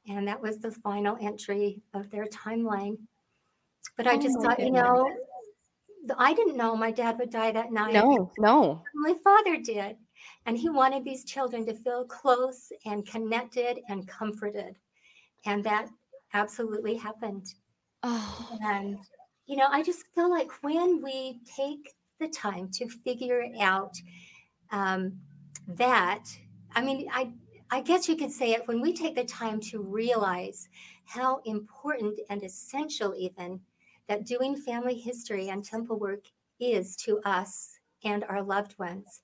and 0.08 0.26
that 0.26 0.40
was 0.40 0.58
the 0.58 0.70
final 0.70 1.16
entry 1.20 1.80
of 1.94 2.10
their 2.10 2.26
timeline. 2.26 2.96
But 3.96 4.06
i 4.06 4.16
just 4.16 4.36
oh 4.38 4.42
thought 4.42 4.56
goodness. 4.56 4.66
you 4.66 4.82
know 4.82 5.08
I 6.18 6.34
didn't 6.34 6.56
know 6.56 6.76
my 6.76 6.90
dad 6.90 7.18
would 7.18 7.30
die 7.30 7.52
that 7.52 7.72
night. 7.72 7.94
No, 7.94 8.32
no. 8.38 8.82
My 8.94 9.14
father 9.22 9.56
did. 9.56 9.96
And 10.46 10.56
he 10.56 10.68
wanted 10.68 11.04
these 11.04 11.24
children 11.24 11.66
to 11.66 11.74
feel 11.74 12.04
close 12.04 12.72
and 12.84 13.06
connected 13.06 13.78
and 13.88 14.06
comforted. 14.06 14.76
And 15.46 15.64
that 15.64 15.88
absolutely 16.34 16.96
happened. 16.96 17.54
Oh. 18.02 18.58
And, 18.62 18.98
you 19.46 19.56
know, 19.56 19.66
I 19.70 19.82
just 19.82 20.06
feel 20.14 20.30
like 20.30 20.50
when 20.62 21.02
we 21.02 21.40
take 21.56 21.94
the 22.20 22.28
time 22.28 22.68
to 22.74 22.88
figure 22.88 23.44
out 23.60 23.94
um, 24.70 25.12
that, 25.68 26.24
I 26.74 26.82
mean, 26.82 27.08
I, 27.12 27.32
I 27.70 27.80
guess 27.80 28.08
you 28.08 28.16
could 28.16 28.32
say 28.32 28.52
it 28.52 28.66
when 28.66 28.80
we 28.80 28.92
take 28.92 29.14
the 29.14 29.24
time 29.24 29.60
to 29.60 29.80
realize 29.80 30.68
how 31.04 31.40
important 31.44 32.18
and 32.30 32.42
essential, 32.42 33.14
even 33.16 33.60
that 34.08 34.26
doing 34.26 34.56
family 34.56 34.94
history 34.94 35.48
and 35.48 35.64
temple 35.64 35.98
work 35.98 36.24
is 36.60 36.96
to 36.96 37.20
us 37.24 37.78
and 38.04 38.24
our 38.24 38.42
loved 38.42 38.78
ones, 38.78 39.22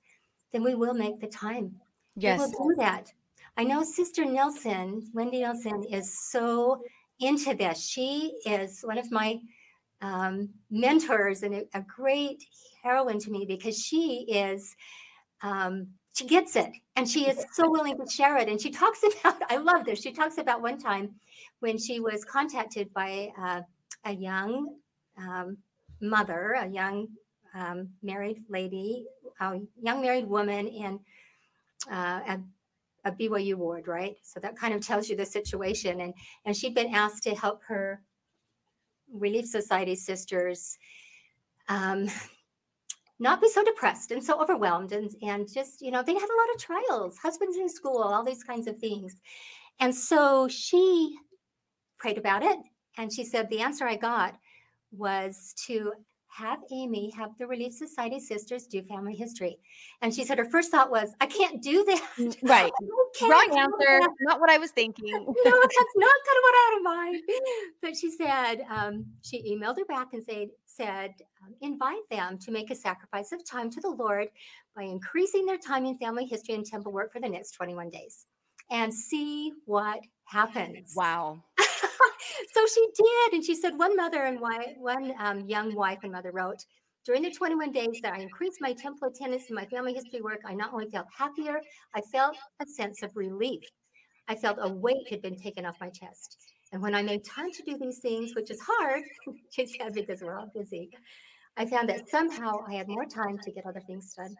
then 0.51 0.63
we 0.63 0.75
will 0.75 0.93
make 0.93 1.19
the 1.19 1.27
time. 1.27 1.75
Yes. 2.15 2.39
We 2.39 2.45
will 2.45 2.69
do 2.69 2.75
that. 2.81 3.11
I 3.57 3.63
know 3.63 3.83
Sister 3.83 4.25
Nelson, 4.25 5.09
Wendy 5.13 5.41
Nelson, 5.41 5.83
is 5.83 6.17
so 6.31 6.81
into 7.19 7.53
this. 7.53 7.85
She 7.85 8.33
is 8.45 8.81
one 8.81 8.97
of 8.97 9.11
my 9.11 9.39
um, 10.01 10.49
mentors 10.71 11.43
and 11.43 11.53
a, 11.53 11.63
a, 11.73 11.81
great 11.81 12.41
heroine 12.81 13.19
to 13.19 13.29
me 13.29 13.45
because 13.45 13.77
she 13.77 14.25
is, 14.29 14.75
um, 15.41 15.87
she 16.15 16.25
gets 16.25 16.55
it 16.55 16.71
and 16.95 17.07
she 17.07 17.27
is 17.27 17.45
so 17.51 17.69
willing 17.69 17.97
to 17.97 18.09
share 18.09 18.37
it. 18.37 18.47
And 18.47 18.61
she 18.61 18.71
talks 18.71 19.03
about, 19.23 19.41
I 19.49 19.57
love 19.57 19.83
this. 19.83 20.01
She 20.01 20.13
talks 20.13 20.37
about 20.37 20.61
one 20.61 20.79
time 20.79 21.15
when 21.59 21.77
she 21.77 21.99
was 21.99 22.23
contacted 22.23 22.93
by 22.93 23.33
uh, 23.37 23.61
a 24.05 24.11
young 24.13 24.75
um, 25.17 25.57
mother, 26.01 26.55
a 26.59 26.67
young 26.67 27.07
um, 27.53 27.89
married 28.01 28.43
lady, 28.49 29.05
a 29.39 29.59
young 29.81 30.01
married 30.01 30.27
woman 30.27 30.67
in 30.67 30.99
uh, 31.91 32.19
a, 32.27 32.39
a 33.05 33.11
BYU 33.11 33.55
ward, 33.55 33.87
right? 33.87 34.15
So 34.21 34.39
that 34.39 34.57
kind 34.57 34.73
of 34.73 34.85
tells 34.85 35.09
you 35.09 35.15
the 35.15 35.25
situation. 35.25 36.01
And 36.01 36.13
and 36.45 36.55
she'd 36.55 36.75
been 36.75 36.93
asked 36.93 37.23
to 37.23 37.35
help 37.35 37.61
her 37.67 38.01
Relief 39.11 39.47
Society 39.47 39.95
sisters 39.95 40.77
um, 41.67 42.09
not 43.19 43.41
be 43.41 43.49
so 43.49 43.63
depressed 43.63 44.11
and 44.11 44.23
so 44.23 44.41
overwhelmed 44.41 44.91
and 44.91 45.11
and 45.21 45.51
just 45.51 45.81
you 45.81 45.91
know 45.91 46.01
they 46.01 46.13
had 46.13 46.29
a 46.29 46.39
lot 46.39 46.55
of 46.55 46.61
trials, 46.61 47.17
husbands 47.17 47.57
in 47.57 47.69
school, 47.69 48.01
all 48.01 48.23
these 48.23 48.43
kinds 48.43 48.67
of 48.67 48.77
things. 48.77 49.15
And 49.79 49.95
so 49.95 50.47
she 50.47 51.17
prayed 51.97 52.17
about 52.17 52.43
it, 52.43 52.57
and 52.99 53.11
she 53.11 53.23
said 53.23 53.49
the 53.49 53.61
answer 53.61 53.87
I 53.87 53.95
got 53.95 54.35
was 54.91 55.55
to 55.67 55.93
have 56.27 56.59
Amy 56.71 57.11
have 57.17 57.31
the 57.39 57.47
Relief 57.47 57.73
Society 57.73 58.19
sisters 58.19 58.67
do 58.67 58.83
family 58.83 59.15
history. 59.15 59.57
And 60.01 60.13
she 60.13 60.23
said 60.23 60.37
her 60.37 60.45
first 60.45 60.69
thought 60.69 60.91
was, 60.91 61.13
I 61.19 61.25
can't 61.25 61.61
do 61.61 61.83
that. 61.87 62.35
Right. 62.43 62.71
Wrong 63.21 63.57
answer. 63.57 64.07
Not 64.21 64.39
what 64.39 64.49
I 64.49 64.57
was 64.57 64.71
thinking. 64.71 65.11
no, 65.11 65.25
that's 65.25 65.95
not 65.95 66.15
kind 66.27 66.37
of 66.37 66.43
what 66.43 66.53
I 66.53 66.69
had 66.69 66.77
in 66.77 66.83
mind. 66.83 67.23
But 67.81 67.95
she 67.95 68.11
said, 68.11 68.65
um, 68.69 69.05
she 69.21 69.55
emailed 69.55 69.77
her 69.77 69.85
back 69.85 70.09
and 70.13 70.23
said, 70.23 70.49
said 70.65 71.13
um, 71.43 71.55
invite 71.61 72.07
them 72.11 72.37
to 72.39 72.51
make 72.51 72.69
a 72.69 72.75
sacrifice 72.75 73.31
of 73.31 73.43
time 73.45 73.69
to 73.71 73.79
the 73.81 73.89
Lord 73.89 74.27
by 74.75 74.83
increasing 74.83 75.45
their 75.45 75.57
time 75.57 75.85
in 75.85 75.97
family 75.97 76.25
history 76.25 76.53
and 76.53 76.65
temple 76.65 76.91
work 76.91 77.11
for 77.13 77.21
the 77.21 77.29
next 77.29 77.51
21 77.51 77.89
days 77.89 78.25
and 78.69 78.93
see 78.93 79.53
what 79.65 79.99
happens. 80.25 80.93
Wow. 80.95 81.43
So 82.53 82.65
she 82.73 82.87
did. 82.95 83.33
And 83.33 83.43
she 83.43 83.55
said, 83.55 83.77
one 83.77 83.95
mother 83.95 84.23
and 84.23 84.39
wife, 84.39 84.73
one 84.77 85.13
um, 85.19 85.41
young 85.47 85.75
wife 85.75 85.99
and 86.03 86.11
mother 86.11 86.31
wrote, 86.31 86.65
during 87.05 87.23
the 87.23 87.31
21 87.31 87.71
days 87.71 87.99
that 88.03 88.13
I 88.13 88.19
increased 88.19 88.59
my 88.61 88.73
temple 88.73 89.07
attendance 89.07 89.45
and 89.47 89.55
my 89.55 89.65
family 89.65 89.93
history 89.93 90.21
work, 90.21 90.41
I 90.45 90.53
not 90.53 90.73
only 90.73 90.89
felt 90.89 91.07
happier, 91.17 91.61
I 91.95 92.01
felt 92.01 92.35
a 92.61 92.65
sense 92.65 93.01
of 93.03 93.15
relief. 93.15 93.63
I 94.27 94.35
felt 94.35 94.57
a 94.61 94.69
weight 94.69 95.09
had 95.09 95.21
been 95.21 95.37
taken 95.37 95.65
off 95.65 95.79
my 95.81 95.89
chest. 95.89 96.37
And 96.71 96.81
when 96.81 96.93
I 96.93 97.01
made 97.01 97.25
time 97.25 97.51
to 97.51 97.63
do 97.63 97.77
these 97.77 97.99
things, 97.99 98.35
which 98.35 98.51
is 98.51 98.59
hard, 98.61 99.01
she 99.49 99.65
said, 99.65 99.93
because 99.93 100.21
we're 100.21 100.37
all 100.37 100.51
busy, 100.53 100.91
I 101.57 101.65
found 101.65 101.89
that 101.89 102.07
somehow 102.09 102.59
I 102.67 102.73
had 102.73 102.87
more 102.87 103.05
time 103.05 103.39
to 103.39 103.51
get 103.51 103.65
other 103.65 103.81
things 103.81 104.13
done. 104.13 104.35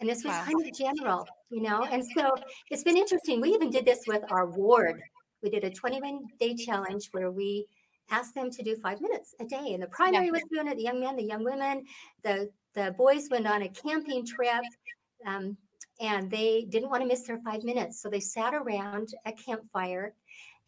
And 0.00 0.08
this 0.08 0.24
was 0.24 0.32
wow. 0.32 0.44
kind 0.44 0.66
of 0.66 0.76
general, 0.76 1.26
you 1.50 1.62
know? 1.62 1.84
And 1.84 2.04
so 2.16 2.34
it's 2.70 2.84
been 2.84 2.96
interesting. 2.96 3.40
We 3.40 3.50
even 3.50 3.70
did 3.70 3.84
this 3.84 4.00
with 4.06 4.22
our 4.30 4.46
ward 4.46 5.00
we 5.42 5.50
did 5.50 5.64
a 5.64 5.70
21 5.70 6.26
day 6.38 6.54
challenge 6.54 7.08
where 7.12 7.30
we 7.30 7.66
asked 8.10 8.34
them 8.34 8.50
to 8.50 8.62
do 8.62 8.74
five 8.76 9.00
minutes 9.00 9.34
a 9.40 9.44
day. 9.44 9.74
And 9.74 9.82
the 9.82 9.88
primary 9.88 10.26
yeah. 10.26 10.32
was 10.32 10.42
doing 10.50 10.68
it, 10.68 10.76
the 10.76 10.82
young 10.82 11.00
men, 11.00 11.16
the 11.16 11.22
young 11.22 11.44
women, 11.44 11.84
the 12.22 12.50
the 12.74 12.94
boys 12.96 13.28
went 13.30 13.46
on 13.46 13.62
a 13.62 13.68
camping 13.68 14.24
trip. 14.24 14.62
Um, 15.26 15.56
and 16.00 16.30
they 16.30 16.64
didn't 16.68 16.90
want 16.90 17.02
to 17.02 17.08
miss 17.08 17.22
their 17.22 17.40
five 17.40 17.64
minutes. 17.64 18.00
So 18.00 18.08
they 18.08 18.20
sat 18.20 18.54
around 18.54 19.08
a 19.26 19.32
campfire 19.32 20.14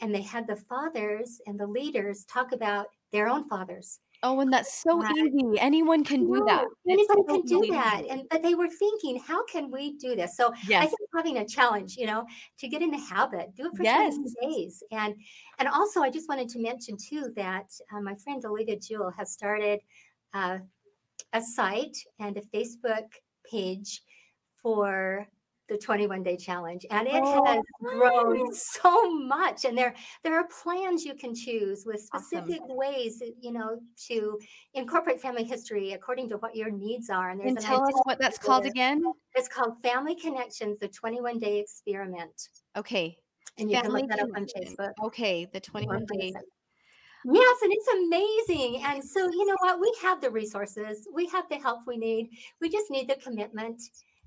and 0.01 0.15
they 0.15 0.23
had 0.23 0.47
the 0.47 0.57
fathers 0.57 1.41
and 1.47 1.59
the 1.59 1.67
leaders 1.67 2.25
talk 2.25 2.53
about 2.53 2.87
their 3.13 3.29
own 3.29 3.49
fathers 3.49 4.01
Oh, 4.23 4.41
and 4.41 4.53
that's 4.53 4.83
so 4.83 5.03
easy. 5.17 5.59
Anyone 5.59 6.05
can 6.05 6.27
do 6.27 6.45
that. 6.47 6.67
Anybody 6.89 7.07
so 7.09 7.25
can 7.25 7.43
do 7.43 7.65
easy. 7.65 7.71
that. 7.73 8.03
And 8.11 8.23
but 8.31 8.43
they 8.43 8.55
were 8.55 8.69
thinking, 8.69 9.19
how 9.19 9.45
can 9.47 9.71
we 9.71 9.97
do 9.97 10.15
this? 10.15 10.37
So 10.37 10.53
yes. 10.67 10.83
I 10.85 10.87
think 10.87 11.01
having 11.15 11.39
a 11.39 11.47
challenge, 11.47 11.97
you 11.97 12.07
know, 12.07 12.27
to 12.59 12.69
get 12.69 12.83
in 12.83 12.91
the 12.91 12.99
habit, 12.99 13.55
do 13.57 13.67
it 13.67 13.77
for 13.77 13.83
yes. 13.83 14.15
20 14.15 14.31
days. 14.43 14.83
And 14.93 15.15
and 15.59 15.69
also 15.69 16.03
I 16.03 16.11
just 16.11 16.29
wanted 16.29 16.51
to 16.51 16.59
mention 16.59 16.97
too 16.99 17.33
that 17.37 17.71
uh, 17.95 18.01
my 18.03 18.15
friend 18.17 18.43
Delita 18.43 18.87
Jewell 18.87 19.13
has 19.17 19.33
started 19.33 19.81
uh, 20.35 20.59
a 21.33 21.41
site 21.41 21.97
and 22.19 22.37
a 22.37 22.43
Facebook 22.55 23.07
page 23.51 24.03
for 24.63 25.27
the 25.71 25.79
21 25.79 26.25
day 26.25 26.37
challenge 26.37 26.85
and 26.91 27.07
it 27.07 27.23
oh, 27.25 27.45
has 27.47 27.63
grown 27.81 28.53
so 28.53 29.09
much 29.15 29.65
and 29.65 29.79
there 29.79 29.95
there 30.25 30.37
are 30.37 30.47
plans 30.63 31.05
you 31.05 31.15
can 31.15 31.33
choose 31.33 31.87
with 31.87 32.01
specific 32.01 32.61
awesome. 32.61 32.77
ways 32.77 33.23
eh, 33.25 33.31
you 33.41 33.53
know 33.53 33.79
to 33.97 34.37
incorporate 34.75 35.21
family 35.21 35.45
history 35.45 35.93
according 35.93 36.29
to 36.29 36.37
what 36.39 36.57
your 36.57 36.71
needs 36.71 37.09
are 37.09 37.31
and 37.31 37.41
there's 37.41 37.53
and 37.53 37.61
tell 37.61 37.85
us 37.85 37.95
what 38.03 38.19
that's 38.19 38.37
called 38.37 38.67
again 38.67 39.01
it's 39.37 39.47
called 39.47 39.81
family 39.81 40.17
connections 40.17 40.77
the 40.81 40.89
21 40.89 41.39
day 41.39 41.61
experiment 41.61 42.49
okay 42.77 43.17
and 43.59 43.71
you 43.71 43.81
family 43.81 44.03
can 44.03 44.09
look 44.09 44.19
that 44.19 44.27
up 44.27 44.37
on 44.37 44.47
facebook 44.47 44.91
okay 45.05 45.47
the 45.53 45.61
21 45.61 46.05
day 46.13 46.33
Yes, 47.23 47.59
and 47.63 47.71
it's 47.71 48.49
amazing. 48.49 48.83
And 48.83 49.05
so, 49.05 49.31
you 49.31 49.45
know 49.45 49.57
what? 49.59 49.79
We 49.79 49.93
have 50.01 50.23
the 50.23 50.31
resources, 50.31 51.07
we 51.13 51.27
have 51.27 51.45
the 51.51 51.57
help 51.57 51.81
we 51.87 51.99
need. 51.99 52.31
We 52.63 52.71
just 52.71 52.91
need 52.91 53.11
the 53.11 53.17
commitment. 53.17 53.83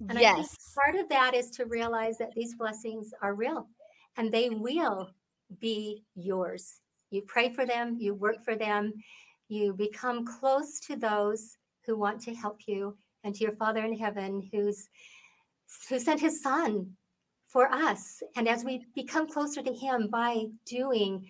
And 0.09 0.19
yes. 0.19 0.33
I 0.33 0.35
think 0.35 0.49
part 0.75 0.95
of 0.95 1.09
that 1.09 1.33
is 1.33 1.49
to 1.51 1.65
realize 1.65 2.17
that 2.17 2.33
these 2.35 2.55
blessings 2.55 3.13
are 3.21 3.35
real 3.35 3.67
and 4.17 4.31
they 4.31 4.49
will 4.49 5.09
be 5.59 6.03
yours. 6.15 6.79
You 7.11 7.21
pray 7.21 7.49
for 7.49 7.65
them, 7.65 7.97
you 7.99 8.13
work 8.13 8.43
for 8.43 8.55
them, 8.55 8.93
you 9.47 9.73
become 9.73 10.25
close 10.25 10.79
to 10.81 10.95
those 10.95 11.57
who 11.85 11.97
want 11.97 12.21
to 12.21 12.33
help 12.33 12.61
you 12.67 12.97
and 13.23 13.35
to 13.35 13.43
your 13.43 13.55
Father 13.55 13.83
in 13.85 13.97
heaven 13.97 14.49
who's 14.51 14.89
who 15.89 15.99
sent 15.99 16.19
his 16.19 16.41
son 16.41 16.91
for 17.47 17.71
us. 17.71 18.21
And 18.35 18.47
as 18.47 18.63
we 18.63 18.85
become 18.95 19.27
closer 19.27 19.61
to 19.61 19.73
him 19.73 20.07
by 20.11 20.45
doing 20.65 21.25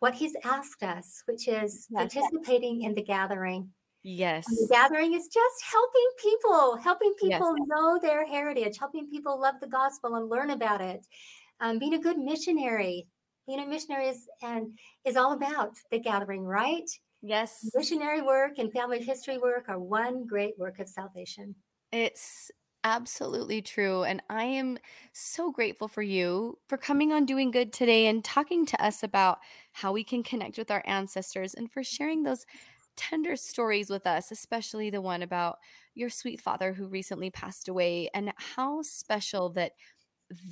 what 0.00 0.14
he's 0.14 0.36
asked 0.44 0.82
us, 0.82 1.22
which 1.26 1.48
is 1.48 1.88
participating 1.92 2.82
in 2.82 2.94
the 2.94 3.02
gathering, 3.02 3.70
Yes. 4.08 4.46
And 4.48 4.56
the 4.56 4.74
gathering 4.74 5.12
is 5.12 5.28
just 5.28 5.64
helping 5.70 6.08
people, 6.16 6.76
helping 6.76 7.12
people 7.20 7.54
yes. 7.58 7.66
know 7.68 7.98
their 8.00 8.26
heritage, 8.26 8.78
helping 8.78 9.10
people 9.10 9.38
love 9.38 9.56
the 9.60 9.66
gospel 9.66 10.14
and 10.14 10.30
learn 10.30 10.48
about 10.48 10.80
it. 10.80 11.06
Um, 11.60 11.78
being 11.78 11.92
a 11.92 11.98
good 11.98 12.16
missionary, 12.16 13.06
being 13.46 13.60
a 13.60 13.66
missionary 13.66 14.06
is 14.06 14.26
and 14.42 14.78
is 15.04 15.18
all 15.18 15.34
about 15.34 15.74
the 15.90 15.98
gathering, 15.98 16.44
right? 16.44 16.88
Yes. 17.20 17.68
Missionary 17.74 18.22
work 18.22 18.52
and 18.56 18.72
family 18.72 19.02
history 19.02 19.36
work 19.36 19.66
are 19.68 19.78
one 19.78 20.26
great 20.26 20.58
work 20.58 20.78
of 20.78 20.88
salvation. 20.88 21.54
It's 21.92 22.50
absolutely 22.84 23.60
true. 23.60 24.04
And 24.04 24.22
I 24.30 24.44
am 24.44 24.78
so 25.12 25.50
grateful 25.50 25.88
for 25.88 26.00
you 26.00 26.58
for 26.66 26.78
coming 26.78 27.12
on 27.12 27.26
Doing 27.26 27.50
Good 27.50 27.74
today 27.74 28.06
and 28.06 28.24
talking 28.24 28.64
to 28.66 28.82
us 28.82 29.02
about 29.02 29.40
how 29.72 29.92
we 29.92 30.02
can 30.02 30.22
connect 30.22 30.56
with 30.56 30.70
our 30.70 30.82
ancestors 30.86 31.52
and 31.52 31.70
for 31.70 31.84
sharing 31.84 32.22
those 32.22 32.46
tender 32.98 33.36
stories 33.36 33.90
with 33.90 34.06
us, 34.06 34.32
especially 34.32 34.90
the 34.90 35.00
one 35.02 35.22
about 35.22 35.58
your 35.94 36.10
sweet 36.10 36.42
father 36.42 36.74
who 36.74 36.88
recently 36.88 37.30
passed 37.30 37.68
away, 37.68 38.10
and 38.14 38.32
how 38.38 38.82
special 38.82 39.50
that 39.52 39.72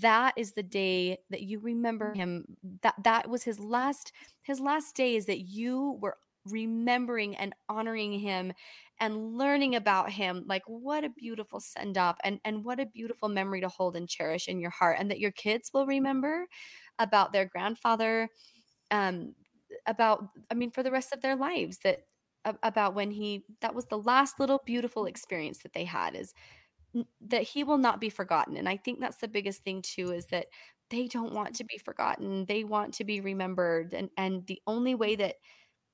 that 0.01 0.35
is 0.37 0.53
the 0.53 0.63
day 0.63 1.19
that 1.31 1.43
you 1.43 1.61
remember 1.61 2.15
him 2.15 2.45
that 2.83 2.95
that 3.05 3.29
was 3.29 3.45
his 3.45 3.61
last 3.61 4.13
his 4.43 4.61
last 4.61 4.97
day 4.97 5.17
is 5.17 5.27
that 5.27 5.41
you 5.41 5.99
were 6.01 6.17
remembering 6.47 7.37
and 7.37 7.55
honoring 7.69 8.19
him 8.21 8.53
and 9.01 9.37
learning 9.37 9.75
about 9.75 10.11
him. 10.11 10.45
Like 10.47 10.63
what 10.67 11.05
a 11.05 11.11
beautiful 11.11 11.61
send 11.61 11.99
off 11.99 12.17
and 12.25 12.41
and 12.45 12.65
what 12.65 12.81
a 12.81 12.87
beautiful 12.87 13.29
memory 13.29 13.61
to 13.61 13.69
hold 13.69 13.97
and 13.97 14.09
cherish 14.09 14.49
in 14.49 14.61
your 14.61 14.71
heart 14.71 14.97
and 14.99 15.11
that 15.11 15.21
your 15.21 15.33
kids 15.33 15.71
will 15.75 15.87
remember 15.87 16.47
about 16.99 17.33
their 17.33 17.45
grandfather 17.47 18.31
um 18.91 19.35
about 19.87 20.29
i 20.51 20.55
mean 20.55 20.71
for 20.71 20.83
the 20.83 20.91
rest 20.91 21.13
of 21.13 21.21
their 21.23 21.37
lives 21.37 21.79
that 21.85 22.01
about 22.63 22.95
when 22.95 23.11
he 23.11 23.45
that 23.61 23.75
was 23.75 23.87
the 23.87 23.99
last 23.99 24.39
little 24.41 24.61
beautiful 24.65 25.05
mm. 25.05 25.09
experience 25.09 25.59
that 25.59 25.73
they 25.73 25.85
had 25.85 26.15
is 26.15 26.33
that 27.21 27.43
he 27.43 27.65
will 27.65 27.79
not 27.79 28.01
be 28.01 28.11
forgotten 28.11 28.57
and 28.57 28.69
i 28.69 28.77
think 28.77 29.01
that's 29.01 29.19
the 29.19 29.29
biggest 29.29 29.63
thing 29.65 29.83
too 29.83 30.13
is 30.13 30.27
that 30.27 30.47
they 30.91 31.07
don't 31.09 31.35
want 31.35 31.55
to 31.55 31.65
mm. 31.65 31.69
be 31.69 31.79
forgotten 31.79 32.45
they 32.47 32.65
want 32.65 32.95
to 32.95 33.05
be 33.05 33.21
remembered 33.21 33.93
and 33.93 34.11
and 34.17 34.47
the 34.47 34.61
only 34.67 34.95
way 34.95 35.15
mm. 35.15 35.19
that 35.19 35.37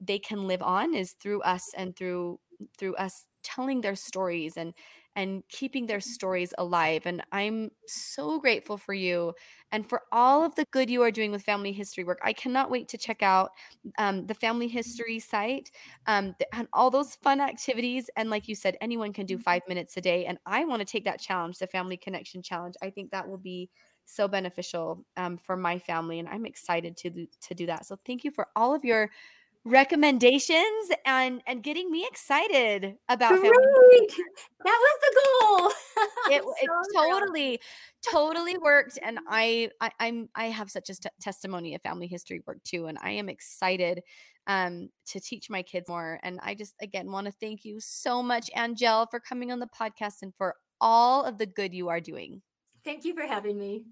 they 0.00 0.18
can 0.18 0.46
live 0.46 0.62
on 0.62 0.94
is 0.94 1.12
through 1.20 1.40
us 1.42 1.70
and 1.76 1.96
through 1.96 2.38
through 2.78 2.94
us 2.96 3.26
telling 3.42 3.80
their 3.80 3.96
stories 3.96 4.56
and 4.56 4.74
and 5.16 5.42
keeping 5.48 5.86
their 5.86 6.00
stories 6.00 6.54
alive. 6.58 7.02
And 7.06 7.22
I'm 7.32 7.70
so 7.86 8.38
grateful 8.38 8.76
for 8.76 8.94
you 8.94 9.34
and 9.70 9.88
for 9.88 10.02
all 10.10 10.44
of 10.44 10.54
the 10.54 10.66
good 10.70 10.88
you 10.88 11.02
are 11.02 11.10
doing 11.10 11.32
with 11.32 11.42
family 11.42 11.72
history 11.72 12.04
work. 12.04 12.18
I 12.22 12.32
cannot 12.32 12.70
wait 12.70 12.88
to 12.88 12.98
check 12.98 13.22
out 13.22 13.50
um, 13.98 14.26
the 14.26 14.34
family 14.34 14.68
history 14.68 15.18
site 15.18 15.70
um, 16.06 16.34
and 16.52 16.68
all 16.72 16.90
those 16.90 17.14
fun 17.16 17.40
activities. 17.40 18.08
And 18.16 18.30
like 18.30 18.48
you 18.48 18.54
said, 18.54 18.76
anyone 18.80 19.12
can 19.12 19.26
do 19.26 19.34
mm-hmm. 19.34 19.42
five 19.42 19.62
minutes 19.68 19.96
a 19.96 20.00
day. 20.00 20.26
And 20.26 20.38
I 20.46 20.64
want 20.64 20.80
to 20.80 20.86
take 20.86 21.04
that 21.04 21.20
challenge, 21.20 21.58
the 21.58 21.66
Family 21.66 21.96
Connection 21.96 22.42
Challenge. 22.42 22.74
I 22.82 22.90
think 22.90 23.10
that 23.10 23.28
will 23.28 23.38
be 23.38 23.70
so 24.04 24.28
beneficial 24.28 25.04
um, 25.16 25.38
for 25.38 25.56
my 25.56 25.78
family 25.78 26.18
and 26.18 26.28
i'm 26.28 26.44
excited 26.44 26.96
to 26.96 27.26
to 27.40 27.54
do 27.54 27.66
that 27.66 27.86
so 27.86 27.96
thank 28.04 28.24
you 28.24 28.30
for 28.30 28.48
all 28.56 28.74
of 28.74 28.84
your 28.84 29.08
recommendations 29.64 30.90
and 31.06 31.42
and 31.46 31.62
getting 31.62 31.90
me 31.90 32.06
excited 32.10 32.96
about 33.08 33.30
Great. 33.30 33.42
family. 33.42 34.24
That 34.64 34.78
was 34.80 34.98
the 35.00 35.20
goal. 35.22 35.72
it, 36.30 36.42
so 36.42 36.54
it 36.60 36.70
totally 36.94 37.60
totally 38.10 38.58
worked 38.58 38.98
and 39.02 39.18
I, 39.28 39.70
I 39.80 39.90
am 40.00 40.28
I 40.34 40.46
have 40.46 40.70
such 40.70 40.90
a 40.90 40.94
t- 40.94 41.08
testimony 41.20 41.74
of 41.74 41.82
family 41.82 42.06
history 42.06 42.42
work 42.46 42.58
too 42.64 42.86
and 42.86 42.98
I 43.00 43.12
am 43.12 43.28
excited 43.28 44.02
um 44.48 44.88
to 45.06 45.20
teach 45.20 45.48
my 45.48 45.62
kids 45.62 45.88
more 45.88 46.18
and 46.22 46.40
I 46.42 46.54
just 46.54 46.74
again 46.80 47.10
want 47.12 47.26
to 47.26 47.32
thank 47.32 47.64
you 47.64 47.78
so 47.78 48.22
much 48.22 48.50
Angelle 48.56 49.06
for 49.10 49.20
coming 49.20 49.52
on 49.52 49.60
the 49.60 49.68
podcast 49.68 50.22
and 50.22 50.32
for 50.36 50.56
all 50.80 51.24
of 51.24 51.38
the 51.38 51.46
good 51.46 51.72
you 51.72 51.88
are 51.88 52.00
doing. 52.00 52.42
Thank 52.84 53.04
you 53.04 53.14
for 53.14 53.22
having 53.22 53.58
me. 53.58 53.84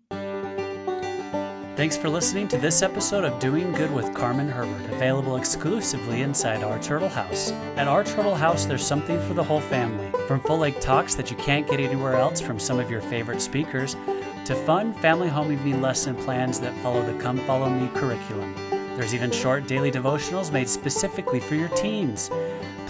Thanks 1.80 1.96
for 1.96 2.10
listening 2.10 2.46
to 2.48 2.58
this 2.58 2.82
episode 2.82 3.24
of 3.24 3.40
Doing 3.40 3.72
Good 3.72 3.90
with 3.90 4.12
Carmen 4.12 4.50
Herbert, 4.50 4.92
available 4.92 5.36
exclusively 5.36 6.20
inside 6.20 6.62
Our 6.62 6.78
Turtle 6.78 7.08
House. 7.08 7.52
At 7.76 7.88
Our 7.88 8.04
Turtle 8.04 8.34
House, 8.34 8.66
there's 8.66 8.86
something 8.86 9.18
for 9.26 9.32
the 9.32 9.42
whole 9.42 9.62
family. 9.62 10.12
From 10.28 10.40
full 10.40 10.58
length 10.58 10.80
talks 10.80 11.14
that 11.14 11.30
you 11.30 11.38
can't 11.38 11.66
get 11.66 11.80
anywhere 11.80 12.16
else 12.16 12.38
from 12.38 12.58
some 12.58 12.78
of 12.78 12.90
your 12.90 13.00
favorite 13.00 13.40
speakers, 13.40 13.96
to 14.44 14.54
fun 14.66 14.92
family 14.92 15.28
home 15.28 15.52
evening 15.52 15.80
lesson 15.80 16.14
plans 16.16 16.60
that 16.60 16.76
follow 16.82 17.00
the 17.00 17.18
Come 17.18 17.38
Follow 17.38 17.70
Me 17.70 17.88
curriculum. 17.94 18.54
There's 18.94 19.14
even 19.14 19.30
short 19.30 19.66
daily 19.66 19.90
devotionals 19.90 20.52
made 20.52 20.68
specifically 20.68 21.40
for 21.40 21.54
your 21.54 21.70
teens. 21.70 22.28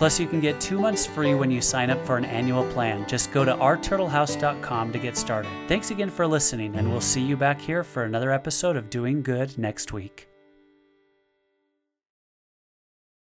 Plus, 0.00 0.18
you 0.18 0.26
can 0.26 0.40
get 0.40 0.58
two 0.62 0.78
months 0.78 1.04
free 1.04 1.34
when 1.34 1.50
you 1.50 1.60
sign 1.60 1.90
up 1.90 2.02
for 2.06 2.16
an 2.16 2.24
annual 2.24 2.64
plan. 2.72 3.06
Just 3.06 3.32
go 3.32 3.44
to 3.44 3.52
ourturtlehouse.com 3.56 4.92
to 4.92 4.98
get 4.98 5.14
started. 5.14 5.52
Thanks 5.68 5.90
again 5.90 6.08
for 6.08 6.26
listening, 6.26 6.74
and 6.76 6.90
we'll 6.90 7.02
see 7.02 7.20
you 7.20 7.36
back 7.36 7.60
here 7.60 7.84
for 7.84 8.04
another 8.04 8.32
episode 8.32 8.76
of 8.76 8.88
Doing 8.88 9.20
Good 9.20 9.58
next 9.58 9.92
week. 9.92 10.29